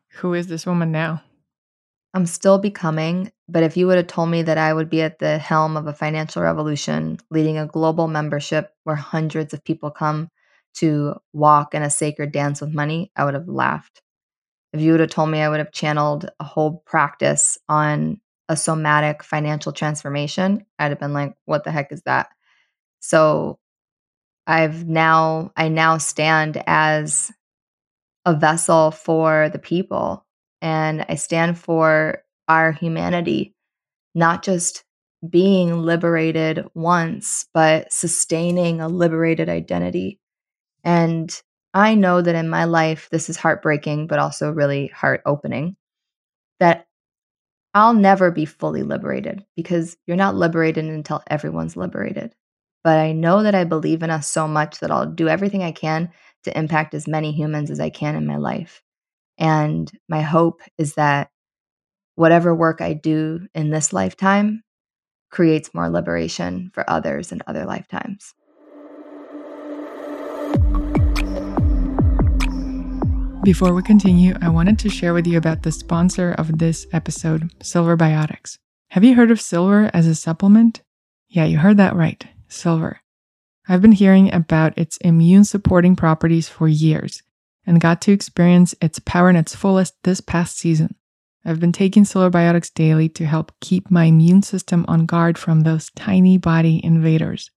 who 0.09 0.33
is 0.33 0.47
this 0.47 0.65
woman 0.65 0.91
now? 0.91 1.23
I'm 2.13 2.25
still 2.25 2.57
becoming, 2.57 3.31
but 3.47 3.63
if 3.63 3.77
you 3.77 3.85
would 3.87 3.97
have 3.97 4.07
told 4.07 4.29
me 4.29 4.41
that 4.43 4.57
I 4.57 4.73
would 4.73 4.89
be 4.89 5.01
at 5.01 5.19
the 5.19 5.37
helm 5.37 5.77
of 5.77 5.87
a 5.87 5.93
financial 5.93 6.41
revolution, 6.41 7.19
leading 7.29 7.57
a 7.57 7.67
global 7.67 8.07
membership 8.07 8.73
where 8.85 8.95
hundreds 8.95 9.53
of 9.53 9.63
people 9.63 9.91
come 9.91 10.29
to 10.75 11.15
walk 11.33 11.75
in 11.75 11.83
a 11.83 11.89
sacred 11.89 12.31
dance 12.31 12.61
with 12.61 12.73
money, 12.73 13.11
I 13.15 13.25
would 13.25 13.33
have 13.33 13.47
laughed. 13.47 14.01
If 14.73 14.81
you 14.81 14.91
would 14.91 14.99
have 14.99 15.09
told 15.09 15.29
me 15.29 15.41
I 15.41 15.49
would 15.49 15.59
have 15.59 15.71
channeled 15.71 16.29
a 16.39 16.43
whole 16.43 16.83
practice 16.85 17.57
on 17.67 18.19
a 18.49 18.55
somatic 18.55 19.23
financial 19.23 19.71
transformation, 19.71 20.65
I'd 20.79 20.91
have 20.91 20.99
been 20.99 21.13
like, 21.13 21.35
what 21.45 21.63
the 21.63 21.71
heck 21.71 21.91
is 21.91 22.01
that? 22.03 22.29
So 23.07 23.57
I've 24.47 24.85
now, 24.85 25.53
I 25.55 25.69
now 25.69 25.97
stand 25.97 26.61
as 26.67 27.31
a 28.25 28.35
vessel 28.35 28.91
for 28.91 29.49
the 29.53 29.59
people 29.59 30.25
and 30.61 31.05
I 31.07 31.15
stand 31.15 31.57
for 31.57 32.21
our 32.49 32.73
humanity, 32.73 33.55
not 34.13 34.43
just 34.43 34.83
being 35.29 35.83
liberated 35.83 36.65
once, 36.73 37.47
but 37.53 37.93
sustaining 37.93 38.81
a 38.81 38.89
liberated 38.89 39.47
identity. 39.47 40.19
And 40.83 41.33
I 41.73 41.95
know 41.95 42.21
that 42.21 42.35
in 42.35 42.49
my 42.49 42.65
life, 42.65 43.07
this 43.09 43.29
is 43.29 43.37
heartbreaking, 43.37 44.07
but 44.07 44.19
also 44.19 44.51
really 44.51 44.87
heart 44.87 45.21
opening. 45.25 45.77
That 46.59 46.87
I'll 47.73 47.93
never 47.93 48.31
be 48.31 48.43
fully 48.43 48.83
liberated 48.83 49.45
because 49.55 49.95
you're 50.07 50.17
not 50.17 50.35
liberated 50.35 50.83
until 50.83 51.23
everyone's 51.27 51.77
liberated. 51.77 52.35
But 52.83 52.99
I 52.99 53.11
know 53.11 53.43
that 53.43 53.55
I 53.55 53.63
believe 53.63 54.03
in 54.03 54.09
us 54.09 54.29
so 54.29 54.47
much 54.47 54.79
that 54.79 54.91
I'll 54.91 55.05
do 55.05 55.27
everything 55.27 55.63
I 55.63 55.71
can 55.71 56.11
to 56.43 56.57
impact 56.57 56.93
as 56.93 57.07
many 57.07 57.31
humans 57.31 57.69
as 57.69 57.79
I 57.79 57.89
can 57.89 58.15
in 58.15 58.25
my 58.25 58.37
life. 58.37 58.81
And 59.37 59.91
my 60.07 60.21
hope 60.21 60.61
is 60.77 60.95
that 60.95 61.29
whatever 62.15 62.55
work 62.55 62.81
I 62.81 62.93
do 62.93 63.47
in 63.53 63.69
this 63.69 63.93
lifetime 63.93 64.63
creates 65.29 65.73
more 65.73 65.89
liberation 65.89 66.71
for 66.73 66.89
others 66.89 67.31
in 67.31 67.41
other 67.47 67.65
lifetimes. 67.65 68.33
Before 73.43 73.73
we 73.73 73.81
continue, 73.81 74.35
I 74.41 74.49
wanted 74.49 74.77
to 74.79 74.89
share 74.89 75.13
with 75.13 75.25
you 75.25 75.37
about 75.37 75.63
the 75.63 75.71
sponsor 75.71 76.33
of 76.33 76.57
this 76.57 76.85
episode, 76.91 77.49
Silver 77.63 77.95
Biotics. 77.95 78.57
Have 78.89 79.03
you 79.03 79.15
heard 79.15 79.31
of 79.31 79.39
silver 79.39 79.89
as 79.93 80.05
a 80.05 80.15
supplement? 80.15 80.81
Yeah, 81.29 81.45
you 81.45 81.57
heard 81.57 81.77
that 81.77 81.95
right, 81.95 82.25
silver. 82.47 83.01
I've 83.67 83.81
been 83.81 83.91
hearing 83.91 84.33
about 84.33 84.77
its 84.77 84.97
immune 84.97 85.43
supporting 85.43 85.95
properties 85.95 86.47
for 86.47 86.67
years 86.67 87.21
and 87.65 87.81
got 87.81 88.01
to 88.01 88.11
experience 88.11 88.73
its 88.81 88.99
power 88.99 89.29
in 89.29 89.35
its 89.35 89.55
fullest 89.55 89.95
this 90.03 90.21
past 90.21 90.57
season. 90.57 90.95
I've 91.43 91.59
been 91.59 91.71
taking 91.71 92.03
Silver 92.03 92.29
Biotics 92.29 92.73
daily 92.73 93.07
to 93.09 93.25
help 93.25 93.53
keep 93.61 93.89
my 93.89 94.05
immune 94.05 94.41
system 94.41 94.83
on 94.87 95.05
guard 95.05 95.37
from 95.37 95.61
those 95.61 95.91
tiny 95.91 96.37
body 96.37 96.81
invaders. 96.83 97.51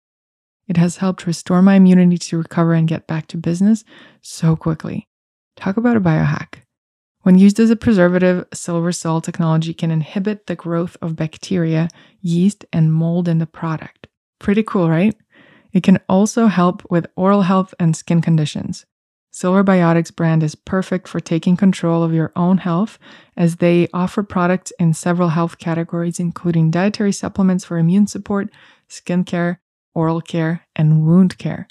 It 0.68 0.76
has 0.76 0.98
helped 0.98 1.26
restore 1.26 1.62
my 1.62 1.74
immunity 1.74 2.16
to 2.18 2.38
recover 2.38 2.74
and 2.74 2.86
get 2.86 3.08
back 3.08 3.26
to 3.28 3.36
business 3.36 3.84
so 4.22 4.54
quickly. 4.54 5.08
Talk 5.56 5.76
about 5.76 5.96
a 5.96 6.00
biohack. 6.00 6.62
When 7.22 7.38
used 7.38 7.58
as 7.58 7.70
a 7.70 7.76
preservative, 7.76 8.46
silver 8.54 8.92
sol 8.92 9.20
technology 9.20 9.74
can 9.74 9.90
inhibit 9.90 10.46
the 10.46 10.56
growth 10.56 10.96
of 11.02 11.16
bacteria, 11.16 11.88
yeast, 12.20 12.64
and 12.72 12.92
mold 12.92 13.28
in 13.28 13.38
the 13.38 13.46
product. 13.46 13.99
Pretty 14.40 14.62
cool, 14.64 14.88
right? 14.88 15.14
It 15.72 15.84
can 15.84 16.00
also 16.08 16.46
help 16.46 16.82
with 16.90 17.06
oral 17.14 17.42
health 17.42 17.72
and 17.78 17.94
skin 17.94 18.20
conditions. 18.20 18.86
Silver 19.30 19.62
Biotics 19.62 20.14
brand 20.14 20.42
is 20.42 20.56
perfect 20.56 21.06
for 21.06 21.20
taking 21.20 21.56
control 21.56 22.02
of 22.02 22.12
your 22.12 22.32
own 22.34 22.58
health 22.58 22.98
as 23.36 23.56
they 23.56 23.86
offer 23.94 24.24
products 24.24 24.72
in 24.80 24.92
several 24.92 25.28
health 25.28 25.58
categories, 25.58 26.18
including 26.18 26.72
dietary 26.72 27.12
supplements 27.12 27.64
for 27.64 27.78
immune 27.78 28.08
support, 28.08 28.50
skincare, 28.88 29.58
oral 29.94 30.20
care, 30.20 30.66
and 30.74 31.06
wound 31.06 31.38
care. 31.38 31.68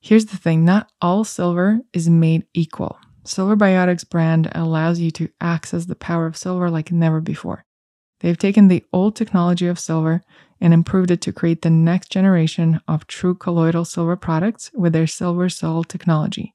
Here's 0.00 0.26
the 0.26 0.36
thing 0.36 0.64
not 0.64 0.90
all 1.00 1.22
silver 1.22 1.80
is 1.92 2.08
made 2.08 2.46
equal. 2.52 2.98
Silver 3.24 3.56
Biotics 3.56 4.08
brand 4.08 4.50
allows 4.54 4.98
you 4.98 5.10
to 5.12 5.28
access 5.40 5.84
the 5.84 5.94
power 5.94 6.26
of 6.26 6.36
silver 6.36 6.70
like 6.70 6.90
never 6.90 7.20
before. 7.20 7.64
They've 8.20 8.38
taken 8.38 8.68
the 8.68 8.84
old 8.92 9.14
technology 9.14 9.66
of 9.66 9.78
silver 9.78 10.22
and 10.60 10.74
improved 10.74 11.10
it 11.10 11.20
to 11.22 11.32
create 11.32 11.62
the 11.62 11.70
next 11.70 12.10
generation 12.10 12.80
of 12.88 13.06
true 13.06 13.34
colloidal 13.34 13.84
silver 13.84 14.16
products 14.16 14.70
with 14.74 14.92
their 14.92 15.06
Silver 15.06 15.48
Sol 15.48 15.84
technology. 15.84 16.54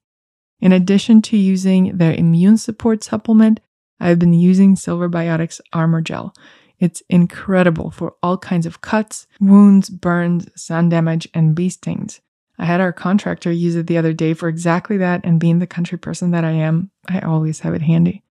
In 0.60 0.72
addition 0.72 1.22
to 1.22 1.36
using 1.36 1.96
their 1.96 2.12
immune 2.12 2.58
support 2.58 3.02
supplement, 3.02 3.60
I've 4.00 4.18
been 4.18 4.34
using 4.34 4.76
Silver 4.76 5.08
Biotics 5.08 5.60
Armor 5.72 6.02
Gel. 6.02 6.34
It's 6.78 7.02
incredible 7.08 7.90
for 7.90 8.14
all 8.22 8.36
kinds 8.36 8.66
of 8.66 8.80
cuts, 8.80 9.26
wounds, 9.40 9.88
burns, 9.88 10.48
sun 10.60 10.88
damage, 10.88 11.28
and 11.32 11.54
bee 11.54 11.70
stings. 11.70 12.20
I 12.58 12.66
had 12.66 12.80
our 12.80 12.92
contractor 12.92 13.50
use 13.50 13.76
it 13.76 13.86
the 13.86 13.98
other 13.98 14.12
day 14.12 14.34
for 14.34 14.48
exactly 14.48 14.96
that, 14.98 15.22
and 15.24 15.40
being 15.40 15.60
the 15.60 15.66
country 15.66 15.98
person 15.98 16.30
that 16.32 16.44
I 16.44 16.52
am, 16.52 16.90
I 17.08 17.20
always 17.20 17.60
have 17.60 17.74
it 17.74 17.82
handy. 17.82 18.23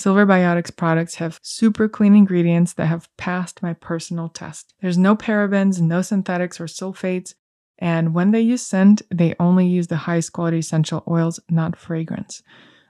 Silver 0.00 0.24
Biotics 0.24 0.74
products 0.74 1.16
have 1.16 1.38
super 1.42 1.86
clean 1.86 2.14
ingredients 2.14 2.72
that 2.72 2.86
have 2.86 3.14
passed 3.18 3.62
my 3.62 3.74
personal 3.74 4.30
test. 4.30 4.72
There's 4.80 4.96
no 4.96 5.14
parabens, 5.14 5.78
no 5.78 6.00
synthetics 6.00 6.58
or 6.58 6.64
sulfates, 6.64 7.34
and 7.78 8.14
when 8.14 8.30
they 8.30 8.40
use 8.40 8.62
scent, 8.62 9.02
they 9.12 9.34
only 9.38 9.66
use 9.66 9.88
the 9.88 9.98
highest 9.98 10.32
quality 10.32 10.60
essential 10.60 11.04
oils, 11.06 11.38
not 11.50 11.76
fragrance. 11.76 12.42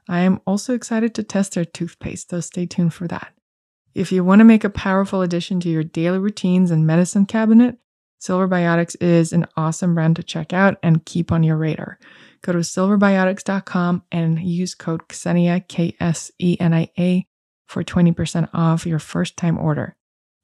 I 0.09 0.21
am 0.21 0.41
also 0.47 0.73
excited 0.73 1.13
to 1.17 1.25
test 1.25 1.55
their 1.55 1.65
toothpaste, 1.65 2.31
so 2.31 2.39
stay 2.39 2.67
tuned 2.67 2.95
for 2.95 3.09
that. 3.09 3.33
If 3.93 4.13
you 4.13 4.23
want 4.23 4.39
to 4.39 4.45
make 4.45 4.63
a 4.63 4.71
powerful 4.71 5.21
addition 5.21 5.59
to 5.61 5.69
your 5.69 5.83
daily 5.83 6.19
routines 6.21 6.71
and 6.71 6.87
medicine 6.87 7.27
cabinet, 7.27 7.77
Silver 8.21 8.47
Biotics 8.47 8.95
is 9.01 9.33
an 9.33 9.47
awesome 9.57 9.97
brand 9.97 10.15
to 10.15 10.23
check 10.23 10.53
out 10.53 10.79
and 10.81 11.05
keep 11.05 11.33
on 11.33 11.43
your 11.43 11.57
radar. 11.57 11.99
Go 12.43 12.53
to 12.53 12.59
silverbiotics.com 12.59 14.05
and 14.11 14.41
use 14.41 14.75
code 14.75 15.09
Ksenia, 15.09 15.67
K 15.69 15.95
S 16.01 16.31
E 16.39 16.57
N 16.59 16.73
I 16.73 16.89
A, 16.99 17.27
for 17.67 17.85
20% 17.85 18.49
off 18.55 18.87
your 18.87 18.99
first 18.99 19.37
time 19.37 19.59
order. 19.59 19.97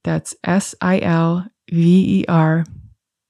That's 0.04 0.36
S 0.44 0.74
I 0.80 1.00
L 1.00 1.46
V 1.70 2.20
E 2.20 2.24
R 2.28 2.64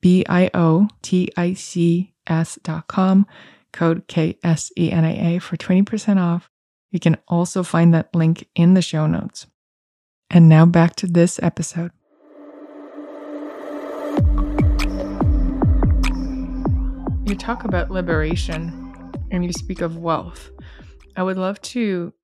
B 0.01 0.25
I 0.29 0.51
O 0.53 0.89
T 1.03 1.31
I 1.37 1.55
C 1.55 2.13
S.com, 2.27 3.27
code 3.73 4.07
K 4.09 4.39
S 4.43 4.73
E 4.77 4.91
N 4.91 5.05
I 5.05 5.37
A 5.37 5.39
for 5.39 5.57
20% 5.57 6.21
off. 6.21 6.51
You 6.91 7.01
can 7.01 7.17
also 7.29 7.63
find 7.63 7.95
that 7.95 8.15
link 8.15 8.49
in 8.55 8.75
the 8.75 8.83
show 8.83 9.07
notes. 9.07 9.47
And 10.29 10.49
now 10.49 10.67
back 10.67 10.97
to 10.97 11.07
this 11.07 11.41
episode. 11.43 11.93
You 17.27 17.35
talk 17.35 17.65
about 17.65 17.91
liberation 17.91 19.13
and 19.33 19.45
you 19.45 19.53
speak 19.53 19.81
of 19.81 19.99
wealth. 19.99 20.53
I 21.17 21.25
would 21.25 21.37
love 21.37 21.61
to 21.63 22.15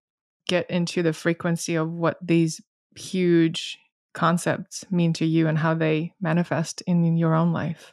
get 0.46 0.70
into 0.70 1.02
the 1.02 1.12
frequency 1.12 1.74
of 1.74 1.90
what 1.90 2.18
these 2.22 2.60
huge 2.96 3.80
concepts 4.14 4.84
mean 4.92 5.12
to 5.14 5.26
you 5.26 5.48
and 5.48 5.58
how 5.58 5.74
they 5.74 6.12
manifest 6.20 6.82
in 6.86 7.16
your 7.16 7.34
own 7.34 7.52
life. 7.52 7.92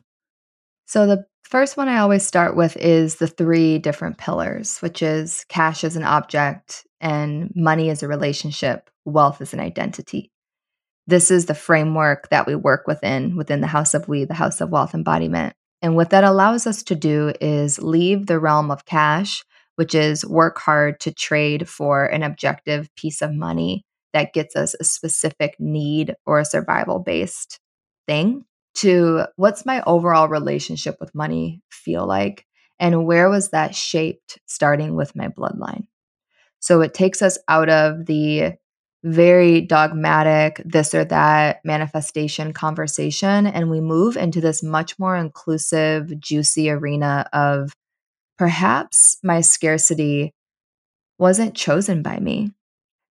So, 0.85 1.07
the 1.07 1.25
first 1.41 1.77
one 1.77 1.87
I 1.87 1.97
always 1.97 2.27
start 2.27 2.55
with 2.55 2.77
is 2.77 3.15
the 3.15 3.27
three 3.27 3.79
different 3.79 4.19
pillars, 4.19 4.77
which 4.79 5.01
is 5.01 5.45
cash 5.49 5.83
as 5.83 5.95
an 5.95 6.03
object 6.03 6.85
and 7.01 7.51
money 7.55 7.89
as 7.89 8.03
a 8.03 8.07
relationship, 8.07 8.87
wealth 9.03 9.41
as 9.41 9.55
an 9.55 9.59
identity. 9.59 10.31
This 11.07 11.31
is 11.31 11.47
the 11.47 11.55
framework 11.55 12.29
that 12.29 12.45
we 12.45 12.53
work 12.53 12.85
within 12.85 13.35
within 13.35 13.61
the 13.61 13.67
House 13.67 13.95
of 13.95 14.07
We, 14.07 14.25
the 14.25 14.35
House 14.35 14.61
of 14.61 14.69
Wealth 14.69 14.93
Embodiment. 14.93 15.55
And 15.81 15.95
what 15.95 16.09
that 16.09 16.23
allows 16.23 16.67
us 16.67 16.83
to 16.83 16.95
do 16.95 17.33
is 17.39 17.81
leave 17.81 18.25
the 18.25 18.39
realm 18.39 18.69
of 18.69 18.85
cash, 18.85 19.43
which 19.75 19.95
is 19.95 20.25
work 20.25 20.59
hard 20.59 20.99
to 21.01 21.13
trade 21.13 21.69
for 21.69 22.05
an 22.05 22.23
objective 22.23 22.93
piece 22.95 23.21
of 23.21 23.33
money 23.33 23.85
that 24.13 24.33
gets 24.33 24.55
us 24.55 24.75
a 24.79 24.83
specific 24.83 25.55
need 25.59 26.15
or 26.25 26.39
a 26.39 26.45
survival 26.45 26.99
based 26.99 27.59
thing, 28.07 28.43
to 28.75 29.23
what's 29.35 29.65
my 29.65 29.81
overall 29.85 30.27
relationship 30.27 30.97
with 30.99 31.15
money 31.15 31.61
feel 31.69 32.05
like? 32.05 32.45
And 32.79 33.05
where 33.05 33.29
was 33.29 33.49
that 33.49 33.75
shaped 33.75 34.39
starting 34.45 34.95
with 34.95 35.15
my 35.15 35.27
bloodline? 35.27 35.85
So 36.59 36.81
it 36.81 36.93
takes 36.93 37.21
us 37.21 37.37
out 37.47 37.69
of 37.69 38.05
the 38.05 38.53
very 39.03 39.61
dogmatic, 39.61 40.61
this 40.65 40.93
or 40.93 41.05
that 41.05 41.61
manifestation 41.63 42.53
conversation. 42.53 43.47
And 43.47 43.69
we 43.69 43.79
move 43.79 44.17
into 44.17 44.41
this 44.41 44.61
much 44.61 44.99
more 44.99 45.15
inclusive, 45.15 46.19
juicy 46.19 46.69
arena 46.69 47.27
of 47.31 47.73
perhaps 48.37 49.17
my 49.23 49.41
scarcity 49.41 50.33
wasn't 51.17 51.55
chosen 51.55 52.01
by 52.01 52.19
me. 52.19 52.51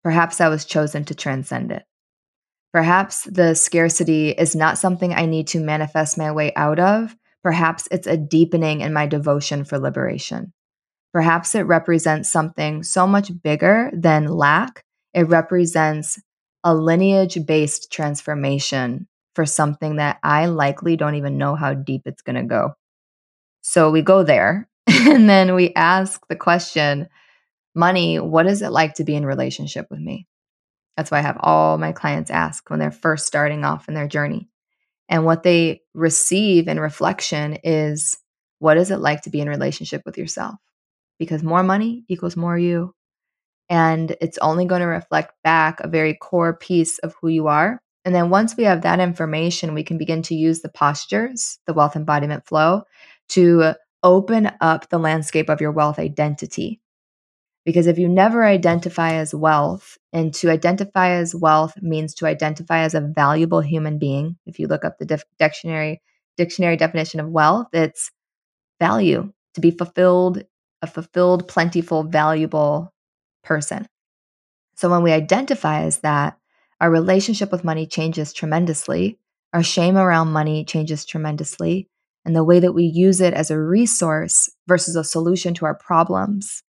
Perhaps 0.03 0.41
I 0.41 0.49
was 0.49 0.65
chosen 0.65 1.05
to 1.05 1.15
transcend 1.15 1.71
it. 1.71 1.83
Perhaps 2.73 3.23
the 3.23 3.55
scarcity 3.55 4.29
is 4.29 4.55
not 4.55 4.77
something 4.77 5.13
I 5.13 5.25
need 5.25 5.47
to 5.47 5.59
manifest 5.59 6.17
my 6.17 6.31
way 6.31 6.53
out 6.55 6.79
of. 6.79 7.15
Perhaps 7.43 7.88
it's 7.91 8.07
a 8.07 8.17
deepening 8.17 8.81
in 8.81 8.93
my 8.93 9.07
devotion 9.07 9.63
for 9.63 9.79
liberation. 9.79 10.53
Perhaps 11.13 11.55
it 11.55 11.61
represents 11.61 12.29
something 12.29 12.83
so 12.83 13.07
much 13.07 13.31
bigger 13.41 13.89
than 13.93 14.27
lack 14.27 14.83
it 15.18 15.24
represents 15.24 16.22
a 16.63 16.76
lineage 16.76 17.43
based 17.43 17.91
transformation 17.91 19.07
for 19.34 19.47
something 19.47 19.95
that 19.95 20.20
I 20.22 20.45
likely 20.45 20.95
don't 20.95 21.15
even 21.15 21.39
know 21.39 21.55
how 21.55 21.74
deep 21.74 22.03
it's 22.05 22.22
going 22.22 22.36
to 22.36 22.43
go. 22.43 22.74
So 23.61 23.89
we 23.89 24.03
go 24.03 24.22
there 24.22 24.70
and 24.88 25.28
then 25.28 25.55
we 25.55 25.74
ask 25.74 26.22
the 26.30 26.36
question 26.36 27.09
money, 27.74 28.20
what 28.20 28.45
is 28.45 28.61
it 28.61 28.70
like 28.70 28.93
to 28.95 29.03
be 29.03 29.15
in 29.15 29.26
relationship 29.26 29.88
with 29.89 29.99
me? 29.99 30.28
That's 30.95 31.09
why 31.09 31.18
I 31.18 31.22
have 31.22 31.38
all 31.39 31.80
my 31.80 31.93
clients 31.93 32.30
ask 32.30 32.70
when 32.70 32.78
they're 32.78 32.91
first 32.91 33.26
starting 33.26 33.65
off 33.65 33.88
in 33.88 33.95
their 33.95 34.07
journey. 34.07 34.49
And 35.09 35.26
what 35.26 35.41
they 35.41 35.82
receive 35.95 36.68
in 36.68 36.80
reflection 36.80 37.57
is 37.63 38.18
what 38.59 38.78
is 38.78 38.91
it 38.91 38.97
like 38.97 39.24
to 39.24 39.32
be 39.32 39.41
in 39.41 39.49
relationship 39.49 40.03
with 40.05 40.18
yourself? 40.18 40.55
Because 41.18 41.41
more 41.41 41.63
money 41.63 42.03
equals 42.07 42.38
more 42.38 42.57
you. 42.57 42.93
And 43.70 44.15
it's 44.22 44.38
only 44.39 44.65
going 44.65 44.82
to 44.82 44.88
reflect 44.88 45.34
back 45.43 45.80
a 45.80 45.88
very 45.88 46.13
core 46.13 46.55
piece 46.55 46.99
of 46.99 47.15
who 47.22 47.28
you 47.28 47.47
are. 47.47 47.82
And 48.05 48.15
then 48.15 48.30
once 48.30 48.55
we 48.55 48.63
have 48.63 48.84
that 48.84 48.99
information, 48.99 49.74
we 49.74 49.84
can 49.84 49.97
begin 49.97 50.22
to 50.24 50.36
use 50.36 50.61
the 50.61 50.70
postures, 50.70 51.59
the 51.68 51.74
wealth 51.74 51.95
embodiment 51.95 52.45
flow, 52.45 52.84
to 53.30 53.74
open 54.03 54.51
up 54.61 54.89
the 54.89 54.99
landscape 54.99 55.49
of 55.49 55.59
your 55.59 55.72
wealth 55.72 55.99
identity. 55.99 56.80
Because 57.65 57.88
if 57.88 57.97
you 57.97 58.07
never 58.07 58.45
identify 58.45 59.15
as 59.15 59.36
wealth, 59.36 59.97
and 60.13 60.34
to 60.36 60.49
identify 60.49 61.09
as 61.09 61.36
wealth 61.36 61.74
means 61.82 62.13
to 62.15 62.26
identify 62.26 62.80
as 62.80 62.93
a 62.93 63.01
valuable 63.01 63.59
human 63.59 63.99
being. 63.99 64.38
If 64.45 64.57
you 64.57 64.68
look 64.68 64.86
up 64.86 64.97
the 64.97 65.22
dictionary 65.38 66.01
dictionary 66.38 66.78
definition 66.78 67.20
of 67.20 67.30
wealth, 67.30 67.68
it's 67.74 68.09
value, 68.80 69.34
to 69.55 69.61
be 69.61 69.72
fulfilled, 69.72 70.43
a 70.82 70.88
fulfilled, 70.88 71.47
plentiful, 71.47 72.03
valuable 72.03 72.93
person. 73.47 73.87
So 74.75 74.89
when 74.89 75.01
we 75.01 75.11
identify 75.11 75.83
as 75.83 75.99
that, 75.99 76.37
our 76.79 76.91
relationship 76.91 77.51
with 77.51 77.63
money 77.63 77.87
changes 77.87 78.33
tremendously. 78.33 79.17
Our 79.53 79.63
shame 79.63 79.97
around 79.97 80.31
money 80.31 80.65
changes 80.65 81.05
tremendously. 81.05 81.89
And 82.25 82.35
the 82.35 82.43
way 82.43 82.59
that 82.59 82.73
we 82.73 82.83
use 82.83 83.21
it 83.21 83.33
as 83.33 83.49
a 83.49 83.59
resource 83.59 84.49
versus 84.67 84.95
a 84.95 85.03
solution 85.03 85.53
to 85.55 85.65
our 85.65 85.75
problems 85.75 86.61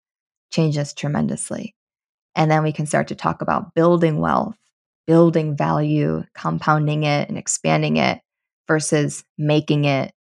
changes 0.51 0.93
tremendously. 0.93 1.75
And 2.35 2.49
then 2.49 2.63
we 2.63 2.71
can 2.71 2.85
start 2.85 3.07
to 3.07 3.15
talk 3.15 3.41
about 3.41 3.73
building 3.73 4.19
wealth, 4.19 4.55
building 5.07 5.57
value, 5.57 6.23
compounding 6.35 7.03
it 7.03 7.27
and 7.27 7.37
expanding 7.37 7.97
it 7.97 8.21
versus 8.67 9.23
making 9.37 9.85
it, 9.85 10.13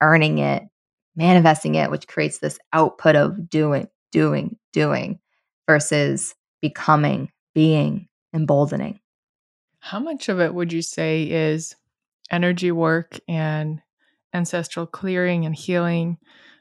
earning 0.00 0.38
it, 0.38 0.64
manifesting 1.14 1.74
it, 1.74 1.90
which 1.90 2.08
creates 2.08 2.38
this 2.38 2.58
output 2.72 3.14
of 3.14 3.50
doing, 3.50 3.88
doing, 4.10 4.56
doing 4.72 5.20
versus 5.72 6.34
becoming, 6.60 7.30
being, 7.54 8.06
emboldening. 8.34 9.00
How 9.78 10.00
much 10.00 10.28
of 10.28 10.38
it 10.38 10.52
would 10.52 10.70
you 10.70 10.82
say 10.82 11.22
is 11.30 11.74
energy 12.30 12.70
work 12.70 13.18
and 13.26 13.80
ancestral 14.34 14.84
clearing 14.84 15.46
and 15.46 15.56
healing 15.56 16.18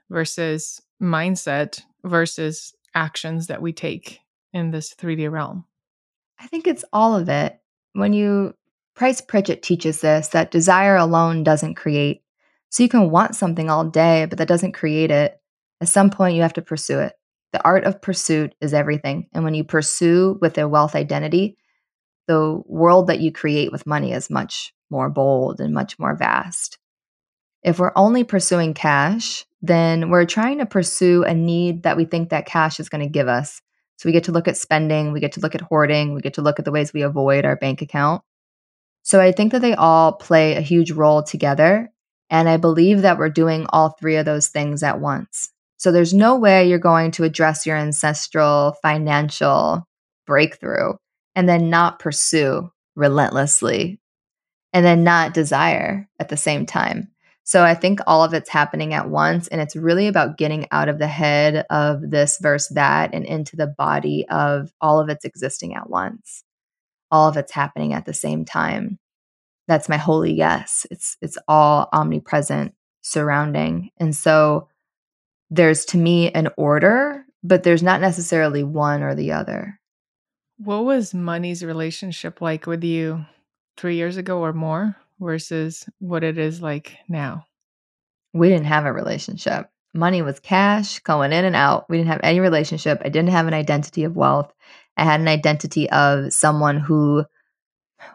versus 0.09 0.81
mindset 1.01 1.81
versus 2.05 2.73
actions 2.95 3.47
that 3.47 3.61
we 3.61 3.73
take 3.73 4.21
in 4.53 4.71
this 4.71 4.95
3D 4.95 5.29
realm? 5.29 5.65
I 6.39 6.47
think 6.47 6.65
it's 6.65 6.85
all 6.93 7.13
of 7.13 7.27
it. 7.27 7.59
When 7.91 8.13
you, 8.13 8.53
Price 8.95 9.19
Pritchett 9.19 9.61
teaches 9.61 9.99
this 9.99 10.29
that 10.29 10.51
desire 10.51 10.95
alone 10.95 11.43
doesn't 11.43 11.75
create. 11.75 12.21
So 12.69 12.81
you 12.81 12.87
can 12.87 13.11
want 13.11 13.35
something 13.35 13.69
all 13.69 13.83
day, 13.83 14.25
but 14.29 14.37
that 14.37 14.47
doesn't 14.47 14.71
create 14.71 15.11
it. 15.11 15.37
At 15.81 15.89
some 15.89 16.11
point, 16.11 16.35
you 16.35 16.43
have 16.43 16.53
to 16.53 16.61
pursue 16.61 16.99
it. 16.99 17.11
The 17.53 17.63
art 17.63 17.83
of 17.83 18.01
pursuit 18.01 18.55
is 18.61 18.73
everything. 18.73 19.27
And 19.33 19.43
when 19.43 19.53
you 19.53 19.63
pursue 19.63 20.37
with 20.41 20.57
a 20.57 20.67
wealth 20.67 20.95
identity, 20.95 21.57
the 22.27 22.61
world 22.65 23.07
that 23.07 23.19
you 23.19 23.31
create 23.31 23.71
with 23.71 23.85
money 23.85 24.13
is 24.13 24.29
much 24.29 24.73
more 24.89 25.09
bold 25.09 25.59
and 25.59 25.73
much 25.73 25.99
more 25.99 26.15
vast. 26.15 26.77
If 27.63 27.77
we're 27.77 27.91
only 27.95 28.23
pursuing 28.23 28.73
cash, 28.73 29.45
then 29.61 30.09
we're 30.09 30.25
trying 30.25 30.59
to 30.59 30.65
pursue 30.65 31.23
a 31.23 31.33
need 31.33 31.83
that 31.83 31.97
we 31.97 32.05
think 32.05 32.29
that 32.29 32.45
cash 32.45 32.79
is 32.79 32.89
going 32.89 33.03
to 33.03 33.09
give 33.09 33.27
us. 33.27 33.61
So 33.97 34.07
we 34.07 34.13
get 34.13 34.23
to 34.23 34.31
look 34.31 34.47
at 34.47 34.57
spending, 34.57 35.11
we 35.11 35.19
get 35.19 35.33
to 35.33 35.39
look 35.41 35.53
at 35.53 35.61
hoarding, 35.61 36.15
we 36.15 36.21
get 36.21 36.33
to 36.35 36.41
look 36.41 36.57
at 36.57 36.65
the 36.65 36.71
ways 36.71 36.91
we 36.91 37.03
avoid 37.03 37.45
our 37.45 37.55
bank 37.55 37.81
account. 37.81 38.23
So 39.03 39.19
I 39.21 39.31
think 39.31 39.51
that 39.51 39.61
they 39.61 39.75
all 39.75 40.13
play 40.13 40.55
a 40.55 40.61
huge 40.61 40.91
role 40.91 41.21
together. 41.21 41.91
And 42.29 42.47
I 42.49 42.57
believe 42.57 43.01
that 43.01 43.17
we're 43.17 43.29
doing 43.29 43.65
all 43.69 43.89
three 43.89 44.15
of 44.15 44.25
those 44.25 44.47
things 44.47 44.83
at 44.83 44.99
once. 44.99 45.51
So 45.81 45.91
there's 45.91 46.13
no 46.13 46.37
way 46.37 46.69
you're 46.69 46.77
going 46.77 47.09
to 47.13 47.23
address 47.23 47.65
your 47.65 47.75
ancestral 47.75 48.75
financial 48.83 49.83
breakthrough 50.27 50.93
and 51.33 51.49
then 51.49 51.71
not 51.71 51.97
pursue 51.97 52.71
relentlessly 52.95 53.99
and 54.73 54.85
then 54.85 55.03
not 55.03 55.33
desire 55.33 56.07
at 56.19 56.29
the 56.29 56.37
same 56.37 56.67
time. 56.67 57.07
So 57.45 57.63
I 57.63 57.73
think 57.73 57.99
all 58.05 58.23
of 58.23 58.35
it's 58.35 58.47
happening 58.47 58.93
at 58.93 59.09
once. 59.09 59.47
And 59.47 59.59
it's 59.59 59.75
really 59.75 60.05
about 60.05 60.37
getting 60.37 60.67
out 60.69 60.87
of 60.87 60.99
the 60.99 61.07
head 61.07 61.65
of 61.71 62.11
this 62.11 62.37
versus 62.39 62.75
that 62.75 63.09
and 63.11 63.25
into 63.25 63.55
the 63.55 63.73
body 63.75 64.27
of 64.29 64.71
all 64.81 64.99
of 64.99 65.09
it's 65.09 65.25
existing 65.25 65.73
at 65.73 65.89
once. 65.89 66.43
All 67.09 67.27
of 67.27 67.37
it's 67.37 67.51
happening 67.51 67.93
at 67.93 68.05
the 68.05 68.13
same 68.13 68.45
time. 68.45 68.99
That's 69.67 69.89
my 69.89 69.97
holy 69.97 70.31
yes. 70.31 70.85
It's 70.91 71.17
it's 71.23 71.39
all 71.47 71.89
omnipresent 71.91 72.75
surrounding. 73.01 73.89
And 73.97 74.15
so 74.15 74.67
there's 75.51 75.85
to 75.85 75.97
me 75.97 76.31
an 76.31 76.49
order, 76.57 77.23
but 77.43 77.61
there's 77.61 77.83
not 77.83 78.01
necessarily 78.01 78.63
one 78.63 79.03
or 79.03 79.13
the 79.13 79.33
other. 79.33 79.79
What 80.57 80.85
was 80.85 81.13
money's 81.13 81.63
relationship 81.63 82.41
like 82.41 82.65
with 82.65 82.83
you 82.83 83.25
three 83.77 83.97
years 83.97 84.17
ago 84.17 84.39
or 84.39 84.53
more? 84.53 84.97
versus 85.21 85.87
what 85.99 86.23
it 86.23 86.37
is 86.37 86.61
like 86.61 86.97
now? 87.07 87.45
We 88.33 88.49
didn't 88.49 88.65
have 88.65 88.85
a 88.85 88.91
relationship. 88.91 89.69
Money 89.93 90.21
was 90.21 90.39
cash 90.39 90.99
going 90.99 91.31
in 91.31 91.45
and 91.45 91.55
out. 91.55 91.89
We 91.89 91.97
didn't 91.97 92.09
have 92.09 92.21
any 92.23 92.39
relationship. 92.39 93.01
I 93.05 93.09
didn't 93.09 93.29
have 93.29 93.47
an 93.47 93.53
identity 93.53 94.03
of 94.03 94.15
wealth. 94.15 94.51
I 94.97 95.03
had 95.03 95.21
an 95.21 95.27
identity 95.27 95.89
of 95.89 96.33
someone 96.33 96.79
who 96.79 97.25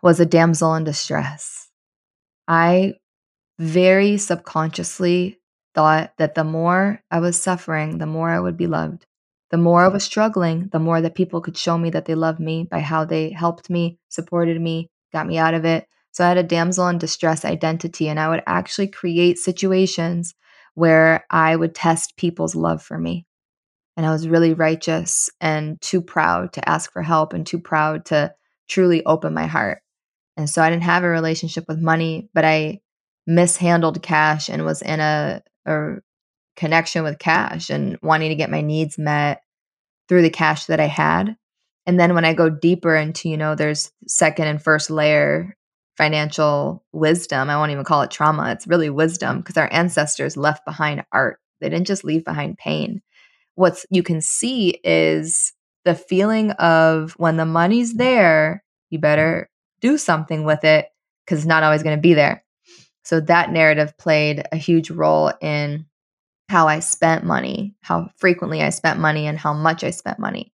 was 0.03 0.21
a 0.21 0.27
damsel 0.27 0.75
in 0.75 0.85
distress. 0.85 1.71
I 2.49 2.95
very 3.59 4.19
subconsciously 4.19 5.39
thought 5.77 6.15
that 6.17 6.35
the 6.35 6.43
more 6.43 7.03
I 7.11 7.21
was 7.21 7.41
suffering, 7.41 7.99
the 7.99 8.07
more 8.07 8.31
I 8.31 8.41
would 8.41 8.57
be 8.57 8.67
loved. 8.67 9.07
The 9.51 9.59
more 9.59 9.85
I 9.85 9.89
was 9.89 10.03
struggling, 10.03 10.71
the 10.73 10.81
more 10.81 11.01
that 11.01 11.15
people 11.15 11.41
could 11.41 11.57
show 11.57 11.79
me 11.79 11.91
that 11.91 12.07
they 12.07 12.17
loved 12.17 12.41
me 12.41 12.67
by 12.69 12.81
how 12.81 13.05
they 13.05 13.31
helped 13.31 13.71
me, 13.71 13.99
supported 14.09 14.61
me, 14.61 14.91
got 15.13 15.27
me 15.27 15.39
out 15.39 15.55
of 15.55 15.65
it. 15.65 15.87
So 16.11 16.25
I 16.25 16.29
had 16.29 16.39
a 16.39 16.43
damsel 16.43 16.89
in 16.89 16.99
distress 16.99 17.45
identity, 17.45 18.09
and 18.09 18.19
I 18.19 18.29
would 18.31 18.43
actually 18.47 18.89
create 18.89 19.39
situations 19.39 20.35
where 20.75 21.25
I 21.31 21.55
would 21.55 21.75
test 21.75 22.17
people's 22.17 22.55
love 22.55 22.83
for 22.83 22.99
me. 22.99 23.27
And 23.99 24.07
I 24.07 24.11
was 24.11 24.29
really 24.29 24.55
righteous 24.55 25.31
and 25.41 25.81
too 25.81 26.01
proud 26.01 26.55
to 26.55 26.69
ask 26.69 26.91
for 26.91 27.03
help 27.03 27.35
and 27.35 27.47
too 27.47 27.59
proud 27.61 28.07
to 28.07 28.35
truly 28.69 29.05
open 29.05 29.35
my 29.35 29.47
heart. 29.47 29.83
And 30.39 30.49
so 30.49 30.63
I 30.63 30.71
didn't 30.71 30.83
have 30.85 31.05
a 31.05 31.09
relationship 31.09 31.65
with 31.69 31.79
money, 31.81 32.29
but 32.35 32.45
I 32.45 32.81
mishandled 33.27 34.03
cash 34.03 34.49
and 34.49 34.65
was 34.65 34.83
in 34.83 35.01
a, 35.01 35.43
a 35.67 35.97
connection 36.57 37.03
with 37.03 37.19
cash 37.19 37.71
and 37.71 37.99
wanting 38.03 38.31
to 38.31 38.35
get 38.37 38.51
my 38.51 38.61
needs 38.61 38.99
met 38.99 39.43
through 40.09 40.23
the 40.23 40.31
cash 40.31 40.67
that 40.67 40.81
I 40.81 40.87
had. 40.87 41.37
And 41.87 42.01
then 42.01 42.15
when 42.15 42.25
I 42.25 42.35
go 42.35 42.49
deeper 42.51 42.97
into, 42.97 43.29
you 43.29 43.37
know, 43.37 43.55
there's 43.55 43.93
second 44.07 44.49
and 44.49 44.63
first 44.63 44.91
layer 44.91 45.57
financial 45.97 46.85
wisdom. 46.93 47.49
I 47.49 47.57
won't 47.57 47.73
even 47.73 47.85
call 47.85 48.03
it 48.03 48.11
trauma. 48.11 48.53
It's 48.53 48.67
really 48.67 48.91
wisdom 48.91 49.39
because 49.39 49.57
our 49.57 49.73
ancestors 49.73 50.37
left 50.37 50.65
behind 50.65 51.05
art. 51.13 51.39
They 51.61 51.69
didn't 51.69 51.87
just 51.87 52.05
leave 52.05 52.25
behind 52.25 52.59
pain. 52.59 53.03
What 53.55 53.83
you 53.91 54.03
can 54.03 54.21
see 54.21 54.79
is 54.85 55.53
the 55.85 55.95
feeling 55.95 56.51
of 56.53 57.13
when 57.13 57.37
the 57.37 57.47
money's 57.47 57.95
there, 57.95 58.63
you 58.91 58.99
better 58.99 59.49
do 59.81 59.97
something 59.97 60.45
with 60.45 60.65
it 60.65 60.87
because 61.25 61.39
it's 61.39 61.47
not 61.47 61.63
always 61.63 61.83
going 61.83 61.97
to 61.97 62.03
be 62.03 62.15
there. 62.15 62.45
So 63.07 63.21
that 63.21 63.53
narrative 63.53 63.97
played 63.99 64.43
a 64.51 64.57
huge 64.57 64.91
role 64.91 65.33
in 65.41 65.87
how 66.49 66.67
I 66.67 66.81
spent 66.81 67.25
money, 67.25 67.77
how 67.81 68.11
frequently 68.17 68.65
I 68.65 68.71
spent 68.71 68.99
money, 68.99 69.29
and 69.29 69.39
how 69.39 69.53
much 69.55 69.85
I 69.85 69.91
spent 69.91 70.19
money. 70.19 70.53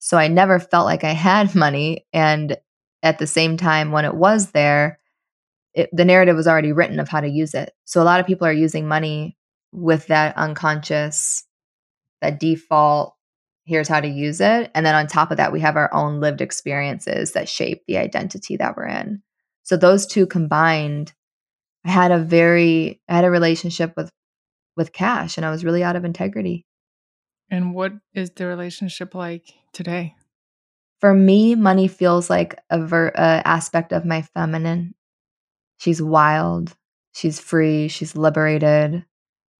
So 0.00 0.18
I 0.18 0.26
never 0.26 0.58
felt 0.58 0.84
like 0.84 1.04
I 1.04 1.12
had 1.12 1.54
money. 1.54 2.08
And 2.12 2.56
at 3.04 3.20
the 3.20 3.26
same 3.28 3.56
time, 3.56 3.92
when 3.92 4.04
it 4.04 4.16
was 4.16 4.50
there, 4.50 4.98
it, 5.74 5.90
the 5.92 6.04
narrative 6.04 6.34
was 6.34 6.48
already 6.48 6.72
written 6.72 6.98
of 6.98 7.08
how 7.08 7.20
to 7.20 7.28
use 7.28 7.54
it. 7.54 7.72
So 7.84 8.02
a 8.02 8.04
lot 8.04 8.18
of 8.18 8.26
people 8.26 8.48
are 8.48 8.52
using 8.52 8.88
money 8.88 9.38
with 9.70 10.08
that 10.08 10.36
unconscious, 10.36 11.44
that 12.20 12.40
default, 12.40 13.14
here's 13.64 13.86
how 13.86 14.00
to 14.00 14.08
use 14.08 14.40
it. 14.40 14.72
And 14.74 14.84
then 14.84 14.96
on 14.96 15.06
top 15.06 15.30
of 15.30 15.36
that, 15.36 15.52
we 15.52 15.60
have 15.60 15.76
our 15.76 15.94
own 15.94 16.18
lived 16.18 16.40
experiences 16.40 17.30
that 17.34 17.48
shape 17.48 17.84
the 17.86 17.98
identity 17.98 18.56
that 18.56 18.76
we're 18.76 18.88
in. 18.88 19.22
So 19.62 19.76
those 19.76 20.04
two 20.04 20.26
combined, 20.26 21.12
I 21.84 21.90
had 21.90 22.12
a 22.12 22.18
very, 22.18 23.00
I 23.08 23.16
had 23.16 23.24
a 23.24 23.30
relationship 23.30 23.94
with 23.96 24.10
with 24.76 24.92
cash 24.92 25.36
and 25.36 25.44
I 25.44 25.50
was 25.50 25.64
really 25.64 25.82
out 25.82 25.96
of 25.96 26.04
integrity. 26.04 26.64
And 27.50 27.74
what 27.74 27.92
is 28.14 28.30
the 28.30 28.46
relationship 28.46 29.14
like 29.14 29.52
today? 29.72 30.14
For 31.00 31.12
me, 31.12 31.54
money 31.54 31.88
feels 31.88 32.30
like 32.30 32.58
a, 32.70 32.78
ver- 32.80 33.12
a 33.14 33.42
aspect 33.46 33.92
of 33.92 34.06
my 34.06 34.22
feminine. 34.22 34.94
She's 35.78 36.00
wild, 36.00 36.74
she's 37.12 37.40
free, 37.40 37.88
she's 37.88 38.16
liberated. 38.16 39.04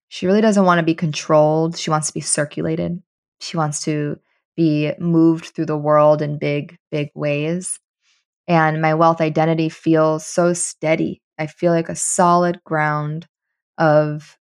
She 0.08 0.26
really 0.26 0.42
doesn't 0.42 0.66
want 0.66 0.78
to 0.78 0.84
be 0.84 0.94
controlled. 0.94 1.76
She 1.76 1.88
wants 1.88 2.08
to 2.08 2.12
be 2.12 2.20
circulated. 2.20 3.02
She 3.40 3.56
wants 3.56 3.82
to 3.84 4.18
be 4.56 4.92
moved 4.98 5.46
through 5.46 5.66
the 5.66 5.76
world 5.76 6.20
in 6.20 6.38
big, 6.38 6.76
big 6.90 7.08
ways. 7.14 7.80
And 8.46 8.82
my 8.82 8.92
wealth 8.92 9.22
identity 9.22 9.70
feels 9.70 10.26
so 10.26 10.52
steady. 10.52 11.21
I 11.42 11.48
feel 11.48 11.72
like 11.72 11.88
a 11.88 11.96
solid 11.96 12.62
ground 12.64 13.26
of 13.78 14.38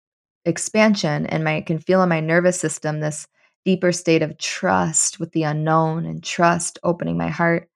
expansion 0.47 1.27
and 1.27 1.45
my 1.45 1.59
I 1.59 1.61
can 1.61 1.79
feel 1.79 2.03
in 2.03 2.09
my 2.09 2.21
nervous 2.21 2.59
system 2.59 3.01
this 3.01 3.27
deeper 3.65 3.93
state 3.93 4.23
of 4.23 4.39
trust 4.39 5.21
with 5.21 5.33
the 5.33 5.43
unknown 5.43 6.07
and 6.07 6.25
trust 6.25 6.79
opening 6.83 7.19
my 7.19 7.29
heart. 7.29 7.69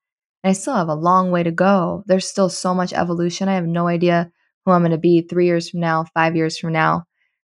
And 0.42 0.50
I 0.50 0.54
still 0.54 0.74
have 0.74 0.88
a 0.88 0.94
long 0.94 1.30
way 1.30 1.42
to 1.42 1.50
go. 1.50 2.02
There's 2.06 2.28
still 2.28 2.48
so 2.48 2.74
much 2.74 2.94
evolution. 2.94 3.48
I 3.48 3.56
have 3.56 3.66
no 3.66 3.88
idea 3.88 4.30
who 4.64 4.72
I'm 4.72 4.82
going 4.82 4.92
to 4.92 4.98
be 4.98 5.22
3 5.22 5.46
years 5.46 5.70
from 5.70 5.80
now, 5.80 6.06
5 6.14 6.36
years 6.36 6.58
from 6.58 6.72
now 6.72 7.04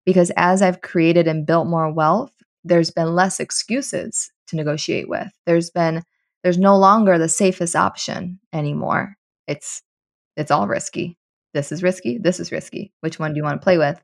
because 0.05 0.31
as 0.35 0.61
I've 0.61 0.81
created 0.81 1.27
and 1.27 1.45
built 1.45 1.67
more 1.67 1.91
wealth, 1.93 2.33
there's 2.63 2.91
been 2.91 3.15
less 3.15 3.39
excuses 3.39 4.31
to 4.47 4.55
negotiate 4.55 5.07
with. 5.07 5.31
There's 5.45 5.69
been 5.69 6.03
there's 6.43 6.57
no 6.57 6.77
longer 6.77 7.17
the 7.17 7.29
safest 7.29 7.75
option 7.75 8.39
anymore. 8.51 9.15
It's 9.47 9.81
it's 10.35 10.51
all 10.51 10.67
risky. 10.67 11.17
This 11.53 11.71
is 11.71 11.83
risky, 11.83 12.17
this 12.17 12.39
is 12.39 12.51
risky. 12.51 12.93
Which 13.01 13.19
one 13.19 13.33
do 13.33 13.37
you 13.37 13.43
wanna 13.43 13.59
play 13.59 13.77
with? 13.77 14.01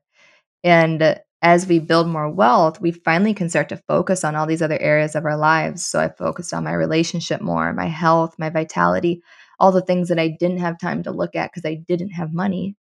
And 0.64 1.02
uh, 1.02 1.16
as 1.42 1.68
we 1.68 1.80
build 1.80 2.08
more 2.08 2.30
wealth, 2.30 2.82
we 2.82 2.92
finally 2.92 3.34
can 3.34 3.50
start 3.50 3.70
to 3.70 3.82
focus 3.88 4.24
on 4.24 4.36
all 4.36 4.48
these 4.48 4.62
other 4.62 4.80
areas 4.80 5.16
of 5.16 5.26
our 5.26 5.38
lives. 5.38 5.86
So 5.86 6.00
I 6.00 6.10
focused 6.10 6.54
on 6.54 6.64
my 6.64 6.74
relationship 6.74 7.42
more, 7.42 7.74
my 7.74 7.86
health, 7.86 8.36
my 8.40 8.50
vitality, 8.50 9.22
all 9.60 9.72
the 9.72 9.82
things 9.82 10.10
that 10.10 10.20
I 10.20 10.30
didn't 10.40 10.60
have 10.60 10.80
time 10.80 11.04
to 11.04 11.12
look 11.12 11.36
at 11.36 11.52
because 11.52 11.70
I 11.70 11.76
didn't 11.76 12.10
have 12.10 12.34
money. 12.34 12.76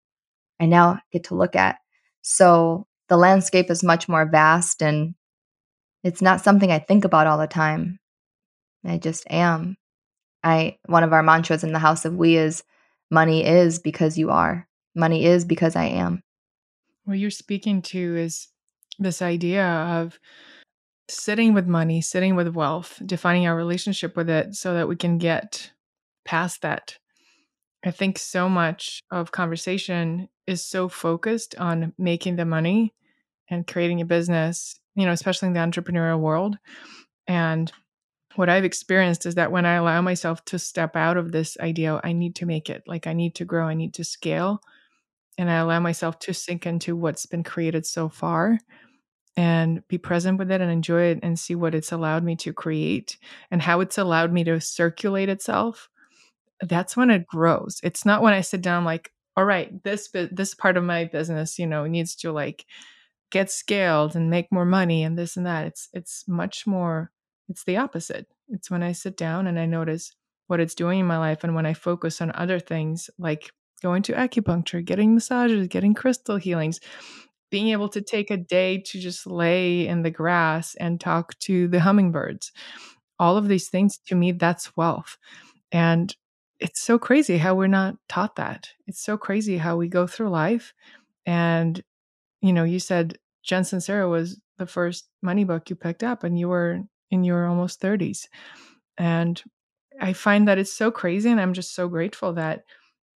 I 0.60 0.66
now 0.68 1.00
get 1.12 1.26
to 1.26 1.36
look 1.36 1.56
at. 1.56 1.78
So 2.22 2.88
the 3.10 3.18
landscape 3.18 3.70
is 3.70 3.84
much 3.84 4.08
more 4.08 4.26
vast 4.26 4.82
and 4.82 5.16
it's 6.04 6.22
not 6.22 6.42
something 6.42 6.72
I 6.72 6.80
think 6.80 7.04
about 7.04 7.28
all 7.28 7.38
the 7.38 7.48
time. 7.48 8.00
I 8.86 8.98
just 8.98 9.26
am. 9.30 9.78
I 10.44 10.78
one 10.86 11.04
of 11.04 11.14
our 11.14 11.24
mantras 11.24 11.64
in 11.64 11.74
the 11.74 11.80
house 11.80 12.06
of 12.06 12.16
we 12.16 12.38
is 12.38 12.64
money 13.10 13.46
is 13.46 13.80
because 13.80 14.18
you 14.18 14.32
are. 14.32 14.68
Money 14.96 15.26
is 15.26 15.46
because 15.46 15.76
I 15.76 15.86
am. 15.86 16.22
What 17.06 17.20
you're 17.20 17.32
speaking 17.32 17.82
to 17.84 18.16
is 18.18 18.48
this 18.98 19.22
idea 19.22 19.66
of 19.66 20.20
sitting 21.08 21.54
with 21.54 21.68
money, 21.68 22.02
sitting 22.02 22.36
with 22.36 22.56
wealth, 22.56 23.00
defining 23.06 23.46
our 23.48 23.56
relationship 23.56 24.16
with 24.16 24.30
it 24.30 24.56
so 24.56 24.74
that 24.74 24.88
we 24.88 24.96
can 24.96 25.18
get 25.18 25.72
past 26.24 26.62
that. 26.62 26.98
I 27.86 27.92
think 27.92 28.18
so 28.18 28.50
much 28.50 29.04
of 29.12 29.32
conversation 29.32 30.28
is 30.48 30.66
so 30.66 30.90
focused 30.90 31.56
on 31.60 31.94
making 31.98 32.36
the 32.36 32.46
money 32.46 32.94
and 33.50 33.68
creating 33.68 34.02
a 34.02 34.06
business, 34.06 34.80
you 34.96 35.06
know, 35.06 35.12
especially 35.12 35.50
in 35.50 35.54
the 35.54 35.60
entrepreneurial 35.60 36.20
world. 36.20 36.58
And 37.28 37.72
what 38.36 38.50
I've 38.50 38.66
experienced 38.66 39.26
is 39.26 39.36
that 39.36 39.52
when 39.52 39.66
I 39.66 39.76
allow 39.76 40.02
myself 40.02 40.44
to 40.46 40.60
step 40.60 40.96
out 40.96 41.18
of 41.18 41.32
this 41.32 41.58
idea, 41.60 42.00
I 42.04 42.14
need 42.14 42.36
to 42.36 42.46
make 42.46 42.70
it, 42.70 42.84
like 42.88 43.08
I 43.08 43.14
need 43.14 43.36
to 43.36 43.46
grow, 43.46 43.68
I 43.68 43.74
need 43.74 43.94
to 43.96 44.04
scale, 44.04 44.62
and 45.38 45.50
I 45.50 45.56
allow 45.56 45.80
myself 45.80 46.20
to 46.20 46.34
sink 46.34 46.66
into 46.66 46.96
what's 46.96 47.26
been 47.26 47.44
created 47.44 47.86
so 47.86 48.10
far 48.10 48.60
and 49.38 49.86
be 49.88 49.98
present 49.98 50.40
with 50.40 50.52
it 50.52 50.62
and 50.62 50.72
enjoy 50.72 51.04
it 51.04 51.20
and 51.22 51.38
see 51.38 51.56
what 51.56 51.76
it's 51.76 51.92
allowed 51.92 52.24
me 52.24 52.36
to 52.38 52.54
create 52.54 53.18
and 53.52 53.62
how 53.62 53.82
it's 53.82 53.98
allowed 53.98 54.32
me 54.32 54.44
to 54.46 54.62
circulate 54.62 55.30
itself 55.30 55.90
that's 56.62 56.96
when 56.96 57.10
it 57.10 57.28
grows. 57.28 57.80
It's 57.84 58.06
not 58.06 58.22
when 58.22 58.34
i 58.34 58.42
sit 58.42 58.62
down 58.62 58.86
like 58.86 59.12
all 59.38 59.46
right 59.46 59.84
this 59.84 60.10
this 60.32 60.54
part 60.54 60.78
of 60.78 60.84
my 60.84 61.04
business 61.06 61.60
you 61.60 61.68
know 61.68 61.86
needs 61.86 62.16
to 62.16 62.32
like 62.32 62.66
get 63.32 63.52
scaled 63.52 64.16
and 64.16 64.30
make 64.30 64.52
more 64.52 64.66
money 64.66 65.04
and 65.04 65.18
this 65.18 65.36
and 65.36 65.46
that. 65.46 65.66
It's 65.68 65.90
it's 65.94 66.28
much 66.28 66.66
more 66.66 67.12
it's 67.50 67.64
the 67.64 67.78
opposite 67.78 68.28
it's 68.50 68.70
when 68.72 68.84
i 68.84 68.92
sit 68.92 69.18
down 69.18 69.48
and 69.48 69.60
i 69.60 69.66
notice 69.66 70.14
what 70.48 70.60
it's 70.60 70.76
doing 70.76 71.00
in 71.00 71.06
my 71.06 71.18
life 71.18 71.44
and 71.44 71.56
when 71.56 71.66
i 71.66 71.74
focus 71.74 72.22
on 72.22 72.32
other 72.36 72.60
things 72.60 73.10
like 73.18 73.52
going 73.82 74.02
to 74.02 74.14
acupuncture 74.14 74.84
getting 74.84 75.14
massages 75.14 75.68
getting 75.68 75.94
crystal 75.94 76.38
healings 76.38 76.80
being 77.56 77.70
able 77.70 77.90
to 77.90 78.02
take 78.02 78.32
a 78.32 78.38
day 78.38 78.80
to 78.80 79.00
just 79.00 79.26
lay 79.26 79.88
in 79.88 80.02
the 80.02 80.12
grass 80.12 80.76
and 80.76 81.00
talk 81.00 81.38
to 81.40 81.68
the 81.68 81.80
hummingbirds. 81.80 82.52
All 83.20 83.38
of 83.38 83.48
these 83.48 83.70
things 83.70 83.98
to 84.08 84.16
me, 84.16 84.34
that's 84.34 84.76
wealth. 84.76 85.18
And 85.72 86.14
it's 86.60 86.82
so 86.82 86.98
crazy 86.98 87.38
how 87.38 87.56
we're 87.56 87.68
not 87.68 87.96
taught 88.10 88.36
that. 88.36 88.70
It's 88.88 89.02
so 89.02 89.18
crazy 89.18 89.58
how 89.58 89.78
we 89.78 89.88
go 89.88 90.08
through 90.08 90.30
life. 90.30 90.74
And, 91.26 91.82
you 92.42 92.54
know, 92.54 92.64
you 92.64 92.80
said 92.80 93.18
Jen 93.44 93.64
Sincero 93.64 94.10
was 94.10 94.42
the 94.58 94.66
first 94.66 95.08
money 95.22 95.44
book 95.44 95.70
you 95.70 95.76
picked 95.76 96.04
up, 96.04 96.24
and 96.24 96.40
you 96.40 96.50
were 96.50 96.82
in 97.12 97.24
your 97.24 97.48
almost 97.48 97.82
30s. 97.82 98.28
And 98.98 99.42
I 100.00 100.14
find 100.14 100.48
that 100.48 100.58
it's 100.58 100.74
so 100.74 100.92
crazy. 100.92 101.30
And 101.30 101.40
I'm 101.40 101.54
just 101.54 101.76
so 101.76 101.88
grateful 101.88 102.34
that 102.34 102.64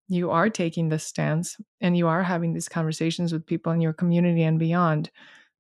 you 0.08 0.32
are 0.32 0.50
taking 0.50 0.90
this 0.90 1.04
stance 1.04 1.58
and 1.82 1.96
you 1.96 2.08
are 2.08 2.24
having 2.24 2.54
these 2.54 2.70
conversations 2.70 3.32
with 3.32 3.46
people 3.46 3.72
in 3.72 3.82
your 3.82 3.94
community 3.94 4.44
and 4.44 4.58
beyond 4.58 5.12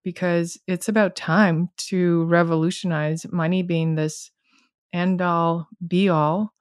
because 0.04 0.58
it's 0.68 0.90
about 0.90 1.16
time 1.16 1.70
to 1.78 2.24
revolutionize 2.26 3.32
money 3.32 3.62
being 3.62 3.96
this 3.96 4.32
end 4.94 5.22
all 5.22 5.68
be 5.88 6.10
all. 6.10 6.54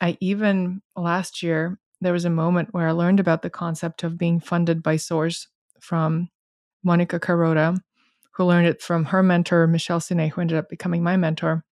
I 0.00 0.16
even 0.20 0.82
last 0.96 1.42
year, 1.42 1.78
there 2.00 2.12
was 2.12 2.24
a 2.24 2.30
moment 2.30 2.72
where 2.72 2.88
I 2.88 2.92
learned 2.92 3.20
about 3.20 3.42
the 3.42 3.50
concept 3.50 4.04
of 4.04 4.18
being 4.18 4.40
funded 4.40 4.82
by 4.82 4.96
source 4.96 5.48
from 5.80 6.28
Monica 6.84 7.18
Carota, 7.18 7.76
who 8.38 8.44
learned 8.44 8.68
it 8.68 8.80
from 8.80 9.04
her 9.06 9.20
mentor, 9.20 9.66
Michelle 9.66 9.98
Sine, 9.98 10.30
who 10.30 10.40
ended 10.40 10.56
up 10.56 10.68
becoming 10.68 11.02
my 11.02 11.16
mentor. 11.16 11.64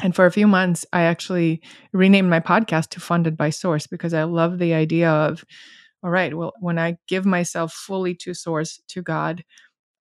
And 0.00 0.16
for 0.16 0.24
a 0.24 0.32
few 0.32 0.46
months, 0.46 0.86
I 0.90 1.02
actually 1.02 1.60
renamed 1.92 2.30
my 2.30 2.40
podcast 2.40 2.88
to 2.90 3.00
Funded 3.00 3.36
by 3.36 3.50
Source 3.50 3.86
because 3.86 4.14
I 4.14 4.24
love 4.24 4.58
the 4.58 4.72
idea 4.72 5.10
of, 5.10 5.44
all 6.02 6.10
right, 6.10 6.34
well, 6.34 6.54
when 6.58 6.78
I 6.78 6.96
give 7.06 7.26
myself 7.26 7.74
fully 7.74 8.14
to 8.14 8.32
Source, 8.32 8.80
to 8.88 9.02
God, 9.02 9.44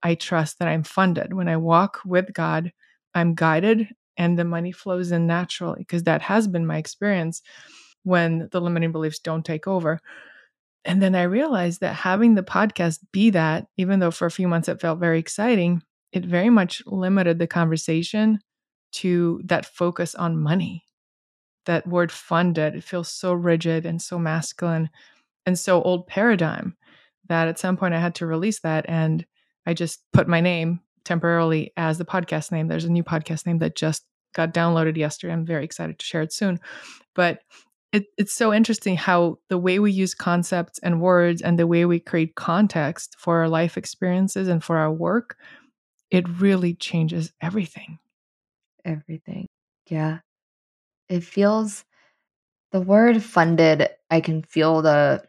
I 0.04 0.16
trust 0.16 0.60
that 0.60 0.70
I'm 0.70 0.84
funded. 0.84 1.34
When 1.34 1.50
I 1.50 1.58
walk 1.58 2.00
with 2.06 2.34
God, 2.34 2.72
I'm 3.14 3.36
guided 3.36 3.90
and 4.16 4.40
the 4.40 4.46
money 4.46 4.72
flows 4.72 5.12
in 5.12 5.28
naturally 5.28 5.80
because 5.80 6.04
that 6.04 6.22
has 6.22 6.48
been 6.48 6.66
my 6.66 6.78
experience 6.78 7.42
when 8.04 8.48
the 8.54 8.62
limiting 8.62 8.94
beliefs 8.94 9.20
don't 9.20 9.44
take 9.44 9.68
over. 9.68 10.00
And 10.86 11.02
then 11.02 11.14
I 11.14 11.24
realized 11.24 11.82
that 11.82 11.96
having 11.96 12.36
the 12.36 12.44
podcast 12.44 13.00
be 13.12 13.32
that, 13.32 13.68
even 13.76 14.00
though 14.00 14.12
for 14.12 14.28
a 14.28 14.32
few 14.32 14.48
months 14.48 14.70
it 14.70 14.80
felt 14.80 15.00
very 15.00 15.20
exciting, 15.20 15.82
it 16.16 16.26
very 16.26 16.50
much 16.50 16.82
limited 16.86 17.40
the 17.40 17.48
conversation 17.48 18.40
to 18.94 19.42
that 19.46 19.66
focus 19.66 20.16
on 20.16 20.42
money. 20.42 20.84
That 21.66 21.88
word 21.88 22.12
funded, 22.12 22.76
it 22.76 22.84
feels 22.84 23.10
so 23.10 23.34
rigid 23.34 23.86
and 23.86 24.02
so 24.02 24.18
masculine 24.18 24.90
and 25.46 25.58
so 25.58 25.82
old 25.82 26.08
paradigm 26.08 26.78
that 27.28 27.48
at 27.48 27.60
some 27.60 27.76
point 27.76 27.94
I 27.94 28.00
had 28.00 28.16
to 28.16 28.28
release 28.28 28.60
that. 28.62 28.86
And 28.88 29.26
I 29.66 29.74
just 29.74 30.02
put 30.14 30.28
my 30.28 30.42
name 30.42 30.80
temporarily 31.04 31.74
as 31.76 31.98
the 31.98 32.06
podcast 32.06 32.52
name. 32.52 32.68
There's 32.68 32.86
a 32.86 32.92
new 32.92 33.04
podcast 33.04 33.46
name 33.46 33.60
that 33.60 33.76
just 33.76 34.06
got 34.34 34.54
downloaded 34.54 34.98
yesterday. 34.98 35.34
I'm 35.34 35.46
very 35.46 35.66
excited 35.66 36.00
to 36.00 36.06
share 36.06 36.22
it 36.22 36.34
soon. 36.34 36.60
But 37.16 37.40
it, 37.92 38.08
it's 38.18 38.34
so 38.34 38.54
interesting 38.54 38.98
how 38.98 39.40
the 39.50 39.58
way 39.58 39.80
we 39.80 39.92
use 39.92 40.14
concepts 40.14 40.80
and 40.80 41.02
words 41.02 41.42
and 41.42 41.58
the 41.58 41.68
way 41.68 41.86
we 41.86 42.00
create 42.00 42.36
context 42.36 43.16
for 43.18 43.40
our 43.40 43.48
life 43.48 43.78
experiences 43.78 44.48
and 44.48 44.64
for 44.64 44.78
our 44.78 44.92
work, 44.92 45.38
it 46.12 46.28
really 46.40 46.74
changes 46.74 47.34
everything 47.42 48.00
everything. 48.86 49.48
Yeah. 49.90 50.20
It 51.10 51.24
feels 51.24 51.84
the 52.72 52.82
word 52.82 53.22
funded, 53.24 53.90
I 54.10 54.22
can 54.22 54.44
feel 54.44 54.82
the 54.82 55.24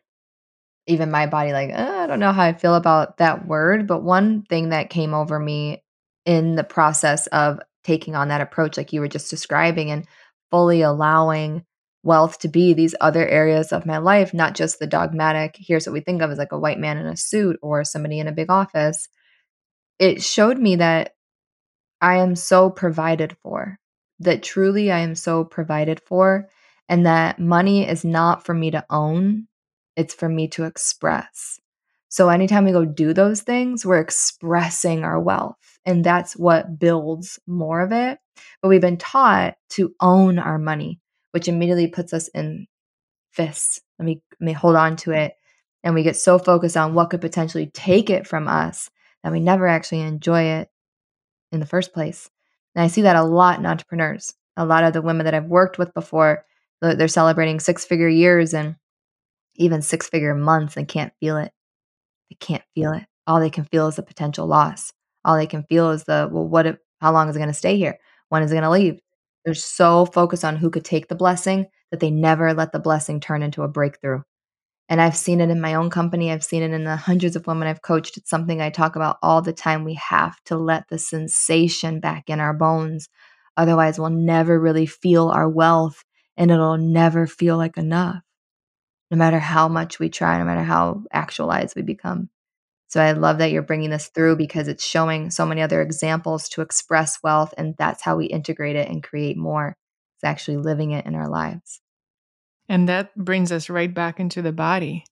even 0.87 1.11
my 1.11 1.27
body 1.27 1.53
like, 1.53 1.70
uh, 1.72 1.99
I 1.99 2.07
don't 2.07 2.20
know 2.20 2.33
how 2.33 2.45
I 2.45 2.53
feel 2.53 2.77
about 2.77 3.16
that 3.16 3.47
word, 3.47 3.89
but 3.89 4.05
one 4.05 4.43
thing 4.43 4.68
that 4.68 4.91
came 4.91 5.14
over 5.14 5.39
me 5.39 5.83
in 6.24 6.55
the 6.55 6.64
process 6.64 7.27
of 7.29 7.59
taking 7.83 8.14
on 8.14 8.29
that 8.29 8.41
approach 8.41 8.77
like 8.77 8.93
you 8.93 9.01
were 9.01 9.09
just 9.09 9.31
describing 9.31 9.91
and 9.91 10.07
fully 10.51 10.83
allowing 10.83 11.64
wealth 12.05 12.39
to 12.39 12.49
be 12.49 12.72
these 12.72 12.95
other 13.01 13.27
areas 13.27 13.72
of 13.72 13.85
my 13.85 13.99
life, 13.99 14.33
not 14.33 14.55
just 14.55 14.79
the 14.79 14.87
dogmatic, 14.87 15.57
here's 15.59 15.87
what 15.87 15.93
we 15.93 16.01
think 16.01 16.22
of 16.22 16.31
as 16.31 16.39
like 16.39 16.53
a 16.53 16.59
white 16.59 16.79
man 16.79 16.99
in 16.99 17.07
a 17.07 17.16
suit 17.16 17.59
or 17.62 17.83
somebody 17.83 18.20
in 18.20 18.29
a 18.29 18.33
big 18.33 18.49
office. 18.49 19.09
It 19.99 20.22
showed 20.22 20.59
me 20.59 20.76
that 20.76 21.14
I 22.01 22.16
am 22.16 22.36
so 22.36 22.70
provided 22.70 23.36
for, 23.42 23.78
that 24.20 24.42
truly 24.42 24.90
I 24.90 24.99
am 24.99 25.14
so 25.14 25.44
provided 25.44 26.01
for, 26.01 26.49
and 26.88 27.07
that 27.07 27.38
money 27.38 27.88
is 27.88 28.05
not 28.05 28.44
for 28.44 28.55
me 28.55 28.70
to 28.72 28.84
own, 28.90 29.49
it's 29.97 30.14
for 30.14 30.28
me 30.28 30.49
to 30.49 30.64
express. 30.64 31.59
So 32.09 32.28
anytime 32.28 32.64
we 32.64 32.72
go 32.72 32.84
do 32.84 33.12
those 33.12 33.40
things, 33.40 33.84
we're 33.84 34.01
expressing 34.01 35.05
our 35.05 35.20
wealth, 35.20 35.57
and 35.84 36.05
that's 36.05 36.36
what 36.36 36.78
builds 36.78 37.38
more 37.47 37.80
of 37.80 37.92
it. 37.92 38.18
But 38.61 38.68
we've 38.68 38.80
been 38.80 38.99
taught 38.99 39.55
to 39.70 39.94
own 40.01 40.38
our 40.38 40.59
money, 40.59 41.01
which 41.32 41.49
immediately 41.49 41.88
puts 41.88 42.12
us 42.12 42.28
in 42.28 42.66
fists. 43.32 43.80
Let 43.99 44.07
me 44.07 44.22
let 44.40 44.47
me 44.47 44.53
hold 44.53 44.76
on 44.76 44.97
to 44.97 45.12
it. 45.12 45.34
And 45.82 45.94
we 45.94 46.03
get 46.03 46.16
so 46.16 46.38
focused 46.38 46.76
on 46.76 46.94
what 46.94 47.11
could 47.11 47.20
potentially 47.20 47.70
take 47.72 48.11
it 48.11 48.26
from 48.26 48.49
us 48.49 48.90
that 49.27 49.33
we 49.33 49.41
never 49.41 49.66
actually 49.66 50.03
enjoy 50.03 50.43
it 50.43 50.68
in 51.51 51.59
the 51.59 51.66
first 51.66 51.93
place. 51.93 52.31
And 52.77 52.85
I 52.85 52.87
see 52.87 53.03
that 53.03 53.16
a 53.16 53.24
lot 53.24 53.59
in 53.59 53.66
entrepreneurs. 53.66 54.33
A 54.57 54.64
lot 54.64 54.85
of 54.85 54.93
the 54.93 55.03
women 55.03 55.24
that 55.24 55.35
I've 55.35 55.47
worked 55.47 55.79
with 55.79 55.93
before, 55.95 56.45
they're 56.81 57.09
celebrating 57.09 57.59
six 57.59 57.85
figure 57.85 58.09
years 58.09 58.55
and 58.55 58.77
even 59.57 59.83
six 59.83 60.09
figure 60.09 60.33
months 60.37 60.77
and 60.77 60.87
can't 60.87 61.12
feel 61.18 61.39
it. 61.39 61.51
They 62.31 62.37
can't 62.37 62.62
feel 62.77 62.93
it. 62.93 63.03
All 63.27 63.41
they 63.41 63.51
can 63.51 63.64
feel 63.64 63.89
is 63.89 63.97
the 63.97 64.05
potential 64.05 64.47
loss. 64.47 64.93
All 65.24 65.37
they 65.37 65.49
can 65.49 65.64
feel 65.64 65.91
is 65.91 66.05
the, 66.05 66.29
well, 66.31 66.47
what 66.47 66.66
if, 66.66 66.77
how 67.01 67.12
long 67.12 67.29
is 67.29 67.35
it 67.35 67.41
going 67.41 67.49
to 67.49 67.53
stay 67.55 67.77
here? 67.77 67.99
When 68.29 68.45
is 68.45 68.53
it 68.53 68.55
going 68.55 68.62
to 68.62 68.70
leave? 68.70 69.01
They're 69.45 69.55
so 69.55 70.07
focused 70.07 70.45
on 70.45 70.55
who 70.55 70.70
could 70.70 70.85
take 70.85 71.09
the 71.09 71.16
blessing 71.16 71.66
that 71.91 71.99
they 71.99 72.12
never 72.12 72.55
let 72.55 72.70
the 72.70 72.79
blessing 72.79 73.18
turn 73.18 73.43
into 73.43 73.64
a 73.64 73.68
breakthrough. 73.68 74.20
And 74.89 75.01
I've 75.01 75.16
seen 75.16 75.41
it 75.41 75.51
in 75.51 75.61
my 75.61 75.74
own 75.74 75.91
company, 75.91 76.30
I've 76.30 76.45
seen 76.45 76.62
it 76.62 76.70
in 76.70 76.84
the 76.84 76.95
hundreds 76.95 77.34
of 77.34 77.47
women 77.49 77.66
I've 77.66 77.82
coached, 77.82 78.16
it's 78.16 78.30
something 78.30 78.61
I 78.61 78.70
talk 78.70 78.95
about 78.95 79.18
all 79.20 79.43
the 79.43 79.53
time, 79.53 79.82
we 79.82 79.95
have 79.95 80.41
to 80.45 80.57
let 80.57 80.89
the 80.89 80.99
sensation 80.99 81.99
back 81.99 82.30
in 82.30 82.39
our 82.39 82.55
bones, 82.55 83.09
otherwise 83.57 83.99
we'll 83.99 84.11
never 84.11 84.61
really 84.61 84.87
feel 84.87 85.28
our 85.28 85.49
wealth, 85.49 86.05
and 86.37 86.53
it'll 86.53 86.78
never 86.78 87.26
feel 87.26 87.57
like 87.57 87.76
enough, 87.76 88.22
no 89.11 89.16
matter 89.16 89.41
how 89.41 89.66
much 89.66 89.99
we 89.99 90.09
try, 90.09 90.39
no 90.39 90.45
matter 90.45 90.62
how 90.62 91.03
actualized 91.12 91.74
we 91.74 91.82
become. 91.82 92.30
So 92.89 93.01
I 93.01 93.11
love 93.11 93.39
that 93.39 93.51
you're 93.51 93.62
bringing 93.62 93.91
this 93.91 94.07
through 94.14 94.37
because 94.37 94.68
it's 94.68 94.84
showing 94.84 95.30
so 95.30 95.45
many 95.45 95.62
other 95.62 95.82
examples 95.82 96.49
to 96.51 96.62
express 96.62 97.18
wealth, 97.24 97.53
and 97.59 97.74
that's 97.76 98.03
how 98.05 98.16
we 98.16 98.26
integrate 98.26 98.76
it 98.76 98.89
and 98.89 99.03
create 99.03 99.37
more. 99.37 99.76
It's 100.16 100.24
actually 100.24 100.59
living 100.59 100.93
it 100.93 101.07
in 101.07 101.16
our 101.16 101.28
lives. 101.28 101.80
And 102.69 102.89
that 102.89 103.14
brings 103.17 103.53
us 103.53 103.71
right 103.71 103.93
back 103.93 104.19
into 104.19 104.43
the 104.43 104.53
body, 104.53 105.05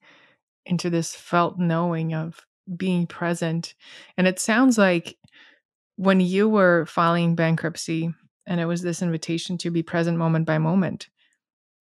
into 0.66 0.90
this 0.90 1.14
felt 1.14 1.58
knowing 1.58 2.14
of 2.14 2.40
being 2.76 3.06
present. 3.06 3.74
And 4.16 4.26
it 4.26 4.40
sounds 4.40 4.78
like 4.78 5.16
when 5.96 6.20
you 6.20 6.48
were 6.48 6.86
filing 6.86 7.34
bankruptcy 7.34 8.12
and 8.46 8.60
it 8.60 8.66
was 8.66 8.82
this 8.82 9.02
invitation 9.02 9.56
to 9.58 9.70
be 9.70 9.82
present 9.82 10.18
moment 10.18 10.46
by 10.46 10.58
moment, 10.58 11.08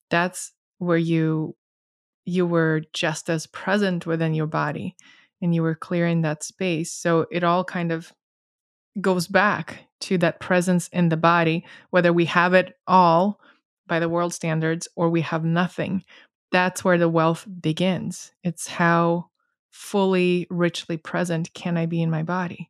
that's 0.10 0.52
where 0.78 0.98
you 0.98 1.56
you 2.26 2.46
were 2.46 2.82
just 2.94 3.30
as 3.30 3.48
present 3.48 4.06
within 4.06 4.34
your 4.34 4.48
body 4.48 4.96
and 5.42 5.54
you 5.54 5.62
were 5.62 5.76
clearing 5.76 6.22
that 6.22 6.42
space. 6.42 6.90
So 6.90 7.26
it 7.32 7.44
all 7.44 7.66
kind 7.66 7.92
of 7.92 8.14
goes 9.02 9.28
back 9.28 9.88
to 10.02 10.18
that 10.20 10.40
presence 10.40 10.88
in 10.90 11.10
the 11.10 11.18
body, 11.18 11.66
whether 11.90 12.14
we 12.14 12.26
have 12.26 12.54
it 12.54 12.78
all 12.88 13.42
by 13.88 14.00
the 14.00 14.10
world 14.10 14.34
standards 14.34 14.88
or 14.96 15.10
we 15.10 15.22
have 15.22 15.44
nothing. 15.44 16.04
That's 16.52 16.84
where 16.84 16.98
the 16.98 17.10
wealth 17.10 17.46
begins. 17.62 18.32
It's 18.44 18.68
how 18.68 19.30
fully, 19.72 20.48
richly 20.50 20.98
present 20.98 21.54
can 21.54 21.78
I 21.78 21.88
be 21.88 22.02
in 22.02 22.12
my 22.12 22.24
body. 22.24 22.70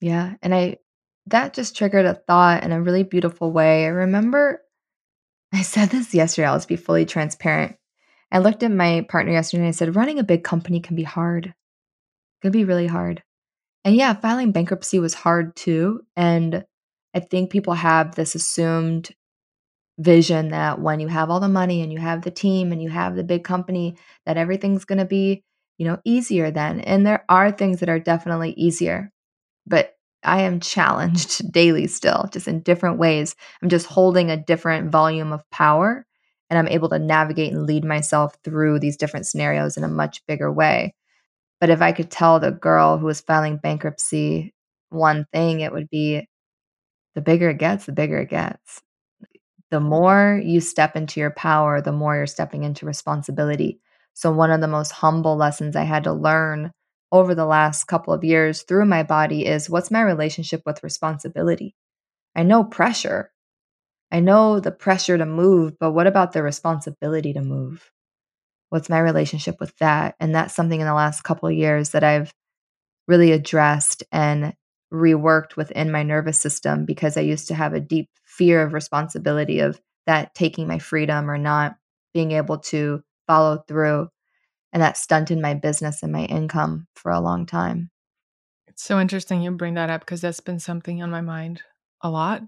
Yeah. 0.00 0.34
And 0.42 0.54
I, 0.54 0.78
that 1.26 1.54
just 1.54 1.76
triggered 1.76 2.06
a 2.06 2.14
thought 2.14 2.62
in 2.62 2.72
a 2.72 2.82
really 2.82 3.02
beautiful 3.02 3.52
way. 3.52 3.84
I 3.84 3.88
remember 3.88 4.60
I 5.52 5.62
said 5.62 5.90
this 5.90 6.14
yesterday, 6.14 6.46
I'll 6.46 6.56
just 6.56 6.68
be 6.68 6.76
fully 6.76 7.04
transparent. 7.04 7.76
I 8.30 8.38
looked 8.38 8.62
at 8.62 8.70
my 8.70 9.04
partner 9.08 9.32
yesterday 9.32 9.62
and 9.62 9.68
I 9.68 9.72
said, 9.72 9.96
running 9.96 10.18
a 10.18 10.24
big 10.24 10.44
company 10.44 10.80
can 10.80 10.94
be 10.94 11.02
hard. 11.02 11.46
It 11.46 11.54
can 12.42 12.52
be 12.52 12.64
really 12.64 12.86
hard. 12.86 13.22
And 13.84 13.96
yeah, 13.96 14.14
filing 14.14 14.52
bankruptcy 14.52 15.00
was 15.00 15.14
hard 15.14 15.56
too. 15.56 16.02
And 16.16 16.64
I 17.14 17.20
think 17.20 17.50
people 17.50 17.74
have 17.74 18.14
this 18.14 18.34
assumed 18.34 19.10
vision 20.00 20.50
that 20.50 20.80
when 20.80 21.00
you 21.00 21.08
have 21.08 21.30
all 21.30 21.40
the 21.40 21.48
money 21.48 21.82
and 21.82 21.92
you 21.92 21.98
have 22.00 22.22
the 22.22 22.30
team 22.32 22.72
and 22.72 22.82
you 22.82 22.90
have 22.90 23.16
the 23.16 23.24
big 23.24 23.44
company, 23.44 23.96
that 24.26 24.36
everything's 24.38 24.84
going 24.86 24.98
to 24.98 25.04
be, 25.04 25.44
you 25.78 25.86
know, 25.86 25.98
easier 26.04 26.50
then. 26.50 26.80
And 26.80 27.06
there 27.06 27.24
are 27.28 27.52
things 27.52 27.80
that 27.80 27.88
are 27.90 28.00
definitely 28.00 28.52
easier. 28.52 29.12
But 29.66 29.94
I 30.24 30.42
am 30.42 30.60
challenged 30.60 31.50
daily 31.52 31.86
still, 31.86 32.28
just 32.32 32.48
in 32.48 32.62
different 32.62 32.98
ways. 32.98 33.36
I'm 33.62 33.68
just 33.68 33.86
holding 33.86 34.30
a 34.30 34.36
different 34.36 34.90
volume 34.92 35.32
of 35.32 35.48
power 35.50 36.06
and 36.50 36.58
I'm 36.58 36.68
able 36.68 36.88
to 36.90 36.98
navigate 36.98 37.52
and 37.52 37.66
lead 37.66 37.84
myself 37.84 38.36
through 38.44 38.80
these 38.80 38.96
different 38.96 39.26
scenarios 39.26 39.76
in 39.76 39.84
a 39.84 39.88
much 39.88 40.24
bigger 40.26 40.52
way. 40.52 40.94
But 41.60 41.70
if 41.70 41.82
I 41.82 41.92
could 41.92 42.10
tell 42.10 42.40
the 42.40 42.50
girl 42.52 42.98
who 42.98 43.06
was 43.06 43.20
filing 43.20 43.58
bankruptcy 43.58 44.54
one 44.90 45.26
thing, 45.32 45.60
it 45.60 45.72
would 45.72 45.88
be 45.90 46.28
the 47.14 47.20
bigger 47.20 47.50
it 47.50 47.58
gets, 47.58 47.86
the 47.86 47.92
bigger 47.92 48.18
it 48.20 48.30
gets. 48.30 48.82
The 49.70 49.80
more 49.80 50.40
you 50.44 50.60
step 50.60 50.96
into 50.96 51.20
your 51.20 51.30
power, 51.30 51.80
the 51.80 51.92
more 51.92 52.16
you're 52.16 52.26
stepping 52.26 52.64
into 52.64 52.86
responsibility. 52.86 53.80
So, 54.14 54.32
one 54.32 54.50
of 54.50 54.60
the 54.60 54.68
most 54.68 54.92
humble 54.92 55.36
lessons 55.36 55.76
I 55.76 55.84
had 55.84 56.04
to 56.04 56.12
learn 56.12 56.72
over 57.12 57.34
the 57.34 57.46
last 57.46 57.84
couple 57.84 58.12
of 58.12 58.24
years 58.24 58.62
through 58.62 58.86
my 58.86 59.02
body 59.02 59.46
is 59.46 59.70
what's 59.70 59.90
my 59.90 60.02
relationship 60.02 60.62
with 60.66 60.82
responsibility? 60.82 61.74
I 62.36 62.44
know 62.44 62.64
pressure. 62.64 63.32
I 64.12 64.20
know 64.20 64.60
the 64.60 64.72
pressure 64.72 65.18
to 65.18 65.26
move, 65.26 65.78
but 65.78 65.92
what 65.92 66.06
about 66.06 66.32
the 66.32 66.42
responsibility 66.42 67.32
to 67.34 67.42
move? 67.42 67.90
What's 68.70 68.88
my 68.88 69.00
relationship 69.00 69.60
with 69.60 69.76
that? 69.78 70.14
And 70.20 70.34
that's 70.34 70.54
something 70.54 70.80
in 70.80 70.86
the 70.86 70.94
last 70.94 71.22
couple 71.22 71.48
of 71.48 71.54
years 71.56 71.90
that 71.90 72.04
I've 72.04 72.32
really 73.08 73.32
addressed 73.32 74.02
and 74.12 74.54
reworked 74.92 75.56
within 75.56 75.90
my 75.90 76.02
nervous 76.02 76.38
system 76.40 76.84
because 76.84 77.16
I 77.16 77.22
used 77.22 77.48
to 77.48 77.54
have 77.54 77.74
a 77.74 77.80
deep 77.80 78.08
fear 78.40 78.62
of 78.62 78.72
responsibility 78.72 79.60
of 79.60 79.78
that 80.06 80.34
taking 80.34 80.66
my 80.66 80.78
freedom 80.78 81.30
or 81.30 81.36
not 81.36 81.76
being 82.14 82.32
able 82.32 82.56
to 82.56 83.02
follow 83.26 83.62
through. 83.68 84.08
And 84.72 84.82
that 84.82 84.96
stunted 84.96 85.38
my 85.38 85.52
business 85.52 86.02
and 86.02 86.10
my 86.10 86.24
income 86.24 86.86
for 86.94 87.12
a 87.12 87.20
long 87.20 87.44
time. 87.44 87.90
It's 88.66 88.82
so 88.82 88.98
interesting 88.98 89.42
you 89.42 89.50
bring 89.50 89.74
that 89.74 89.90
up 89.90 90.00
because 90.00 90.22
that's 90.22 90.40
been 90.40 90.58
something 90.58 91.02
on 91.02 91.10
my 91.10 91.20
mind 91.20 91.60
a 92.00 92.08
lot. 92.08 92.40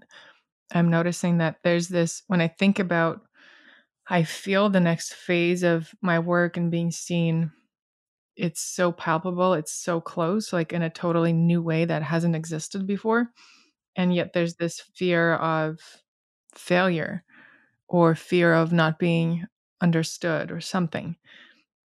I'm 0.73 0.89
noticing 0.89 1.37
that 1.37 1.57
there's 1.63 1.89
this, 1.89 2.23
when 2.25 2.41
I 2.41 2.47
think 2.47 2.79
about, 2.79 3.21
I 4.09 4.23
feel 4.23 4.71
the 4.71 4.79
next 4.79 5.13
phase 5.13 5.61
of 5.61 5.91
my 6.01 6.17
work 6.17 6.57
and 6.57 6.71
being 6.71 6.89
seen, 6.89 7.51
it's 8.35 8.61
so 8.61 8.91
palpable, 8.91 9.53
it's 9.53 9.75
so 9.75 10.01
close, 10.01 10.51
like 10.51 10.73
in 10.73 10.81
a 10.81 10.89
totally 10.89 11.33
new 11.33 11.61
way 11.61 11.85
that 11.85 12.01
hasn't 12.01 12.35
existed 12.35 12.87
before. 12.87 13.27
And 13.95 14.13
yet 14.13 14.33
there's 14.33 14.55
this 14.55 14.81
fear 14.95 15.35
of 15.35 15.79
failure 16.55 17.23
or 17.87 18.15
fear 18.15 18.53
of 18.53 18.73
not 18.73 18.99
being 18.99 19.45
understood 19.81 20.51
or 20.51 20.61
something. 20.61 21.15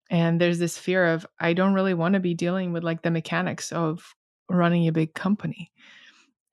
And 0.09 0.41
there's 0.41 0.59
this 0.59 0.77
fear 0.77 1.05
of, 1.05 1.25
I 1.39 1.53
don't 1.53 1.73
really 1.73 1.93
want 1.93 2.13
to 2.15 2.19
be 2.19 2.33
dealing 2.33 2.73
with 2.73 2.83
like 2.83 3.01
the 3.03 3.11
mechanics 3.11 3.71
of 3.71 4.15
running 4.49 4.87
a 4.87 4.91
big 4.91 5.13
company. 5.13 5.71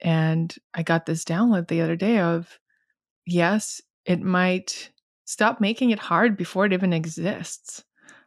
And 0.01 0.55
I 0.74 0.82
got 0.82 1.07
this 1.07 1.24
download 1.24 1.68
the 1.68 1.80
other 1.80 1.97
day 1.97 2.18
of, 2.20 2.59
yes, 3.26 3.80
it 4.07 4.22
might 4.22 4.90
stop 5.26 5.61
making 5.61 5.90
it 5.90 5.99
hard 5.99 6.36
before 6.36 6.66
it 6.66 6.72
even 6.72 6.92
exists. 6.92 7.84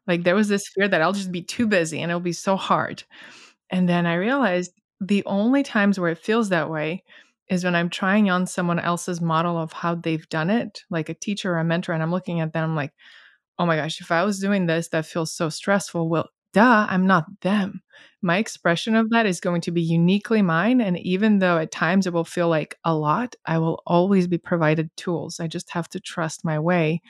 Like 0.07 0.24
there 0.24 0.36
was 0.36 0.49
this 0.49 0.67
fear 0.70 0.88
that 0.88 1.01
I'll 1.01 1.13
just 1.13 1.32
be 1.32 1.43
too 1.43 1.67
busy 1.67 2.01
and 2.01 2.11
it'll 2.11 2.22
be 2.22 2.34
so 2.34 2.55
hard. 2.57 3.03
And 3.72 3.89
then 3.89 4.05
I 4.05 4.15
realized 4.15 4.74
the 5.02 5.24
only 5.26 5.64
times 5.64 6.00
where 6.00 6.12
it 6.12 6.18
feels 6.20 6.50
that 6.50 6.70
way 6.70 7.04
is 7.50 7.64
when 7.64 7.76
I'm 7.76 7.89
trying 7.89 8.30
on 8.30 8.45
someone 8.45 8.80
else's 8.80 9.22
model 9.22 9.58
of 9.58 9.74
how 9.74 9.95
they've 9.95 10.28
done 10.30 10.50
it, 10.50 10.84
like 10.89 11.10
a 11.10 11.14
teacher 11.14 11.54
or 11.54 11.60
a 11.60 11.64
mentor, 11.64 11.93
and 11.93 12.04
I'm 12.04 12.12
looking 12.12 12.41
at 12.41 12.54
them 12.54 12.64
I'm 12.64 12.76
like, 12.76 12.93
oh 13.58 13.66
my 13.66 13.76
gosh, 13.76 14.02
if 14.02 14.12
I 14.12 14.24
was 14.24 14.39
doing 14.39 14.66
this, 14.66 14.89
that 14.89 15.06
feels 15.06 15.34
so 15.34 15.50
stressful. 15.50 16.10
Well, 16.10 16.30
duh, 16.54 16.88
I'm 16.89 17.06
not 17.08 17.26
them. 17.41 17.82
My 18.22 18.38
expression 18.38 18.95
of 18.95 19.10
that 19.12 19.26
is 19.26 19.39
going 19.39 19.62
to 19.62 19.72
be 19.72 19.82
uniquely 19.82 20.41
mine. 20.41 20.82
And 20.82 20.97
even 21.00 21.39
though 21.39 21.58
at 21.58 21.72
times 21.72 22.08
it 22.08 22.14
will 22.14 22.26
feel 22.26 22.50
like 22.50 22.78
a 22.84 22.95
lot, 22.95 23.36
I 23.45 23.58
will 23.60 23.82
always 23.86 24.28
be 24.28 24.38
provided 24.38 24.89
tools. 24.97 25.39
I 25.39 25.47
just 25.47 25.72
have 25.72 25.89
to 25.89 26.00
trust 26.00 26.45
my 26.45 26.60
way 26.60 27.02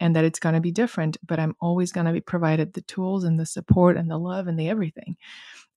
and 0.00 0.16
that 0.16 0.24
it's 0.24 0.40
going 0.40 0.54
to 0.54 0.60
be 0.60 0.72
different, 0.72 1.18
but 1.26 1.38
I'm 1.38 1.54
always 1.60 1.92
going 1.92 2.06
to 2.06 2.12
be 2.12 2.20
provided 2.20 2.72
the 2.72 2.82
tools 2.82 3.24
and 3.24 3.38
the 3.38 3.46
support 3.46 3.96
and 3.96 4.10
the 4.10 4.18
love 4.18 4.46
and 4.46 4.58
the 4.58 4.68
everything. 4.68 5.16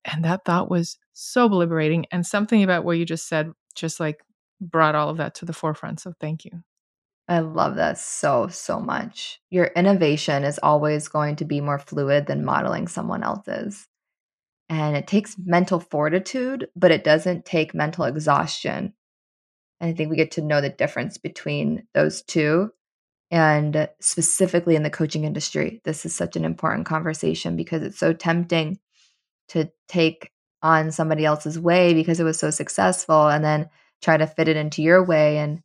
And 0.06 0.24
that 0.26 0.46
thought 0.46 0.70
was 0.70 0.98
so 1.14 1.46
liberating. 1.46 2.06
And 2.12 2.26
something 2.26 2.64
about 2.64 2.84
what 2.84 2.98
you 2.98 3.06
just 3.06 3.28
said 3.28 3.52
just 3.76 4.00
like 4.00 4.24
brought 4.62 4.96
all 4.96 5.10
of 5.10 5.18
that 5.18 5.36
to 5.36 5.46
the 5.46 5.54
forefront. 5.54 6.00
So 6.00 6.14
thank 6.20 6.46
you. 6.46 6.64
I 7.28 7.40
love 7.40 7.76
that 7.76 7.98
so, 7.98 8.48
so 8.48 8.80
much. 8.80 9.40
Your 9.50 9.66
innovation 9.68 10.44
is 10.44 10.60
always 10.62 11.08
going 11.08 11.38
to 11.38 11.46
be 11.46 11.62
more 11.62 11.80
fluid 11.80 12.28
than 12.28 12.44
modeling 12.44 12.88
someone 12.88 13.24
else's. 13.24 13.88
And 14.70 14.98
it 14.98 15.08
takes 15.08 15.38
mental 15.38 15.80
fortitude, 15.80 16.68
but 16.76 16.92
it 16.92 17.04
doesn't 17.04 17.46
take 17.46 17.74
mental 17.74 18.06
exhaustion. 18.06 18.94
And 19.80 19.90
I 19.90 19.94
think 19.94 20.10
we 20.10 20.18
get 20.18 20.32
to 20.32 20.42
know 20.42 20.62
the 20.62 20.70
difference 20.70 21.18
between 21.18 21.88
those 21.94 22.22
two. 22.22 22.72
And 23.32 23.90
specifically 24.00 24.76
in 24.76 24.84
the 24.84 24.90
coaching 24.90 25.24
industry, 25.24 25.82
this 25.86 26.06
is 26.06 26.16
such 26.16 26.36
an 26.36 26.46
important 26.46 26.86
conversation 26.86 27.56
because 27.56 27.84
it's 27.84 27.98
so 27.98 28.14
tempting 28.14 28.80
to 29.50 29.70
take 29.88 30.32
on 30.62 30.92
somebody 30.92 31.26
else's 31.26 31.60
way 31.60 31.94
because 31.94 32.20
it 32.20 32.24
was 32.24 32.40
so 32.40 32.50
successful 32.50 33.28
and 33.28 33.44
then 33.44 33.70
try 34.02 34.18
to 34.18 34.28
fit 34.28 34.48
it 34.48 34.58
into 34.58 34.82
your 34.82 35.04
way. 35.04 35.38
And 35.38 35.62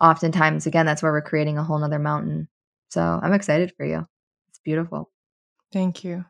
oftentimes, 0.00 0.66
again, 0.66 0.86
that's 0.86 1.02
where 1.02 1.12
we're 1.12 1.22
creating 1.22 1.58
a 1.58 1.64
whole 1.64 1.78
nother 1.78 1.98
mountain. 1.98 2.48
So 2.90 3.00
I'm 3.00 3.32
excited 3.32 3.72
for 3.76 3.86
you. 3.86 4.06
It's 4.50 4.58
beautiful. 4.58 5.10
Thank 5.72 6.04
you. 6.04 6.24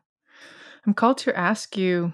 I'm 0.85 0.93
called 0.93 1.17
to 1.19 1.37
ask 1.37 1.75
you 1.75 2.13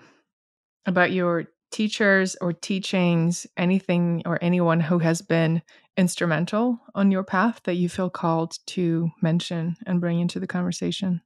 about 0.86 1.12
your 1.12 1.46
teachers 1.72 2.36
or 2.42 2.54
teachings, 2.54 3.46
anything 3.58 4.24
or 4.26 4.40
anyone 4.42 4.80
who 4.80 5.00
has 5.00 5.22
been 5.22 5.62
instrumental 5.98 6.80
on 6.96 7.12
your 7.12 7.24
path 7.24 7.62
that 7.66 7.76
you 7.76 7.90
feel 7.90 8.10
called 8.10 8.58
to 8.66 9.12
mention 9.22 9.76
and 9.86 10.02
bring 10.02 10.20
into 10.20 10.40
the 10.40 10.48
conversation. 10.48 11.22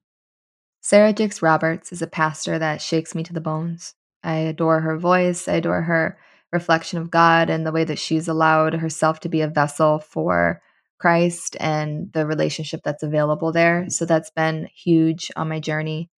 Sarah 0.86 1.14
Jakes 1.14 1.42
Roberts 1.42 1.94
is 1.94 2.02
a 2.02 2.08
pastor 2.08 2.60
that 2.60 2.82
shakes 2.82 3.16
me 3.16 3.24
to 3.24 3.32
the 3.32 3.40
bones. 3.40 3.96
I 4.22 4.36
adore 4.36 4.82
her 4.82 4.98
voice. 4.98 5.48
I 5.48 5.54
adore 5.54 5.82
her 5.82 6.18
reflection 6.52 7.00
of 7.00 7.10
God 7.10 7.50
and 7.50 7.66
the 7.66 7.72
way 7.72 7.86
that 7.86 7.98
she's 7.98 8.28
allowed 8.28 8.74
herself 8.74 9.22
to 9.22 9.30
be 9.30 9.40
a 9.40 9.48
vessel 9.48 10.00
for 10.00 10.62
Christ 11.00 11.56
and 11.62 12.12
the 12.12 12.26
relationship 12.26 12.82
that's 12.84 13.02
available 13.02 13.54
there. 13.54 13.90
So 13.90 14.06
that's 14.06 14.30
been 14.32 14.68
huge 14.76 15.32
on 15.38 15.48
my 15.48 15.62
journey. 15.62 16.10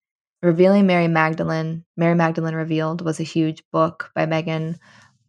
Revealing 0.42 0.88
Mary 0.88 1.08
Magdalene, 1.08 1.86
Mary 1.96 2.16
Magdalene 2.16 2.56
Revealed 2.56 3.06
was 3.06 3.20
a 3.20 3.24
huge 3.24 3.62
book 3.72 4.10
by 4.16 4.26
Meggan. 4.26 4.80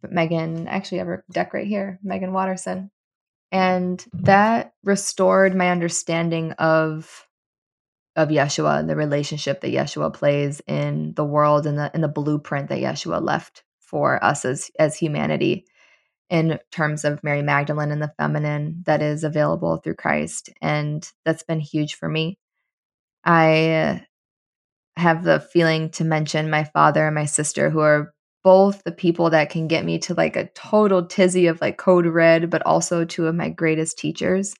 Meggan, 0.01 0.67
actually, 0.67 0.97
I 0.97 1.01
have 1.01 1.07
her 1.07 1.23
deck 1.29 1.53
right 1.53 1.67
here, 1.67 1.99
Meggan 2.01 2.33
Watterson. 2.33 2.89
And 3.51 4.03
that 4.13 4.73
restored 4.83 5.55
my 5.55 5.69
understanding 5.69 6.53
of 6.53 7.26
of 8.17 8.29
Yeshua 8.29 8.79
and 8.79 8.89
the 8.89 8.95
relationship 8.95 9.61
that 9.61 9.71
Yeshua 9.71 10.11
plays 10.11 10.59
in 10.67 11.13
the 11.15 11.23
world 11.23 11.67
and 11.67 11.77
the 11.77 11.91
in 11.93 12.01
the 12.01 12.07
blueprint 12.07 12.67
that 12.69 12.79
Yeshua 12.79 13.21
left 13.21 13.63
for 13.79 14.21
us 14.23 14.43
as 14.43 14.71
as 14.79 14.97
humanity 14.97 15.65
in 16.29 16.59
terms 16.71 17.05
of 17.05 17.23
Mary 17.23 17.43
Magdalene 17.43 17.91
and 17.91 18.01
the 18.01 18.11
feminine 18.17 18.83
that 18.85 19.01
is 19.01 19.23
available 19.23 19.77
through 19.77 19.95
Christ 19.95 20.49
and 20.61 21.09
that's 21.23 21.43
been 21.43 21.61
huge 21.61 21.95
for 21.95 22.09
me. 22.09 22.37
I 23.23 24.05
have 24.97 25.23
the 25.23 25.39
feeling 25.39 25.91
to 25.91 26.03
mention 26.03 26.49
my 26.49 26.63
father 26.63 27.05
and 27.05 27.15
my 27.15 27.25
sister 27.25 27.69
who 27.69 27.79
are 27.79 28.13
both 28.43 28.83
the 28.83 28.91
people 28.91 29.29
that 29.29 29.51
can 29.51 29.67
get 29.67 29.85
me 29.85 29.99
to 29.99 30.15
like 30.15 30.35
a 30.35 30.47
total 30.55 31.05
tizzy 31.05 31.47
of 31.47 31.61
like 31.61 31.77
code 31.77 32.07
red 32.07 32.49
but 32.49 32.65
also 32.65 33.05
two 33.05 33.27
of 33.27 33.35
my 33.35 33.49
greatest 33.49 33.97
teachers 33.99 34.55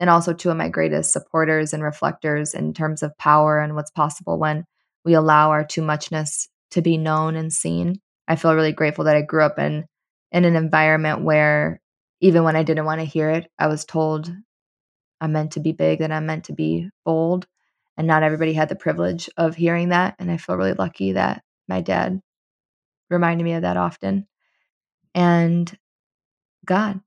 and 0.00 0.10
also 0.10 0.32
two 0.32 0.50
of 0.50 0.56
my 0.56 0.68
greatest 0.68 1.12
supporters 1.12 1.72
and 1.72 1.82
reflectors 1.82 2.54
in 2.54 2.74
terms 2.74 3.02
of 3.02 3.16
power 3.18 3.60
and 3.60 3.74
what's 3.74 3.90
possible 3.90 4.38
when 4.38 4.64
we 5.04 5.14
allow 5.14 5.50
our 5.50 5.64
too 5.64 5.82
muchness 5.82 6.48
to 6.70 6.82
be 6.82 6.96
known 6.96 7.36
and 7.36 7.52
seen. 7.52 8.00
I 8.28 8.36
feel 8.36 8.54
really 8.54 8.72
grateful 8.72 9.04
that 9.04 9.16
I 9.16 9.22
grew 9.22 9.44
up 9.44 9.58
in 9.58 9.84
in 10.30 10.44
an 10.44 10.56
environment 10.56 11.22
where 11.22 11.80
even 12.20 12.44
when 12.44 12.56
I 12.56 12.62
didn't 12.62 12.86
want 12.86 13.00
to 13.00 13.06
hear 13.06 13.30
it, 13.30 13.50
I 13.58 13.66
was 13.66 13.84
told 13.84 14.32
I'm 15.20 15.32
meant 15.32 15.52
to 15.52 15.60
be 15.60 15.72
big 15.72 16.00
and 16.00 16.12
I'm 16.12 16.26
meant 16.26 16.44
to 16.44 16.52
be 16.52 16.88
bold. 17.04 17.46
And 17.96 18.06
not 18.06 18.22
everybody 18.22 18.54
had 18.54 18.68
the 18.68 18.74
privilege 18.74 19.28
of 19.36 19.54
hearing 19.54 19.90
that. 19.90 20.16
And 20.18 20.30
I 20.30 20.38
feel 20.38 20.56
really 20.56 20.72
lucky 20.72 21.12
that 21.12 21.42
my 21.68 21.82
dad 21.82 22.20
reminded 23.10 23.44
me 23.44 23.52
of 23.52 23.62
that 23.62 23.76
often. 23.76 24.26
And 25.14 25.70
God, 26.64 27.00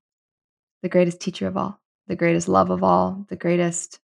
the 0.83 0.89
greatest 0.89 1.19
teacher 1.19 1.47
of 1.47 1.57
all 1.57 1.79
the 2.07 2.15
greatest 2.15 2.47
love 2.47 2.69
of 2.69 2.83
all, 2.83 3.25
the 3.29 3.35
greatest 3.35 3.99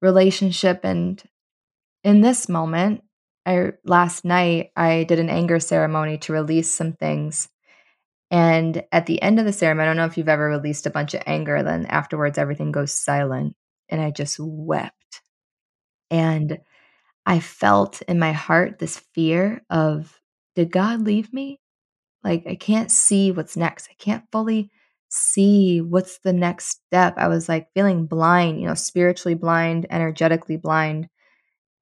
relationship. 0.00 0.80
And 0.84 1.22
in 2.04 2.20
this 2.20 2.48
moment, 2.48 3.02
I 3.44 3.72
last 3.84 4.24
night 4.24 4.70
I 4.76 5.04
did 5.04 5.18
an 5.18 5.30
anger 5.30 5.60
ceremony 5.60 6.18
to 6.18 6.32
release 6.32 6.74
some 6.74 6.92
things. 6.92 7.48
And 8.30 8.84
at 8.92 9.06
the 9.06 9.22
end 9.22 9.38
of 9.38 9.46
the 9.46 9.52
ceremony, 9.52 9.84
I 9.84 9.86
don't 9.86 9.96
know 9.96 10.04
if 10.04 10.18
you've 10.18 10.28
ever 10.28 10.48
released 10.48 10.86
a 10.86 10.90
bunch 10.90 11.14
of 11.14 11.22
anger, 11.26 11.62
then 11.62 11.86
afterwards 11.86 12.36
everything 12.36 12.72
goes 12.72 12.92
silent. 12.92 13.54
And 13.88 14.00
I 14.00 14.10
just 14.10 14.36
wept. 14.38 15.22
And 16.10 16.58
I 17.24 17.40
felt 17.40 18.02
in 18.02 18.18
my 18.18 18.32
heart 18.32 18.78
this 18.78 18.98
fear 19.14 19.62
of, 19.70 20.20
did 20.54 20.70
God 20.70 21.02
leave 21.02 21.32
me? 21.32 21.60
Like, 22.24 22.44
I 22.46 22.54
can't 22.54 22.90
see 22.90 23.30
what's 23.32 23.56
next. 23.56 23.88
I 23.90 23.94
can't 23.98 24.24
fully 24.32 24.70
see 25.08 25.80
what's 25.80 26.18
the 26.18 26.32
next 26.32 26.80
step. 26.86 27.14
I 27.16 27.28
was 27.28 27.48
like 27.48 27.68
feeling 27.74 28.06
blind, 28.06 28.60
you 28.60 28.66
know, 28.66 28.74
spiritually 28.74 29.34
blind, 29.34 29.86
energetically 29.90 30.56
blind. 30.56 31.08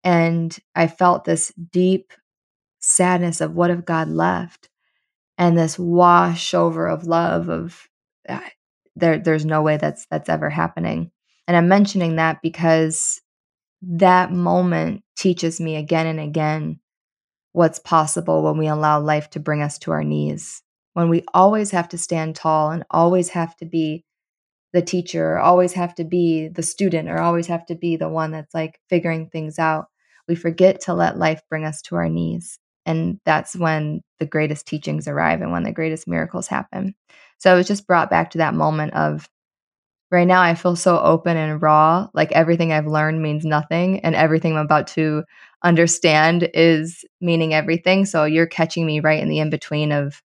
And 0.05 0.57
I 0.75 0.87
felt 0.87 1.25
this 1.25 1.53
deep 1.73 2.13
sadness 2.81 3.41
of 3.41 3.55
what 3.55 3.71
if 3.71 3.85
God 3.85 4.09
left? 4.09 4.69
And 5.39 5.59
this 5.59 5.79
wash 5.79 6.55
over 6.55 6.87
of 6.87 7.05
love 7.07 7.49
of 7.49 7.89
uh, 8.29 8.41
there 8.95 9.19
there's 9.19 9.45
no 9.45 9.63
way 9.63 9.77
that's 9.77 10.07
that's 10.11 10.29
ever 10.29 10.49
happening. 10.49 11.11
And 11.47 11.57
I'm 11.57 11.69
mentioning 11.69 12.17
that 12.17 12.41
because 12.43 13.21
that 13.83 14.33
moment 14.33 15.03
teaches 15.17 15.61
me 15.61 15.77
again 15.77 16.07
and 16.07 16.21
again 16.21 16.81
what's 17.53 17.79
possible 17.79 18.43
when 18.43 18.59
we 18.59 18.67
allow 18.67 19.01
life 19.01 19.31
to 19.31 19.41
bring 19.41 19.63
us 19.63 19.79
to 19.81 19.91
our 19.93 20.05
knees 20.05 20.63
when 20.97 21.11
we 21.11 21.23
always 21.35 21.73
have 21.73 21.91
to 21.91 21.99
stand 21.99 22.35
tall 22.35 22.71
and 22.71 22.83
always 22.91 23.29
have 23.29 23.55
to 23.59 23.67
be 23.67 24.03
the 24.73 24.81
teacher 24.81 25.33
or 25.35 25.39
always 25.39 25.75
have 25.75 25.95
to 25.95 26.05
be 26.05 26.49
the 26.49 26.63
student 26.63 27.11
or 27.11 27.19
always 27.21 27.47
have 27.49 27.67
to 27.67 27.75
be 27.75 27.97
the 27.97 28.09
one 28.09 28.31
that's 28.31 28.55
like 28.55 28.81
figuring 28.89 29.29
things 29.29 29.59
out 29.59 29.89
we 30.27 30.35
forget 30.35 30.81
to 30.81 30.95
let 30.95 31.19
life 31.19 31.43
bring 31.51 31.67
us 31.67 31.83
to 31.83 31.97
our 31.97 32.09
knees 32.09 32.59
and 32.87 33.21
that's 33.27 33.55
when 33.55 34.01
the 34.21 34.25
greatest 34.25 34.67
teachings 34.67 35.07
arrive 35.07 35.43
and 35.43 35.53
when 35.53 35.65
the 35.65 35.73
greatest 35.73 36.09
miracles 36.09 36.47
happen. 36.47 36.95
So 37.37 37.53
i 37.53 37.55
was 37.55 37.67
just 37.69 37.87
brought 37.87 38.09
back 38.09 38.31
to 38.31 38.39
that 38.39 38.55
moment 38.55 38.95
of 38.95 39.29
right 40.11 40.27
now 40.27 40.41
i 40.41 40.55
feel 40.55 40.77
so 40.77 40.99
open 41.01 41.37
and 41.37 41.61
raw 41.61 42.09
like 42.15 42.33
everything 42.33 42.73
i've 42.73 42.87
learned 42.87 43.21
means 43.23 43.45
nothing 43.45 44.01
and 44.01 44.15
everything 44.15 44.55
i'm 44.57 44.65
about 44.65 44.87
to 44.87 45.25
understand 45.63 46.49
is 46.55 47.05
meaning 47.21 47.53
everything 47.53 48.07
so 48.07 48.25
you're 48.25 48.47
catching 48.47 48.87
me 48.87 49.01
right 49.01 49.21
in 49.21 49.29
the 49.29 49.41
in 49.41 49.51
between 49.51 49.93
of 49.93 50.23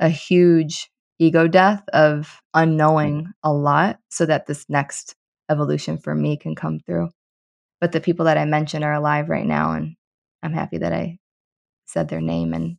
a 0.00 0.08
huge 0.08 0.90
ego 1.18 1.46
death 1.46 1.82
of 1.92 2.40
unknowing 2.54 3.24
mm. 3.24 3.30
a 3.44 3.52
lot 3.52 3.98
so 4.08 4.26
that 4.26 4.46
this 4.46 4.64
next 4.68 5.14
evolution 5.50 5.98
for 5.98 6.14
me 6.14 6.36
can 6.36 6.56
come 6.56 6.80
through. 6.80 7.10
But 7.80 7.92
the 7.92 8.00
people 8.00 8.24
that 8.24 8.38
I 8.38 8.44
mentioned 8.46 8.82
are 8.84 8.94
alive 8.94 9.28
right 9.28 9.46
now 9.46 9.72
and 9.72 9.94
I'm 10.42 10.52
happy 10.52 10.78
that 10.78 10.92
I 10.92 11.18
said 11.86 12.08
their 12.08 12.20
name 12.20 12.54
and 12.54 12.76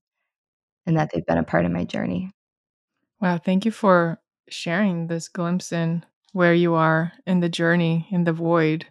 and 0.87 0.97
that 0.97 1.11
they've 1.13 1.25
been 1.25 1.37
a 1.37 1.43
part 1.43 1.65
of 1.65 1.71
my 1.71 1.83
journey. 1.83 2.31
Wow, 3.19 3.37
thank 3.37 3.65
you 3.65 3.71
for 3.71 4.19
sharing 4.49 5.07
this 5.07 5.29
glimpse 5.29 5.71
in 5.71 6.03
where 6.33 6.55
you 6.55 6.73
are 6.73 7.13
in 7.27 7.39
the 7.39 7.49
journey 7.49 8.07
in 8.09 8.23
the 8.23 8.33
void. 8.33 8.87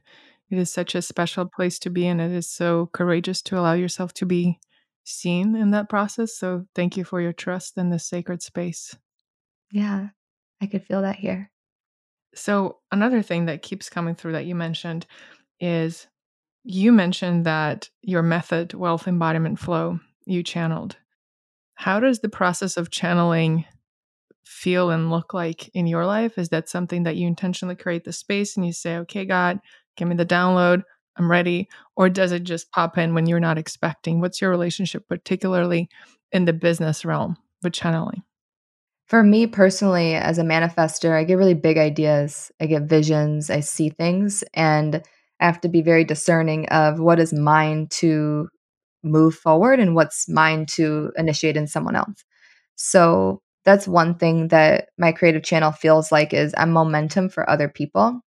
It 0.51 0.59
is 0.59 0.73
such 0.73 0.95
a 0.95 1.03
special 1.03 1.47
place 1.47 1.79
to 1.81 1.91
be 1.91 2.07
and 2.07 2.21
it 2.21 2.31
is 2.31 2.49
so 2.49 2.91
courageous 2.93 3.43
to 3.43 3.59
allow 3.59 3.73
yourself 3.73 4.13
to 4.15 4.27
be 4.27 4.61
seen 5.11 5.57
in 5.57 5.71
that 5.73 5.89
process. 5.89 6.37
So 6.37 6.67
thank 6.75 6.97
you 6.97 7.05
for 7.05 7.21
your 7.21 7.33
trust 7.33 7.77
in 7.79 7.91
this 7.91 8.07
sacred 8.07 8.43
space. 8.43 8.97
Yeah, 9.73 10.09
I 10.61 10.67
could 10.67 10.85
feel 10.85 11.03
that 11.03 11.17
here. 11.17 11.51
So, 12.35 12.79
another 12.93 13.23
thing 13.23 13.47
that 13.47 13.63
keeps 13.63 13.91
coming 13.91 14.15
through 14.15 14.33
that 14.33 14.47
you 14.47 14.55
mentioned 14.55 15.07
is 15.59 16.07
you 16.63 16.93
mentioned 16.93 17.45
that 17.47 17.91
your 18.03 18.23
method, 18.23 18.75
wealth 18.75 19.09
embodiment 19.09 19.59
flow, 19.59 19.99
you 20.27 20.43
channeled. 20.43 20.97
How 21.75 21.99
does 21.99 22.21
the 22.21 22.29
process 22.29 22.77
of 22.77 22.91
channeling 22.91 23.65
feel 24.45 24.91
and 24.91 25.11
look 25.11 25.33
like 25.33 25.69
in 25.75 25.87
your 25.87 26.05
life? 26.05 26.39
Is 26.39 26.51
that 26.51 26.69
something 26.69 27.05
that 27.05 27.17
you 27.17 27.27
intentionally 27.27 27.77
create 27.77 28.05
the 28.05 28.13
space 28.13 28.57
and 28.57 28.67
you 28.67 28.73
say, 28.73 28.97
okay, 28.99 29.25
God, 29.25 29.59
give 29.97 30.07
me 30.07 30.17
the 30.17 30.27
download? 30.27 30.83
I'm 31.21 31.31
ready? 31.31 31.69
Or 31.97 32.09
does 32.09 32.33
it 32.33 32.45
just 32.45 32.73
pop 32.73 32.97
in 32.97 33.13
when 33.13 33.27
you're 33.27 33.41
not 33.41 33.59
expecting? 33.59 34.21
What's 34.21 34.41
your 34.41 34.51
relationship, 34.51 35.07
particularly 35.07 35.91
in 36.33 36.47
the 36.47 36.55
business 36.55 37.05
realm 37.05 37.37
with 37.63 37.75
channeling? 37.75 38.23
For 39.07 39.23
me 39.23 39.47
personally, 39.47 40.15
as 40.15 40.39
a 40.39 40.43
manifester, 40.43 41.13
I 41.13 41.25
get 41.25 41.35
really 41.35 41.55
big 41.55 41.77
ideas. 41.77 42.51
I 42.59 42.67
get 42.67 42.85
visions, 42.85 43.51
I 43.51 43.61
see 43.61 43.91
things, 43.91 44.43
and 44.55 45.03
I 45.41 45.47
have 45.47 45.61
to 45.63 45.69
be 45.69 45.83
very 45.83 46.05
discerning 46.05 46.69
of 46.69 47.01
what 47.01 47.21
is 47.21 47.33
mine 47.33 47.89
to 47.91 48.49
move 49.03 49.35
forward 49.35 49.79
and 49.79 49.95
what's 49.95 50.29
mine 50.29 50.65
to 50.67 51.13
initiate 51.17 51.57
in 51.57 51.67
someone 51.67 51.97
else. 51.97 52.25
So 52.77 53.43
that's 53.67 53.87
one 53.87 54.15
thing 54.15 54.49
that 54.49 54.89
my 54.97 55.13
creative 55.13 55.43
channel 55.43 55.73
feels 55.73 56.11
like 56.11 56.33
is 56.33 56.55
I'm 56.57 56.71
momentum 56.71 57.29
for 57.29 57.49
other 57.51 57.69
people. 57.69 58.21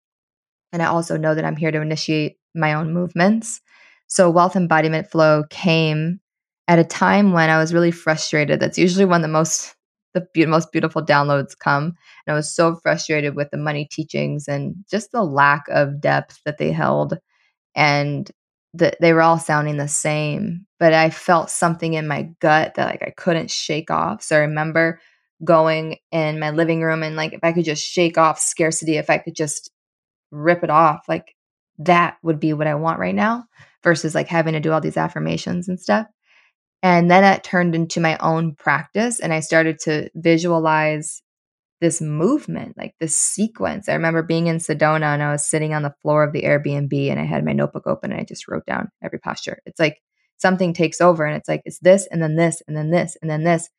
And 0.74 0.82
I 0.82 0.88
also 0.88 1.16
know 1.16 1.36
that 1.36 1.46
I'm 1.46 1.56
here 1.56 1.72
to 1.72 1.82
initiate 1.82 2.38
my 2.56 2.74
own 2.74 2.94
movements. 2.94 3.62
So, 4.08 4.30
wealth 4.30 4.56
embodiment 4.56 5.10
flow 5.10 5.44
came 5.50 6.20
at 6.68 6.80
a 6.80 6.84
time 6.84 7.34
when 7.34 7.50
I 7.50 7.58
was 7.58 7.74
really 7.74 7.92
frustrated. 7.92 8.60
That's 8.60 8.78
usually 8.78 9.06
when 9.06 9.22
the 9.22 9.28
most 9.28 9.76
the 10.14 10.28
be- 10.34 10.46
most 10.46 10.72
beautiful 10.74 11.02
downloads 11.04 11.58
come. 11.58 11.86
And 12.28 12.34
I 12.34 12.34
was 12.34 12.54
so 12.54 12.76
frustrated 12.76 13.36
with 13.36 13.50
the 13.52 13.58
money 13.58 13.88
teachings 13.90 14.48
and 14.48 14.76
just 14.92 15.12
the 15.14 15.24
lack 15.24 15.64
of 15.70 16.02
depth 16.02 16.42
that 16.46 16.58
they 16.58 16.72
held. 16.74 17.18
And 17.76 18.30
that 18.74 18.98
they 19.02 19.14
were 19.14 19.22
all 19.22 19.40
sounding 19.40 19.78
the 19.78 19.88
same, 19.88 20.66
but 20.80 20.94
I 20.94 21.10
felt 21.10 21.50
something 21.50 21.94
in 21.94 22.08
my 22.08 22.30
gut 22.40 22.76
that 22.76 22.86
like 22.86 23.04
I 23.04 23.12
couldn't 23.18 23.52
shake 23.52 23.92
off. 23.92 24.24
So 24.24 24.36
I 24.38 24.40
remember 24.40 25.00
going 25.44 25.98
in 26.12 26.40
my 26.40 26.52
living 26.52 26.82
room 26.82 27.04
and 27.04 27.16
like 27.18 27.34
if 27.34 27.42
I 27.44 27.52
could 27.52 27.66
just 27.66 27.84
shake 27.84 28.18
off 28.18 28.40
scarcity, 28.40 28.98
if 28.98 29.10
I 29.10 29.18
could 29.18 29.36
just 29.36 29.72
rip 30.32 30.64
it 30.64 30.70
off, 30.70 31.02
like 31.08 31.36
that 31.80 32.18
would 32.24 32.40
be 32.40 32.54
what 32.54 32.68
I 32.68 32.76
want 32.76 33.00
right 33.00 33.16
now 33.16 33.46
versus 33.84 34.14
like 34.16 34.28
having 34.28 34.54
to 34.54 34.60
do 34.60 34.72
all 34.72 34.82
these 34.82 34.98
affirmations 34.98 35.68
and 35.68 35.80
stuff. 35.80 36.08
And 36.84 37.12
then 37.12 37.24
it 37.24 37.44
turned 37.44 37.76
into 37.76 38.00
my 38.00 38.18
own 38.18 38.56
practice 38.56 39.20
and 39.20 39.34
I 39.34 39.40
started 39.40 39.80
to 39.82 40.10
visualize 40.16 41.22
this 41.80 42.00
movement, 42.00 42.78
like 42.78 42.96
this 43.00 43.18
sequence. 43.18 43.90
I 43.90 43.94
remember 43.94 44.22
being 44.22 44.48
in 44.48 44.58
Sedona 44.58 45.14
and 45.14 45.24
I 45.24 45.32
was 45.32 45.44
sitting 45.44 45.74
on 45.74 45.82
the 45.82 45.96
floor 46.02 46.24
of 46.24 46.32
the 46.32 46.44
Airbnb 46.44 47.10
and 47.10 47.20
I 47.20 47.26
had 47.26 47.44
my 47.44 47.54
notebook 47.54 47.88
open 47.88 48.12
and 48.12 48.22
I 48.22 48.24
just 48.24 48.48
wrote 48.48 48.66
down 48.66 48.90
every 49.04 49.20
posture. 49.20 49.60
It's 49.66 49.80
like 49.80 49.98
something 50.38 50.74
takes 50.74 51.02
over 51.02 51.26
and 51.26 51.36
it's 51.36 51.50
like, 51.50 51.62
it's 51.66 51.80
this 51.80 52.08
and 52.12 52.22
then 52.22 52.36
this 52.36 52.62
and 52.68 52.78
then 52.78 52.92
this 52.92 53.18
and 53.22 53.30
then 53.30 53.44
this. 53.44 53.70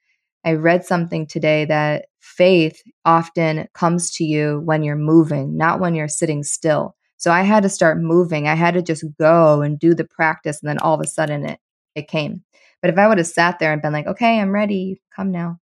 I 0.45 0.55
read 0.55 0.85
something 0.85 1.27
today 1.29 1.65
that 1.67 2.07
faith 2.21 2.83
often 3.05 3.69
comes 3.75 4.11
to 4.17 4.25
you 4.25 4.61
when 4.65 4.83
you're 4.83 4.97
moving, 4.97 5.57
not 5.57 5.79
when 5.79 5.95
you're 5.95 6.09
sitting 6.09 6.43
still. 6.43 6.97
So 7.23 7.31
I 7.31 7.43
had 7.43 7.63
to 7.63 7.69
start 7.69 8.01
moving. 8.01 8.49
I 8.49 8.57
had 8.57 8.75
to 8.75 8.83
just 8.83 9.05
go 9.17 9.63
and 9.63 9.79
do 9.79 9.95
the 9.95 10.05
practice 10.05 10.61
and 10.61 10.69
then 10.69 10.79
all 10.79 10.95
of 10.95 11.01
a 11.01 11.07
sudden 11.07 11.47
it 11.47 11.61
it 11.95 12.09
came. 12.09 12.43
But 12.81 12.91
if 12.91 12.99
I 12.99 13.07
would 13.07 13.19
have 13.19 13.29
sat 13.29 13.61
there 13.61 13.73
and 13.73 13.81
been 13.81 13.93
like, 13.93 14.09
"Okay, 14.09 14.41
I'm 14.41 14.51
ready. 14.51 15.01
Come 15.15 15.31
now." 15.31 15.61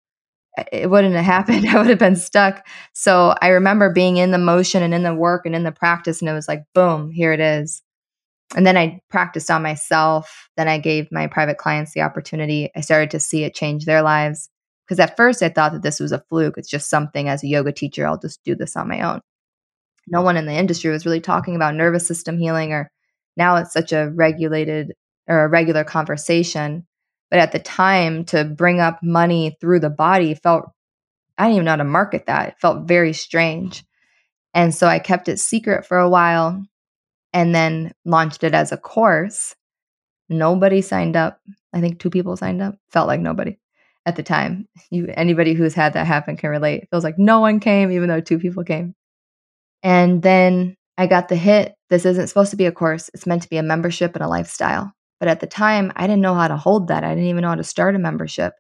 It 0.72 0.90
wouldn't 0.92 1.16
have 1.16 1.26
happened. 1.48 1.68
I 1.68 1.78
would 1.80 1.90
have 1.90 2.00
been 2.00 2.16
stuck. 2.16 2.68
So 2.94 3.34
I 3.42 3.50
remember 3.50 3.92
being 3.92 4.18
in 4.18 4.30
the 4.32 4.38
motion 4.38 4.84
and 4.84 4.94
in 4.94 5.02
the 5.04 5.16
work 5.16 5.48
and 5.48 5.56
in 5.56 5.64
the 5.64 5.72
practice 5.72 6.22
and 6.22 6.30
it 6.30 6.34
was 6.34 6.48
like, 6.48 6.64
"Boom, 6.76 7.10
here 7.12 7.34
it 7.34 7.40
is." 7.40 7.82
And 8.56 8.68
then 8.68 8.78
I 8.78 9.02
practiced 9.10 9.52
on 9.52 9.64
myself. 9.64 10.50
Then 10.58 10.68
I 10.68 10.78
gave 10.80 11.12
my 11.12 11.28
private 11.28 11.58
clients 11.58 11.94
the 11.94 12.02
opportunity. 12.02 12.70
I 12.76 12.82
started 12.82 13.12
to 13.12 13.20
see 13.20 13.44
it 13.46 13.56
change 13.56 13.86
their 13.86 14.04
lives. 14.04 14.50
Because 14.86 15.00
at 15.00 15.18
first 15.18 15.44
I 15.44 15.50
thought 15.50 15.74
that 15.74 15.84
this 15.84 16.00
was 16.00 16.12
a 16.12 16.24
fluke. 16.30 16.58
It's 16.60 16.70
just 16.70 16.90
something 16.90 17.30
as 17.30 17.44
a 17.44 17.48
yoga 17.48 17.72
teacher, 17.74 18.06
I'll 18.08 18.20
just 18.20 18.44
do 18.44 18.56
this 18.56 18.76
on 18.78 18.88
my 18.90 19.02
own. 19.02 19.22
No 20.08 20.22
one 20.22 20.38
in 20.38 20.46
the 20.46 20.54
industry 20.54 20.92
was 20.92 21.06
really 21.06 21.22
talking 21.22 21.56
about 21.56 21.76
nervous 21.76 22.08
system 22.08 22.38
healing, 22.38 22.74
or 22.74 22.90
now 23.36 23.58
it's 23.58 23.74
such 23.74 23.92
a 23.92 24.10
regulated 24.10 24.94
or 25.28 25.44
a 25.44 25.50
regular 25.50 25.84
conversation. 25.84 26.88
But 27.30 27.40
at 27.40 27.52
the 27.52 27.60
time, 27.60 28.24
to 28.26 28.46
bring 28.46 28.80
up 28.80 29.00
money 29.04 29.58
through 29.60 29.82
the 29.82 29.90
body 29.90 30.34
felt, 30.34 30.66
I 31.38 31.46
didn't 31.46 31.56
even 31.56 31.66
know 31.66 31.72
how 31.72 31.78
to 31.78 31.84
market 31.84 32.26
that. 32.28 32.50
It 32.50 32.60
felt 32.60 32.88
very 32.88 33.14
strange. 33.14 33.84
And 34.54 34.74
so 34.74 34.88
I 34.88 35.00
kept 35.00 35.28
it 35.28 35.40
secret 35.40 35.86
for 35.86 35.98
a 35.98 36.10
while 36.10 36.64
and 37.34 37.54
then 37.54 37.94
launched 38.06 38.44
it 38.44 38.54
as 38.54 38.72
a 38.72 38.78
course. 38.78 39.56
Nobody 40.30 40.82
signed 40.82 41.16
up. 41.16 41.40
I 41.74 41.82
think 41.82 42.00
two 42.00 42.10
people 42.10 42.38
signed 42.38 42.62
up. 42.62 42.76
Felt 42.90 43.08
like 43.08 43.20
nobody 43.20 43.58
at 44.06 44.16
the 44.16 44.24
time. 44.24 44.68
You 44.90 45.14
anybody 45.16 45.54
who's 45.54 45.74
had 45.74 45.94
that 45.94 46.08
happen 46.08 46.38
can 46.38 46.50
relate. 46.50 46.84
It 46.84 46.90
feels 46.90 47.04
like 47.04 47.20
no 47.20 47.42
one 47.42 47.60
came, 47.60 47.92
even 47.92 48.10
though 48.10 48.22
two 48.22 48.40
people 48.40 48.64
came. 48.64 48.96
And 49.84 50.22
then 50.22 50.76
I 50.98 51.08
got 51.08 51.30
the 51.30 51.36
hit. 51.36 51.76
This 51.90 52.06
isn't 52.06 52.28
supposed 52.28 52.52
to 52.52 52.58
be 52.58 52.66
a 52.66 52.72
course. 52.72 53.10
It's 53.14 53.28
meant 53.28 53.44
to 53.44 53.50
be 53.50 53.58
a 53.58 53.64
membership 53.64 54.16
and 54.16 54.24
a 54.24 54.28
lifestyle. 54.28 54.92
But 55.20 55.30
at 55.30 55.40
the 55.40 55.48
time, 55.48 55.92
I 55.96 56.08
didn't 56.08 56.22
know 56.22 56.36
how 56.36 56.48
to 56.48 56.58
hold 56.58 56.88
that. 56.88 57.04
I 57.04 57.10
didn't 57.10 57.30
even 57.30 57.42
know 57.42 57.50
how 57.50 57.56
to 57.56 57.64
start 57.64 57.96
a 57.96 58.00
membership. 58.00 58.54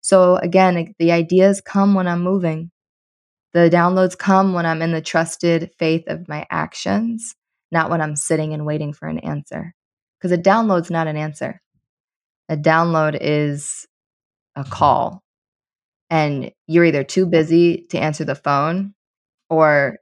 So 0.00 0.36
again, 0.36 0.94
the 0.98 1.12
ideas 1.12 1.60
come 1.60 1.94
when 1.94 2.08
I'm 2.08 2.22
moving. 2.22 2.70
The 3.52 3.70
downloads 3.70 4.16
come 4.16 4.52
when 4.52 4.66
I'm 4.66 4.82
in 4.82 4.92
the 4.92 5.00
trusted 5.00 5.70
faith 5.78 6.04
of 6.08 6.28
my 6.28 6.46
actions 6.50 7.34
not 7.72 7.90
when 7.90 8.00
I'm 8.00 8.14
sitting 8.14 8.52
and 8.52 8.66
waiting 8.66 8.92
for 8.92 9.08
an 9.08 9.18
answer. 9.18 9.74
Because 10.18 10.30
a 10.30 10.38
download's 10.38 10.90
not 10.90 11.08
an 11.08 11.16
answer. 11.16 11.60
A 12.48 12.56
download 12.56 13.18
is 13.20 13.88
a 14.54 14.62
call. 14.62 15.22
And 16.10 16.52
you're 16.66 16.84
either 16.84 17.02
too 17.02 17.26
busy 17.26 17.86
to 17.90 17.98
answer 17.98 18.24
the 18.24 18.34
phone 18.34 18.94
or 19.48 19.96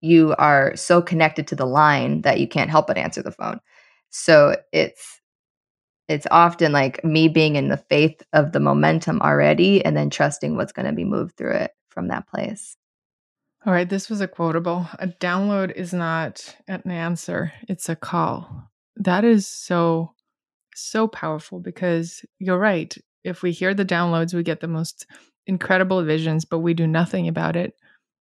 you 0.00 0.34
are 0.38 0.74
so 0.76 1.02
connected 1.02 1.46
to 1.48 1.56
the 1.56 1.66
line 1.66 2.22
that 2.22 2.40
you 2.40 2.48
can't 2.48 2.70
help 2.70 2.86
but 2.86 2.98
answer 2.98 3.22
the 3.22 3.32
phone. 3.32 3.60
So 4.10 4.56
it's 4.72 5.20
it's 6.08 6.26
often 6.30 6.72
like 6.72 7.04
me 7.04 7.28
being 7.28 7.56
in 7.56 7.68
the 7.68 7.76
faith 7.76 8.22
of 8.32 8.52
the 8.52 8.60
momentum 8.60 9.20
already 9.20 9.84
and 9.84 9.94
then 9.94 10.08
trusting 10.08 10.56
what's 10.56 10.72
going 10.72 10.86
to 10.86 10.92
be 10.92 11.04
moved 11.04 11.36
through 11.36 11.52
it 11.52 11.72
from 11.90 12.08
that 12.08 12.26
place. 12.26 12.76
All 13.66 13.72
right, 13.72 13.88
this 13.88 14.08
was 14.08 14.22
a 14.22 14.28
quotable. 14.28 14.88
A 14.98 15.08
download 15.08 15.72
is 15.72 15.92
not 15.92 16.56
an 16.66 16.90
answer, 16.90 17.52
it's 17.68 17.88
a 17.90 17.96
call. 17.96 18.70
That 18.96 19.24
is 19.24 19.46
so, 19.46 20.14
so 20.74 21.06
powerful 21.06 21.60
because 21.60 22.24
you're 22.38 22.58
right. 22.58 22.96
If 23.24 23.42
we 23.42 23.52
hear 23.52 23.74
the 23.74 23.84
downloads, 23.84 24.32
we 24.32 24.42
get 24.42 24.60
the 24.60 24.68
most 24.68 25.06
incredible 25.46 26.02
visions, 26.04 26.44
but 26.44 26.60
we 26.60 26.72
do 26.72 26.86
nothing 26.86 27.28
about 27.28 27.56
it, 27.56 27.74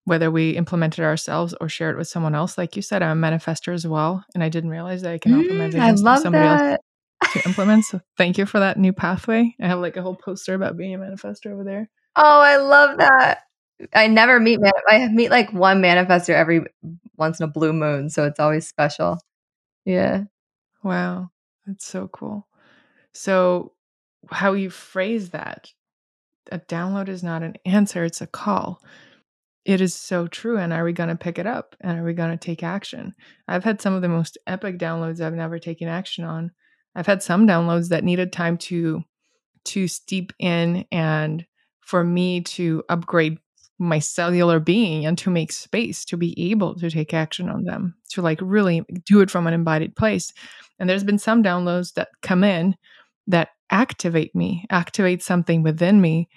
whether 0.06 0.30
we 0.30 0.51
implement 0.51 0.99
it 0.99 1.04
ourselves 1.04 1.54
or 1.62 1.70
share 1.70 1.91
it 1.91 1.97
with 1.97 2.08
someone 2.08 2.36
else. 2.36 2.58
Like 2.58 2.76
you 2.76 2.82
said, 2.82 3.01
I'm 3.01 3.24
a 3.24 3.28
manifester 3.28 3.74
as 3.74 3.88
well, 3.88 4.24
and 4.34 4.43
I 4.43 4.49
didn't 4.49 4.70
realize 4.70 5.01
that 5.04 5.14
I 5.14 5.18
can 5.18 5.34
offer 5.34 5.54
my 5.54 5.66
Mm, 5.66 5.68
I 5.68 5.70
visions 5.70 6.01
to 6.01 6.06
love 6.06 6.20
somebody 6.20 6.45
else 6.45 6.62
to 7.34 7.45
implement. 7.45 7.86
So 7.86 8.01
thank 8.18 8.38
you 8.38 8.45
for 8.45 8.60
that 8.60 8.78
new 8.78 8.93
pathway. 8.93 9.56
I 9.62 9.68
have 9.68 9.80
like 9.80 9.97
a 9.97 10.01
whole 10.01 10.16
poster 10.16 10.54
about 10.54 10.78
being 10.78 10.93
a 10.93 10.97
manifester 10.99 11.51
over 11.51 11.64
there. 11.64 11.89
Oh, 12.16 12.41
I 12.41 12.58
love 12.58 12.97
that. 12.97 13.39
I 13.93 14.08
never 14.08 14.39
meet 14.39 14.62
man 14.62 14.72
I 14.88 15.08
meet 15.08 15.32
like 15.32 15.51
one 15.51 15.82
manifester 15.82 16.30
every 16.30 16.66
once 17.18 17.39
in 17.39 17.45
a 17.45 17.51
blue 17.51 17.74
moon, 17.74 18.10
so 18.10 18.26
it's 18.26 18.39
always 18.39 18.68
special. 18.68 19.20
Yeah. 19.86 20.26
Wow, 20.84 21.32
that's 21.66 21.86
so 21.86 22.08
cool. 22.10 22.47
So, 23.14 23.74
how 24.30 24.54
you 24.54 24.70
phrase 24.70 25.32
that, 25.32 25.72
a 26.51 26.60
download 26.60 27.08
is 27.10 27.24
not 27.24 27.43
an 27.43 27.56
answer, 27.66 28.04
it's 28.04 28.22
a 28.22 28.28
call. 28.28 28.82
It 29.66 29.80
is 29.80 29.95
so 29.95 30.28
true. 30.28 30.57
And 30.57 30.74
are 30.74 30.84
we 30.84 30.93
going 30.93 31.09
to 31.09 31.16
pick 31.16 31.39
it 31.39 31.47
up? 31.47 31.76
And 31.82 31.99
are 31.99 32.03
we 32.03 32.14
going 32.14 32.32
to 32.32 32.38
take 32.38 32.64
action? 32.64 33.14
I've 33.47 33.64
had 33.64 33.82
some 33.82 33.93
of 33.93 34.01
the 34.01 34.09
most 34.09 34.38
epic 34.45 34.78
downloads 34.78 35.22
I've 35.22 35.34
never 35.34 35.57
taken 35.57 35.88
action 35.88 36.26
on. 36.26 36.51
I've 36.95 37.07
had 37.07 37.24
some 37.24 37.47
downloads 37.47 37.89
that 37.89 38.03
needed 38.03 38.32
time 38.32 38.57
to 38.59 39.03
to 39.66 39.88
steep 39.88 40.34
in 40.39 40.86
and 40.91 41.45
for 41.80 42.03
me 42.03 42.41
to 42.41 42.84
upgrade 42.89 43.38
my 43.80 43.99
cellular 43.99 44.59
being 44.59 45.05
and 45.05 45.18
to 45.18 45.30
make 45.30 45.51
space 45.51 46.05
to 46.05 46.18
be 46.18 46.51
able 46.51 46.76
to 46.76 46.89
take 46.89 47.14
action 47.14 47.49
on 47.49 47.64
them, 47.64 47.95
to 48.09 48.22
like 48.22 48.39
really 48.41 48.84
do 49.05 49.22
it 49.22 49.32
from 49.32 49.47
an 49.47 49.53
embodied 49.53 49.95
place. 49.95 50.34
And 50.80 50.89
there's 50.89 51.03
been 51.03 51.18
some 51.18 51.43
downloads 51.43 51.93
that 51.93 52.09
come 52.22 52.43
in 52.43 52.76
that 53.28 53.49
activate 53.70 54.36
me, 54.36 54.66
activate 54.70 55.24
something 55.24 55.64
within 55.64 56.01
me, 56.01 56.30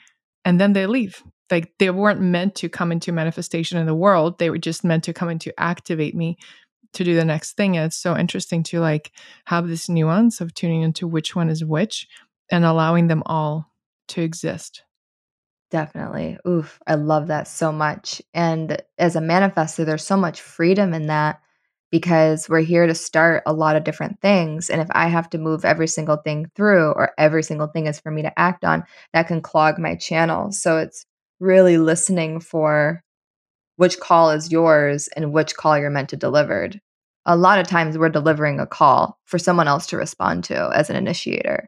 and 0.47 0.61
then 0.61 0.73
they 0.73 0.87
leave. 0.87 1.23
Like 1.51 1.73
they 1.79 1.91
weren't 1.91 2.21
meant 2.21 2.55
to 2.57 2.69
come 2.69 2.93
into 2.93 3.13
manifestation 3.13 3.79
in 3.79 3.87
the 3.87 3.95
world. 3.95 4.39
They 4.39 4.49
were 4.49 4.59
just 4.59 4.85
meant 4.85 5.05
to 5.05 5.13
come 5.13 5.29
in 5.29 5.41
to 5.41 5.61
activate 5.61 6.15
me 6.15 6.39
to 6.95 7.05
do 7.05 7.15
the 7.15 7.25
next 7.25 7.57
thing. 7.57 7.77
And 7.77 7.87
it's 7.87 7.97
so 7.97 8.17
interesting 8.17 8.63
to 8.65 8.81
like 8.81 9.11
have 9.45 9.69
this 9.69 9.89
nuance 9.89 10.41
of 10.41 10.55
tuning 10.55 10.83
into 10.83 11.07
which 11.07 11.35
one 11.37 11.51
is 11.51 11.65
which 11.65 12.09
and 12.51 12.65
allowing 12.65 13.09
them 13.09 13.25
all 13.27 13.73
to 14.09 14.23
exist. 14.23 14.83
Definitely. 15.73 16.39
Oof, 16.47 16.79
I 16.87 16.95
love 16.95 17.27
that 17.27 17.49
so 17.49 17.73
much. 17.73 18.23
And 18.33 18.81
as 18.99 19.17
a 19.17 19.21
manifester, 19.21 19.85
there's 19.85 20.05
so 20.05 20.17
much 20.17 20.41
freedom 20.41 20.95
in 20.95 21.09
that 21.09 21.41
because 21.97 22.47
we're 22.47 22.61
here 22.61 22.87
to 22.87 22.95
start 22.95 23.43
a 23.47 23.55
lot 23.55 23.75
of 23.75 23.83
different 23.83 24.21
things. 24.21 24.69
And 24.69 24.83
if 24.83 24.89
I 24.91 25.09
have 25.09 25.31
to 25.31 25.39
move 25.39 25.65
every 25.65 25.89
single 25.89 26.19
thing 26.19 26.51
through 26.55 26.91
or 26.91 27.13
every 27.17 27.43
single 27.43 27.69
thing 27.69 27.87
is 27.87 27.99
for 27.99 28.11
me 28.11 28.21
to 28.21 28.39
act 28.39 28.67
on, 28.67 28.85
that 29.15 29.29
can 29.29 29.41
clog 29.41 29.79
my 29.79 29.95
channel. 29.95 30.53
So 30.53 30.77
it's 30.77 31.07
really 31.41 31.79
listening 31.79 32.41
for 32.41 33.03
which 33.77 33.99
call 33.99 34.31
is 34.31 34.53
yours 34.53 35.09
and 35.17 35.33
which 35.33 35.57
call 35.57 35.79
you're 35.79 35.89
meant 35.89 36.11
to 36.11 36.19
delivered. 36.19 36.83
A 37.25 37.35
lot 37.35 37.61
of 37.61 37.67
times 37.67 37.97
we're 37.97 38.11
delivering 38.11 38.61
a 38.61 38.67
call 38.67 39.19
for 39.25 39.39
someone 39.39 39.67
else 39.67 39.87
to 39.87 39.97
respond 39.97 40.45
to 40.45 40.71
as 40.75 40.91
an 40.91 40.97
initiator. 40.97 41.67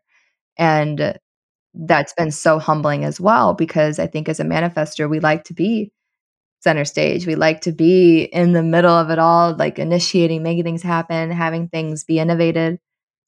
And 0.58 1.18
that's 1.72 2.12
been 2.12 2.32
so 2.32 2.58
humbling 2.58 3.02
as 3.02 3.18
well 3.18 3.54
because 3.54 3.98
I 3.98 4.06
think 4.06 4.28
as 4.28 4.40
a 4.40 4.44
manifester, 4.44 5.08
we 5.08 5.20
like 5.20 5.44
to 5.44 5.54
be 5.54 5.90
center 6.60 6.84
stage. 6.84 7.26
We 7.26 7.34
like 7.34 7.60
to 7.62 7.72
be 7.72 8.22
in 8.24 8.52
the 8.52 8.62
middle 8.62 8.92
of 8.92 9.10
it 9.10 9.18
all, 9.18 9.54
like 9.56 9.78
initiating, 9.78 10.42
making 10.42 10.64
things 10.64 10.82
happen, 10.82 11.30
having 11.30 11.68
things 11.68 12.04
be 12.04 12.18
innovated. 12.18 12.78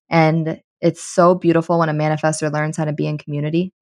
And 0.08 0.60
it's 0.80 1.02
so 1.02 1.34
beautiful 1.34 1.78
when 1.78 1.88
a 1.88 1.94
manifester 1.94 2.52
learns 2.52 2.76
how 2.76 2.84
to 2.84 2.92
be 2.92 3.06
in 3.06 3.18
community 3.18 3.72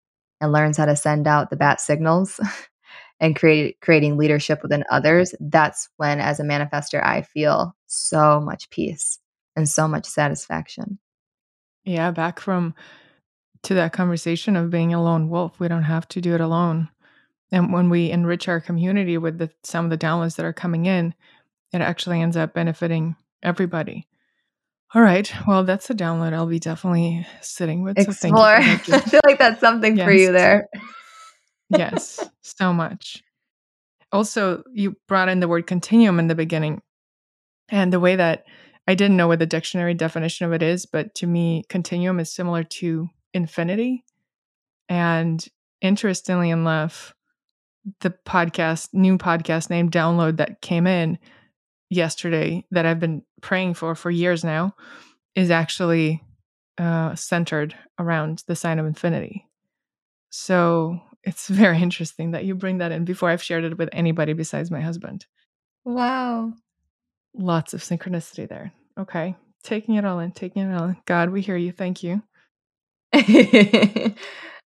and 0.41 0.53
learns 0.53 0.77
how 0.77 0.85
to 0.85 0.97
send 0.97 1.27
out 1.27 1.51
the 1.51 1.57
bat 1.57 1.81
signals 1.81 2.41
and 3.21 3.37
create 3.37 3.81
creating 3.81 4.17
leadership 4.17 4.63
within 4.63 4.85
others. 4.91 5.35
That's 5.41 5.89
when 5.97 6.21
as 6.21 6.41
a 6.41 6.45
manifester 6.45 7.05
I 7.05 7.23
feel 7.23 7.75
so 7.87 8.41
much 8.41 8.71
peace 8.71 9.19
and 9.57 9.69
so 9.69 9.89
much 9.89 10.07
satisfaction. 10.07 10.99
Yeah, 11.85 12.11
back 12.11 12.39
from 12.41 12.75
to 13.63 13.75
that 13.75 13.93
conversation 13.93 14.57
of 14.57 14.71
being 14.71 14.95
a 14.95 15.03
lone 15.03 15.29
wolf. 15.29 15.59
We 15.59 15.69
don't 15.69 15.85
have 15.85 16.07
to 16.09 16.21
do 16.21 16.35
it 16.35 16.41
alone. 16.41 16.91
And 17.51 17.73
when 17.73 17.89
we 17.91 18.11
enrich 18.11 18.49
our 18.49 18.61
community 18.61 19.17
with 19.19 19.39
the, 19.39 19.51
some 19.63 19.87
of 19.87 19.91
the 19.91 19.99
downloads 19.99 20.37
that 20.37 20.47
are 20.47 20.53
coming 20.53 20.87
in, 20.87 21.15
it 21.73 21.81
actually 21.81 22.21
ends 22.21 22.37
up 22.37 22.55
benefiting 22.55 23.17
everybody. 23.43 24.07
All 24.95 25.03
right. 25.03 25.31
Well, 25.47 25.65
that's 25.65 25.91
a 25.91 25.95
download 25.95 26.33
I'll 26.33 26.47
be 26.47 26.59
definitely 26.59 27.27
sitting 27.41 27.83
with. 27.83 28.01
So 28.01 28.11
Explore. 28.11 28.63
for 28.63 28.95
I 28.95 29.01
feel 29.01 29.21
like 29.25 29.39
that's 29.39 29.61
something 29.61 29.97
for 29.97 30.13
you 30.13 30.33
there. 30.33 30.69
Yes, 31.69 32.27
so 32.41 32.73
much. 32.73 33.23
Also, 34.11 34.63
you 34.73 34.97
brought 35.07 35.29
in 35.29 35.41
the 35.41 35.49
word 35.49 35.67
continuum 35.67 36.19
in 36.19 36.29
the 36.29 36.35
beginning, 36.35 36.81
and 37.69 37.93
the 37.93 38.01
way 38.01 38.17
that 38.17 38.45
I 38.87 38.95
didn't 38.95 39.19
know 39.19 39.29
what 39.29 39.39
the 39.39 39.47
dictionary 39.47 39.93
definition 39.93 40.47
of 40.47 40.55
it 40.55 40.63
is, 40.63 40.87
but 40.87 41.15
to 41.17 41.27
me, 41.27 41.65
continuum 41.69 42.21
is 42.21 42.33
similar 42.33 42.65
to 42.65 43.11
infinity. 43.35 44.05
And 44.89 45.47
interestingly 45.83 46.49
enough, 46.49 47.15
the 48.01 48.11
podcast, 48.11 48.91
new 48.93 49.19
podcast 49.19 49.71
named 49.71 49.93
Download 49.93 50.37
that 50.39 50.61
came 50.61 50.87
in 50.87 51.19
yesterday 51.91 52.65
that 52.71 52.87
I've 52.87 53.01
been 53.01 53.23
praying 53.41 53.75
for 53.75 53.95
for 53.95 54.11
years 54.11 54.45
now 54.45 54.75
is 55.35 55.51
actually 55.51 56.23
uh, 56.79 57.15
centered 57.15 57.75
around 57.99 58.45
the 58.47 58.57
sign 58.57 58.79
of 58.79 58.87
infinity. 58.87 59.47
So 60.31 61.01
it's 61.25 61.49
very 61.49 61.81
interesting 61.81 62.33
that 62.33 62.45
you 62.45 62.55
bring 62.55 62.79
that 62.79 62.93
in 62.93 63.05
before 63.05 63.31
I've 63.31 63.43
shared 63.43 63.65
it 63.65 63.79
with 63.79 63.89
anybody 63.93 64.33
besides 64.33 64.71
my 64.71 64.81
husband. 64.81 65.27
Wow. 65.85 66.53
Lots 67.35 67.75
of 67.75 67.81
synchronicity 67.81 68.49
there. 68.49 68.73
Okay. 68.99 69.37
Taking 69.63 69.97
it 69.97 70.05
all 70.05 70.19
in, 70.21 70.33
taking 70.33 70.63
it 70.63 70.75
all 70.75 70.89
in. 70.89 70.97
God, 71.07 71.31
we 71.31 71.41
hear 71.41 71.57
you. 71.57 71.73
Thank 71.73 72.03
you. 72.03 72.23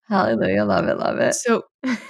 Hallelujah. 0.08 0.64
Love 0.64 0.88
it. 0.88 0.98
Love 0.98 1.18
it. 1.18 1.34
So 1.34 1.64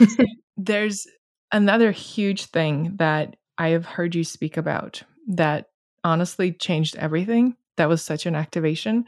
there's 0.57 1.07
another 1.53 1.91
huge 1.91 2.47
thing 2.47 2.95
that 2.97 3.37
I 3.57 3.69
have 3.71 3.85
heard 3.85 4.15
you 4.15 4.25
speak 4.25 4.57
about 4.57 5.03
that 5.29 5.67
honestly 6.05 6.53
changed 6.53 6.97
everything. 6.97 7.57
That 7.77 7.89
was 7.89 8.03
such 8.03 8.27
an 8.27 8.35
activation. 8.35 9.05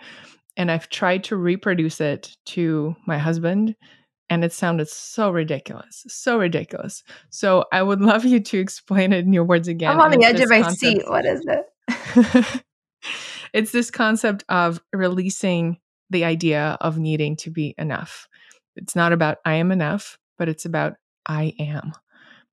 And 0.57 0.71
I've 0.71 0.89
tried 0.89 1.25
to 1.25 1.37
reproduce 1.37 2.01
it 2.01 2.37
to 2.47 2.97
my 3.07 3.19
husband, 3.19 3.77
and 4.29 4.45
it 4.45 4.53
sounded 4.53 4.89
so 4.89 5.31
ridiculous, 5.31 6.05
so 6.09 6.39
ridiculous. 6.39 7.03
So 7.31 7.65
I 7.73 7.83
would 7.83 8.01
love 8.01 8.25
you 8.25 8.41
to 8.41 8.59
explain 8.59 9.13
it 9.13 9.25
in 9.25 9.33
your 9.33 9.45
words 9.45 9.69
again. 9.69 9.91
I'm 9.91 10.01
on 10.01 10.11
the 10.11 10.25
edge 10.25 10.41
of 10.41 10.51
my 10.51 10.63
concept- 10.63 10.81
seat. 10.81 11.09
What 11.09 11.25
is 11.25 11.47
it? 11.47 12.63
it's 13.53 13.73
this 13.73 13.91
concept 13.91 14.45
of 14.49 14.81
releasing 14.93 15.79
the 16.11 16.25
idea 16.25 16.77
of 16.81 16.99
needing 16.99 17.37
to 17.37 17.51
be 17.51 17.75
enough. 17.79 18.29
It's 18.81 18.97
not 18.97 19.13
about 19.13 19.39
I 19.45 19.55
am 19.55 19.73
enough, 19.73 20.19
but 20.39 20.49
it's 20.49 20.65
about 20.65 20.95
I 21.27 21.55
am. 21.59 21.93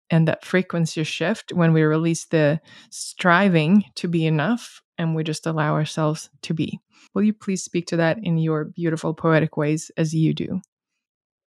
And 0.09 0.27
that 0.27 0.45
frequency 0.45 1.03
shift 1.03 1.51
when 1.51 1.73
we 1.73 1.83
release 1.83 2.25
the 2.25 2.61
striving 2.89 3.83
to 3.95 4.07
be 4.07 4.25
enough 4.25 4.81
and 4.97 5.15
we 5.15 5.23
just 5.23 5.45
allow 5.45 5.73
ourselves 5.73 6.29
to 6.43 6.53
be. 6.53 6.79
Will 7.13 7.23
you 7.23 7.33
please 7.33 7.63
speak 7.63 7.87
to 7.87 7.97
that 7.97 8.19
in 8.21 8.37
your 8.37 8.65
beautiful 8.65 9.13
poetic 9.13 9.57
ways 9.57 9.91
as 9.97 10.13
you 10.13 10.33
do? 10.33 10.61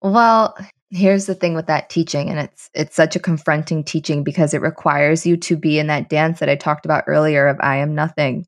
Well, 0.01 0.55
here's 0.89 1.25
the 1.25 1.35
thing 1.35 1.53
with 1.55 1.67
that 1.67 1.89
teaching 1.89 2.29
and 2.29 2.39
it's 2.39 2.69
it's 2.73 2.95
such 2.95 3.15
a 3.15 3.19
confronting 3.19 3.83
teaching 3.83 4.23
because 4.23 4.53
it 4.53 4.61
requires 4.61 5.25
you 5.25 5.37
to 5.37 5.55
be 5.55 5.77
in 5.77 5.87
that 5.87 6.09
dance 6.09 6.39
that 6.39 6.49
I 6.49 6.55
talked 6.55 6.85
about 6.85 7.03
earlier 7.05 7.47
of 7.47 7.57
I 7.59 7.77
am 7.77 7.93
nothing. 7.95 8.45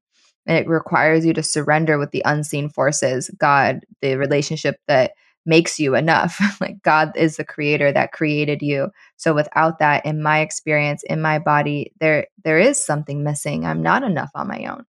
And 0.47 0.57
it 0.57 0.67
requires 0.67 1.23
you 1.23 1.33
to 1.33 1.43
surrender 1.43 1.99
with 1.99 2.11
the 2.11 2.23
unseen 2.25 2.69
forces, 2.69 3.29
God, 3.37 3.81
the 4.01 4.15
relationship 4.15 4.77
that 4.87 5.11
makes 5.45 5.79
you 5.79 5.95
enough. 5.95 6.39
like 6.61 6.81
God 6.83 7.11
is 7.15 7.37
the 7.37 7.43
creator 7.43 7.91
that 7.91 8.11
created 8.11 8.61
you. 8.61 8.89
So 9.17 9.33
without 9.33 9.79
that 9.79 10.05
in 10.05 10.21
my 10.21 10.39
experience 10.39 11.03
in 11.03 11.21
my 11.21 11.39
body 11.39 11.93
there 11.99 12.27
there 12.43 12.59
is 12.59 12.83
something 12.83 13.23
missing. 13.23 13.65
I'm 13.65 13.81
not 13.81 14.03
enough 14.03 14.31
on 14.35 14.47
my 14.47 14.65
own. 14.65 14.85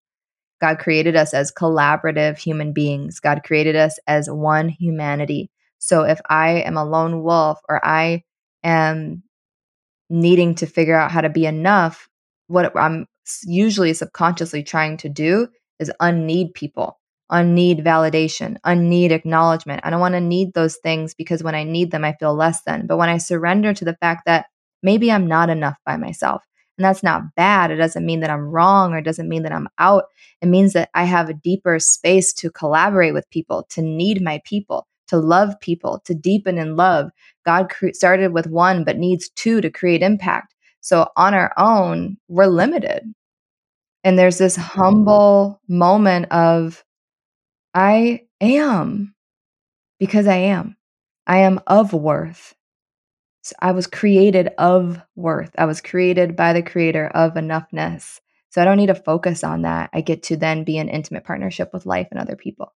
God 0.61 0.79
created 0.79 1.17
us 1.17 1.33
as 1.33 1.53
collaborative 1.53 2.37
human 2.37 2.73
beings. 2.73 3.19
God 3.19 3.43
created 3.45 3.77
us 3.77 3.99
as 4.07 4.29
one 4.29 4.69
humanity. 4.69 5.51
So 5.79 6.03
if 6.03 6.21
I 6.29 6.61
am 6.61 6.77
a 6.77 6.85
lone 6.85 7.23
wolf 7.23 7.59
or 7.69 7.85
I 7.85 8.25
am 8.63 9.23
needing 10.11 10.55
to 10.57 10.67
figure 10.67 10.97
out 10.97 11.11
how 11.11 11.23
to 11.23 11.31
be 11.31 11.47
enough, 11.47 12.09
what 12.49 12.77
I'm 12.77 13.07
usually 13.45 13.95
subconsciously 13.95 14.63
trying 14.63 14.99
to 14.99 15.09
do 15.09 15.49
is 15.79 15.91
unneed 16.01 16.53
people, 16.53 17.00
unneed 17.31 17.79
validation, 17.79 18.57
unneed 18.65 19.13
acknowledgement. 19.13 19.81
I 19.85 19.91
don't 19.91 20.01
want 20.01 20.15
to 20.15 20.21
need 20.21 20.55
those 20.55 20.77
things 20.77 21.15
because 21.15 21.43
when 21.43 21.55
I 21.55 21.65
need 21.65 21.91
them, 21.91 22.05
I 22.05 22.15
feel 22.19 22.35
less 22.35 22.63
than. 22.63 22.87
But 22.87 22.99
when 22.99 23.09
I 23.09 23.19
surrender 23.19 23.73
to 23.75 23.85
the 23.85 23.97
fact 24.01 24.23
that 24.27 24.47
maybe 24.83 25.11
I'm 25.11 25.27
not 25.27 25.51
enough 25.51 25.77
by 25.87 25.97
myself, 25.97 26.43
and 26.77 26.85
that's 26.85 27.03
not 27.03 27.35
bad, 27.37 27.71
it 27.71 27.77
doesn't 27.77 28.07
mean 28.07 28.21
that 28.21 28.31
I'm 28.31 28.49
wrong 28.49 28.93
or 28.93 28.99
it 28.99 29.05
doesn't 29.05 29.29
mean 29.29 29.43
that 29.43 29.53
I'm 29.53 29.69
out. 29.79 30.05
It 30.41 30.49
means 30.49 30.73
that 30.73 30.89
I 30.95 31.05
have 31.05 31.29
a 31.29 31.35
deeper 31.35 31.79
space 31.79 32.33
to 32.35 32.51
collaborate 32.51 33.13
with 33.13 33.29
people, 33.31 33.67
to 33.71 33.83
need 33.83 34.23
my 34.23 34.41
people, 34.45 34.87
to 35.09 35.19
love 35.19 35.59
people, 35.61 36.01
to 36.07 36.15
deepen 36.15 36.57
in 36.57 36.77
love. 36.77 37.11
God 37.45 37.69
cre- 37.69 37.93
started 37.93 38.33
with 38.33 38.47
one, 38.47 38.85
but 38.85 38.97
needs 38.97 39.29
two 39.37 39.61
to 39.61 39.71
create 39.71 40.03
impact. 40.03 40.55
So 40.81 41.09
on 41.17 41.35
our 41.35 41.53
own, 41.59 42.17
we're 42.29 42.47
limited. 42.47 43.03
And 44.03 44.19
there's 44.19 44.39
this 44.39 44.57
humble 44.57 45.61
moment 45.69 46.33
of, 46.33 46.83
I 47.75 48.23
am 48.41 49.15
because 49.99 50.27
I 50.27 50.37
am. 50.37 50.77
I 51.27 51.39
am 51.39 51.61
of 51.67 51.93
worth. 51.93 52.55
So 53.43 53.55
I 53.61 53.73
was 53.73 53.87
created 53.87 54.51
of 54.59 55.01
worth. 55.17 55.53
I 55.57 55.65
was 55.65 55.81
created 55.81 56.37
by 56.37 56.53
the 56.53 56.63
creator 56.63 57.07
of 57.07 57.35
enoughness. 57.35 58.21
So 58.51 58.61
I 58.61 58.65
don't 58.65 58.77
need 58.77 58.89
to 58.89 58.95
focus 58.95 59.45
on 59.45 59.63
that. 59.63 59.91
I 59.93 60.01
get 60.01 60.25
to 60.25 60.37
then 60.37 60.65
be 60.65 60.77
in 60.77 60.89
intimate 60.89 61.25
partnership 61.25 61.73
with 61.73 61.87
life 61.87 62.09
and 62.11 62.21
other 62.21 62.37
people. 62.37 62.75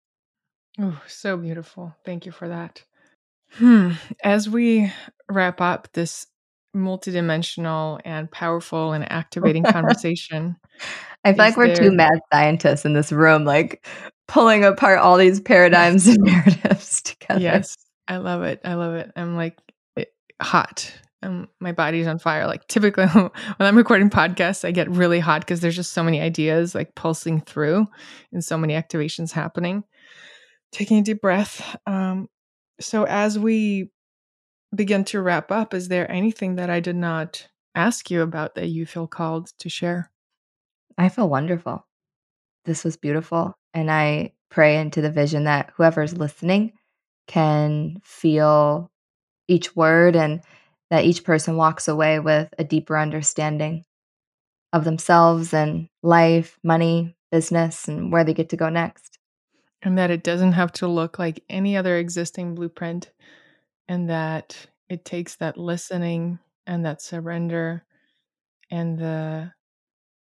Oh, 0.78 1.01
so 1.07 1.36
beautiful. 1.36 1.95
Thank 2.05 2.26
you 2.26 2.32
for 2.32 2.49
that. 2.49 2.84
Hmm. 3.53 3.93
As 4.22 4.49
we 4.49 4.93
wrap 5.30 5.61
up 5.61 5.88
this 5.93 6.26
multidimensional 6.75 8.01
and 8.05 8.31
powerful 8.31 8.93
and 8.93 9.11
activating 9.11 9.62
conversation, 9.73 10.57
I 11.25 11.33
feel 11.33 11.39
like 11.39 11.57
we're 11.57 11.75
two 11.75 11.93
mad 11.93 12.20
scientists 12.33 12.85
in 12.85 12.95
this 12.95 13.12
room, 13.12 13.45
like 13.45 13.87
pulling 14.29 14.64
apart 14.64 14.99
all 14.99 15.16
these 15.16 15.41
paradigms 15.41 16.09
and 16.09 16.18
narratives 16.23 17.03
together. 17.03 17.41
yes, 17.41 17.77
I 18.09 18.16
love 18.16 18.43
it. 18.43 18.61
I 18.64 18.75
love 18.75 18.95
it. 18.95 19.12
I'm 19.14 19.37
like 19.37 19.59
it, 19.97 20.12
hot. 20.41 20.93
Um, 21.23 21.49
my 21.61 21.70
body's 21.70 22.09
on 22.09 22.18
fire. 22.18 22.47
Like 22.47 22.66
typically 22.66 23.07
when 23.07 23.31
I'm 23.61 23.77
recording 23.77 24.11
podcasts, 24.11 24.64
I 24.64 24.73
get 24.73 24.91
really 24.91 25.20
hot 25.20 25.43
because 25.43 25.61
there's 25.61 25.77
just 25.77 25.93
so 25.93 26.03
many 26.03 26.20
ideas 26.20 26.75
like 26.75 26.95
pulsing 26.97 27.41
through 27.41 27.87
and 28.33 28.45
so 28.45 28.59
many 28.59 28.75
activations 28.75 29.31
happening. 29.31 29.85
Taking 30.73 30.99
a 30.99 31.03
deep 31.03 31.20
breath. 31.20 31.77
Um, 31.87 32.29
so 32.81 33.05
as 33.05 33.39
we 33.39 33.91
begin 34.75 35.05
to 35.07 35.20
wrap 35.23 35.51
up, 35.51 35.75
is 35.75 35.89
there 35.89 36.11
anything 36.11 36.57
that 36.57 36.70
I 36.70 36.81
did 36.81 36.97
not 36.97 37.49
ask 37.75 38.11
you 38.11 38.23
about 38.23 38.55
that 38.55 38.68
you 38.68 38.87
feel 38.87 39.07
called 39.07 39.49
to 39.59 39.68
share? 39.68 40.11
I 40.99 41.09
feel 41.09 41.29
wonderful. 41.29 41.87
This 42.64 42.85
was 42.85 42.97
beautiful. 42.97 43.59
And 43.75 43.91
I 43.91 44.35
pray 44.51 44.79
into 44.81 45.01
the 45.03 45.11
vision 45.11 45.45
that 45.45 45.73
whoever's 45.77 46.16
listening 46.16 46.73
can 47.29 47.99
feel 48.05 48.91
each 49.49 49.77
word 49.77 50.16
and 50.16 50.43
that 50.91 51.05
each 51.05 51.25
person 51.25 51.57
walks 51.57 51.89
away 51.89 52.20
with 52.20 52.53
a 52.59 52.64
deeper 52.64 52.99
understanding 52.99 53.85
of 54.73 54.85
themselves 54.85 55.53
and 55.55 55.89
life, 56.03 56.59
money, 56.62 57.14
business, 57.31 57.89
and 57.89 58.12
where 58.12 58.25
they 58.25 58.35
get 58.35 58.49
to 58.51 58.57
go 58.57 58.68
next. 58.68 59.18
and 59.83 59.99
that 59.99 60.11
it 60.11 60.25
doesn't 60.25 60.53
have 60.53 60.73
to 60.73 60.89
look 60.89 61.18
like 61.18 61.45
any 61.49 61.77
other 61.77 61.97
existing 61.99 62.55
blueprint 62.55 63.11
and 63.89 64.11
that 64.11 64.66
it 64.89 65.05
takes 65.05 65.37
that 65.37 65.57
listening 65.59 66.39
and 66.66 66.85
that 66.85 67.03
surrender 67.03 67.85
and 68.70 68.99
the 68.99 69.53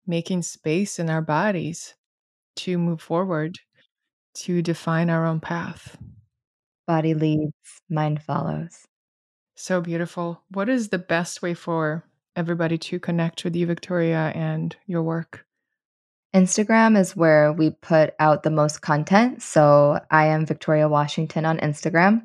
making 0.06 0.42
space 0.42 0.98
in 0.98 1.10
our 1.10 1.22
bodies 1.22 1.94
to 2.56 2.78
move 2.78 3.00
forward 3.00 3.58
to 4.34 4.62
define 4.62 5.10
our 5.10 5.26
own 5.26 5.40
path 5.40 5.96
Body 6.86 7.14
leads, 7.14 7.52
mind 7.88 8.22
follows. 8.22 8.86
so 9.56 9.80
beautiful 9.80 10.42
what 10.50 10.68
is 10.68 10.88
the 10.88 10.98
best 10.98 11.42
way 11.42 11.54
for 11.54 12.04
everybody 12.36 12.76
to 12.78 12.98
connect 13.00 13.44
with 13.44 13.54
you 13.56 13.66
victoria 13.66 14.32
and 14.34 14.76
your 14.86 15.02
work 15.02 15.46
Instagram 16.34 16.98
is 16.98 17.14
where 17.14 17.52
we 17.52 17.70
put 17.70 18.12
out 18.18 18.42
the 18.42 18.50
most 18.50 18.82
content. 18.82 19.40
So 19.40 20.00
I 20.10 20.26
am 20.26 20.44
Victoria 20.44 20.88
Washington 20.88 21.44
on 21.46 21.58
Instagram. 21.58 22.22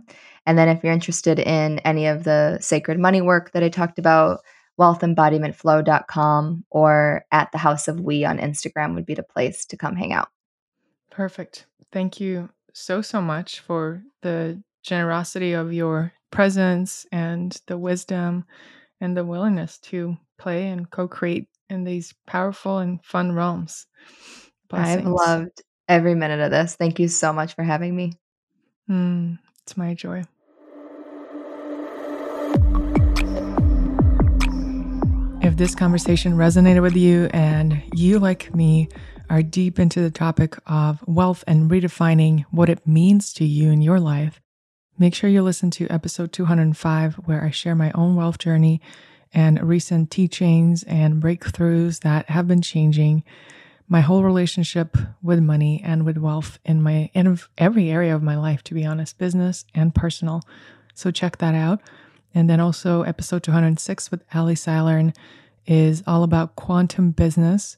And 0.49 0.57
then 0.57 0.67
if 0.67 0.83
you're 0.83 0.91
interested 0.91 1.37
in 1.37 1.77
any 1.81 2.07
of 2.07 2.23
the 2.23 2.57
sacred 2.59 2.97
money 2.97 3.21
work 3.21 3.51
that 3.51 3.61
I 3.61 3.69
talked 3.69 3.99
about, 3.99 4.39
wealthembodimentflow.com 4.79 6.65
or 6.71 7.23
at 7.31 7.51
the 7.51 7.59
House 7.59 7.87
of 7.87 7.99
We 7.99 8.25
on 8.25 8.39
Instagram 8.39 8.95
would 8.95 9.05
be 9.05 9.13
the 9.13 9.21
place 9.21 9.63
to 9.67 9.77
come 9.77 9.95
hang 9.95 10.11
out. 10.11 10.29
Perfect. 11.11 11.67
Thank 11.91 12.19
you 12.19 12.49
so, 12.73 13.03
so 13.03 13.21
much 13.21 13.59
for 13.59 14.01
the 14.23 14.59
generosity 14.81 15.53
of 15.53 15.71
your 15.71 16.13
presence 16.31 17.05
and 17.11 17.55
the 17.67 17.77
wisdom 17.77 18.43
and 18.99 19.15
the 19.15 19.25
willingness 19.25 19.77
to 19.77 20.17
play 20.39 20.67
and 20.69 20.89
co 20.89 21.07
create 21.07 21.47
in 21.69 21.83
these 21.83 22.15
powerful 22.25 22.79
and 22.79 23.05
fun 23.05 23.33
realms. 23.33 23.85
I've 24.71 25.05
loved 25.05 25.61
every 25.87 26.15
minute 26.15 26.39
of 26.39 26.49
this. 26.49 26.75
Thank 26.75 26.97
you 26.97 27.07
so 27.07 27.31
much 27.31 27.53
for 27.53 27.61
having 27.61 27.95
me. 27.95 28.13
Mm, 28.89 29.37
it's 29.61 29.77
my 29.77 29.93
joy. 29.93 30.23
This 35.59 35.75
conversation 35.75 36.35
resonated 36.35 36.81
with 36.81 36.95
you 36.95 37.29
and 37.33 37.83
you, 37.93 38.17
like 38.17 38.55
me, 38.55 38.87
are 39.29 39.43
deep 39.43 39.77
into 39.77 39.99
the 39.99 40.09
topic 40.09 40.55
of 40.65 41.03
wealth 41.05 41.43
and 41.47 41.69
redefining 41.69 42.45
what 42.49 42.69
it 42.69 42.87
means 42.87 43.33
to 43.33 43.43
you 43.43 43.69
in 43.69 43.81
your 43.81 43.99
life, 43.99 44.39
make 44.97 45.13
sure 45.13 45.29
you 45.29 45.41
listen 45.41 45.69
to 45.69 45.85
episode 45.89 46.31
205, 46.31 47.15
where 47.25 47.43
I 47.43 47.49
share 47.49 47.75
my 47.75 47.91
own 47.91 48.15
wealth 48.15 48.37
journey 48.37 48.79
and 49.33 49.61
recent 49.61 50.09
teachings 50.11 50.83
and 50.83 51.21
breakthroughs 51.21 52.03
that 52.03 52.29
have 52.29 52.47
been 52.47 52.61
changing 52.61 53.25
my 53.89 53.99
whole 53.99 54.23
relationship 54.23 54.95
with 55.21 55.41
money 55.41 55.81
and 55.83 56.05
with 56.05 56.17
wealth 56.17 56.57
in 56.63 56.81
my 56.81 57.09
in 57.13 57.37
every 57.57 57.91
area 57.91 58.15
of 58.15 58.23
my 58.23 58.37
life 58.37 58.63
to 58.63 58.73
be 58.73 58.85
honest 58.85 59.17
business 59.17 59.65
and 59.75 59.93
personal. 59.93 60.41
So 60.93 61.11
check 61.11 61.39
that 61.39 61.53
out. 61.53 61.81
And 62.33 62.49
then 62.49 62.61
also 62.61 63.01
episode 63.01 63.43
206 63.43 64.09
with 64.09 64.23
Ali 64.33 64.55
Seilern 64.55 65.13
is 65.65 66.03
all 66.07 66.23
about 66.23 66.55
quantum 66.55 67.11
business, 67.11 67.77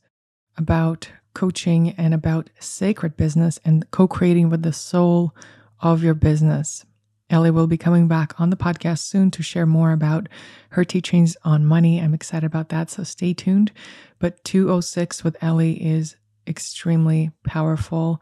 about 0.58 1.10
coaching, 1.34 1.91
and 1.91 2.14
about 2.14 2.49
sacred 2.60 3.16
business 3.18 3.60
and 3.64 3.90
co 3.91 4.08
creating 4.08 4.49
with 4.49 4.64
the 4.64 4.74
soul 4.74 5.36
of 5.80 6.03
your 6.03 6.14
business. 6.14 6.86
Ellie 7.30 7.52
will 7.52 7.68
be 7.68 7.78
coming 7.78 8.08
back 8.10 8.40
on 8.41 8.49
the 8.49 8.58
podcast 8.58 8.99
soon 8.99 9.32
to 9.32 9.41
share 9.41 9.66
more 9.66 9.94
about 9.94 10.28
her 10.72 10.84
teachings 10.84 11.38
on 11.45 11.66
money. 11.66 11.99
I'm 11.99 12.14
excited 12.14 12.45
about 12.45 12.70
that, 12.70 12.90
so 12.90 13.03
stay 13.03 13.34
tuned. 13.34 13.72
But 14.20 14.44
206 14.44 15.24
with 15.24 15.41
Ellie 15.41 15.82
is 15.84 16.18
extremely 16.45 17.32
powerful 17.45 18.22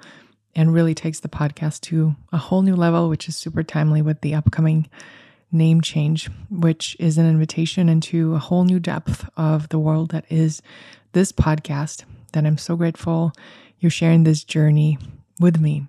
and 0.55 0.73
really 0.73 0.93
takes 0.93 1.19
the 1.19 1.29
podcast 1.29 1.81
to 1.81 2.15
a 2.31 2.37
whole 2.37 2.61
new 2.61 2.75
level, 2.75 3.09
which 3.09 3.27
is 3.27 3.35
super 3.35 3.63
timely 3.63 4.01
with 4.01 4.21
the 4.21 4.35
upcoming 4.35 4.87
name 5.51 5.81
change, 5.81 6.29
which 6.49 6.95
is 6.99 7.17
an 7.17 7.27
invitation 7.27 7.89
into 7.89 8.35
a 8.35 8.39
whole 8.39 8.63
new 8.63 8.79
depth 8.79 9.27
of 9.37 9.69
the 9.69 9.79
world 9.79 10.11
that 10.11 10.25
is 10.29 10.61
this 11.13 11.31
podcast. 11.31 12.03
That 12.33 12.45
I'm 12.45 12.57
so 12.57 12.75
grateful 12.75 13.33
you're 13.79 13.89
sharing 13.89 14.23
this 14.23 14.43
journey 14.43 14.97
with 15.39 15.59
me. 15.59 15.87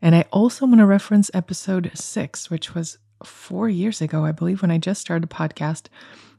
And 0.00 0.14
I 0.14 0.26
also 0.32 0.66
want 0.66 0.78
to 0.78 0.86
reference 0.86 1.30
episode 1.34 1.90
six, 1.94 2.50
which 2.50 2.74
was 2.74 2.98
four 3.24 3.68
years 3.68 4.00
ago, 4.00 4.24
I 4.24 4.32
believe, 4.32 4.62
when 4.62 4.70
I 4.70 4.78
just 4.78 5.00
started 5.00 5.28
the 5.28 5.34
podcast. 5.34 5.88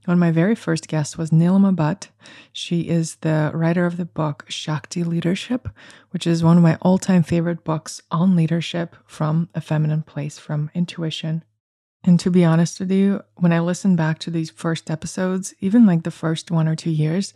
One 0.05 0.13
of 0.13 0.19
my 0.19 0.31
very 0.31 0.55
first 0.55 0.87
guests 0.87 1.17
was 1.17 1.31
Nilima 1.31 1.75
Bhatt. 1.75 2.07
She 2.53 2.87
is 2.87 3.15
the 3.17 3.51
writer 3.53 3.85
of 3.85 3.97
the 3.97 4.05
book 4.05 4.45
Shakti 4.47 5.03
Leadership, 5.03 5.67
which 6.11 6.25
is 6.25 6.43
one 6.43 6.55
of 6.55 6.63
my 6.63 6.77
all 6.81 6.97
time 6.97 7.23
favorite 7.23 7.65
books 7.65 8.01
on 8.09 8.35
leadership 8.35 8.95
from 9.05 9.49
a 9.53 9.59
feminine 9.59 10.03
place, 10.03 10.37
from 10.37 10.71
intuition. 10.73 11.43
And 12.07 12.17
to 12.21 12.31
be 12.31 12.45
honest 12.45 12.79
with 12.79 12.89
you, 12.89 13.21
when 13.35 13.51
I 13.51 13.59
listen 13.59 13.97
back 13.97 14.17
to 14.19 14.31
these 14.31 14.49
first 14.49 14.89
episodes, 14.89 15.53
even 15.59 15.85
like 15.85 16.03
the 16.03 16.09
first 16.09 16.49
one 16.49 16.65
or 16.65 16.75
two 16.75 16.89
years, 16.89 17.33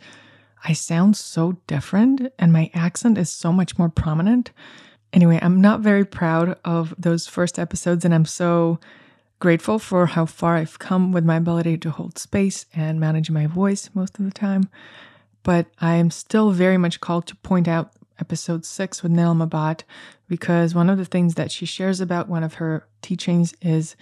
I 0.64 0.72
sound 0.72 1.14
so 1.14 1.58
different 1.66 2.32
and 2.38 2.54
my 2.54 2.70
accent 2.72 3.18
is 3.18 3.30
so 3.30 3.52
much 3.52 3.76
more 3.78 3.90
prominent. 3.90 4.50
Anyway, 5.12 5.38
I'm 5.42 5.60
not 5.60 5.80
very 5.80 6.06
proud 6.06 6.56
of 6.64 6.94
those 6.96 7.26
first 7.26 7.58
episodes, 7.58 8.06
and 8.06 8.14
I'm 8.14 8.24
so 8.24 8.80
grateful 9.40 9.78
for 9.78 10.06
how 10.06 10.24
far 10.24 10.56
I've 10.56 10.78
come 10.78 11.12
with 11.12 11.26
my 11.26 11.36
ability 11.36 11.76
to 11.76 11.90
hold 11.90 12.16
space 12.16 12.64
and 12.72 12.98
manage 12.98 13.30
my 13.30 13.46
voice 13.46 13.90
most 13.92 14.18
of 14.18 14.24
the 14.24 14.30
time. 14.30 14.70
But 15.42 15.66
I 15.82 15.96
am 15.96 16.10
still 16.10 16.50
very 16.50 16.78
much 16.78 16.98
called 16.98 17.26
to 17.26 17.36
point 17.36 17.68
out 17.68 17.92
episode 18.18 18.64
six 18.64 19.02
with 19.02 19.12
Nilima 19.12 19.50
Bhatt 19.50 19.82
because 20.28 20.74
one 20.74 20.88
of 20.88 20.96
the 20.96 21.04
things 21.04 21.34
that 21.34 21.52
she 21.52 21.66
shares 21.66 22.00
about 22.00 22.26
one 22.26 22.42
of 22.42 22.54
her 22.54 22.86
teachings 23.02 23.54
is 23.60 23.96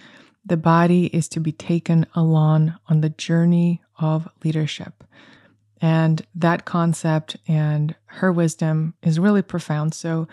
the 0.45 0.57
body 0.57 1.05
is 1.07 1.27
to 1.29 1.39
be 1.39 1.51
taken 1.51 2.05
along 2.15 2.75
on 2.87 3.01
the 3.01 3.09
journey 3.09 3.81
of 3.99 4.27
leadership. 4.43 5.03
And 5.81 6.25
that 6.35 6.65
concept 6.65 7.37
and 7.47 7.95
her 8.05 8.31
wisdom 8.31 8.93
is 9.01 9.19
really 9.19 9.41
profound. 9.41 9.93
So 9.93 10.27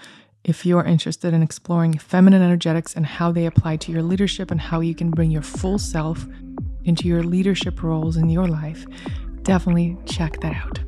if 0.44 0.64
you 0.64 0.78
are 0.78 0.84
interested 0.84 1.34
in 1.34 1.42
exploring 1.42 1.98
feminine 1.98 2.42
energetics 2.42 2.94
and 2.94 3.06
how 3.06 3.32
they 3.32 3.46
apply 3.46 3.76
to 3.76 3.92
your 3.92 4.02
leadership 4.02 4.50
and 4.50 4.60
how 4.60 4.80
you 4.80 4.94
can 4.94 5.10
bring 5.10 5.30
your 5.30 5.42
full 5.42 5.78
self 5.78 6.26
into 6.84 7.08
your 7.08 7.22
leadership 7.22 7.82
roles 7.82 8.16
in 8.16 8.28
your 8.28 8.46
life, 8.46 8.86
definitely 9.42 9.96
check 10.06 10.40
that 10.40 10.54
out. 10.54 10.80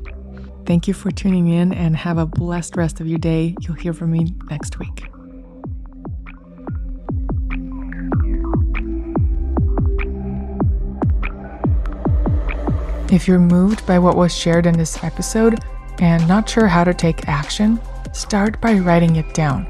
Thank 0.65 0.87
you 0.87 0.93
for 0.93 1.11
tuning 1.11 1.47
in 1.49 1.73
and 1.73 1.95
have 1.95 2.17
a 2.17 2.25
blessed 2.25 2.75
rest 2.75 2.99
of 2.99 3.07
your 3.07 3.19
day. 3.19 3.55
You'll 3.61 3.75
hear 3.75 3.93
from 3.93 4.11
me 4.11 4.33
next 4.49 4.79
week. 4.79 5.10
If 13.11 13.27
you're 13.27 13.39
moved 13.39 13.85
by 13.85 13.99
what 13.99 14.15
was 14.15 14.33
shared 14.33 14.65
in 14.65 14.77
this 14.77 15.03
episode 15.03 15.59
and 15.99 16.25
not 16.29 16.49
sure 16.49 16.67
how 16.67 16.85
to 16.85 16.93
take 16.93 17.27
action, 17.27 17.77
start 18.13 18.61
by 18.61 18.75
writing 18.75 19.17
it 19.17 19.33
down. 19.33 19.67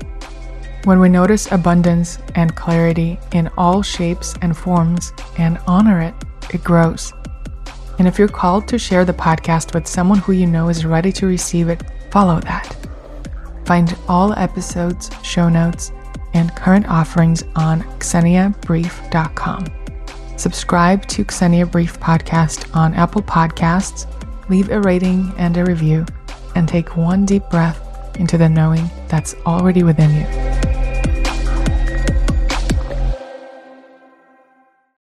When 0.83 0.99
we 0.99 1.09
notice 1.09 1.51
abundance 1.51 2.19
and 2.35 2.55
clarity 2.55 3.19
in 3.33 3.49
all 3.57 3.81
shapes 3.81 4.35
and 4.43 4.55
forms 4.55 5.11
and 5.39 5.59
honor 5.65 6.01
it, 6.01 6.13
it 6.53 6.63
grows. 6.63 7.13
And 7.97 8.07
if 8.07 8.19
you're 8.19 8.27
called 8.27 8.67
to 8.67 8.77
share 8.77 9.05
the 9.05 9.13
podcast 9.13 9.73
with 9.73 9.87
someone 9.87 10.19
who 10.19 10.33
you 10.33 10.45
know 10.45 10.69
is 10.69 10.85
ready 10.85 11.11
to 11.13 11.25
receive 11.25 11.67
it, 11.67 11.81
follow 12.11 12.39
that. 12.41 12.75
Find 13.65 13.97
all 14.07 14.33
episodes, 14.33 15.09
show 15.23 15.49
notes, 15.49 15.91
and 16.35 16.55
current 16.55 16.87
offerings 16.87 17.43
on 17.55 17.81
xeniabrief.com. 17.99 19.80
Subscribe 20.41 21.05
to 21.09 21.23
Xenia 21.29 21.67
Brief 21.67 21.99
Podcast 21.99 22.75
on 22.75 22.95
Apple 22.95 23.21
Podcasts, 23.21 24.07
leave 24.49 24.71
a 24.71 24.81
rating 24.81 25.31
and 25.37 25.55
a 25.55 25.63
review, 25.63 26.03
and 26.55 26.67
take 26.67 26.97
one 26.97 27.27
deep 27.27 27.43
breath 27.51 27.79
into 28.19 28.39
the 28.39 28.49
knowing 28.49 28.89
that's 29.07 29.35
already 29.45 29.83
within 29.83 30.09
you. 30.09 30.80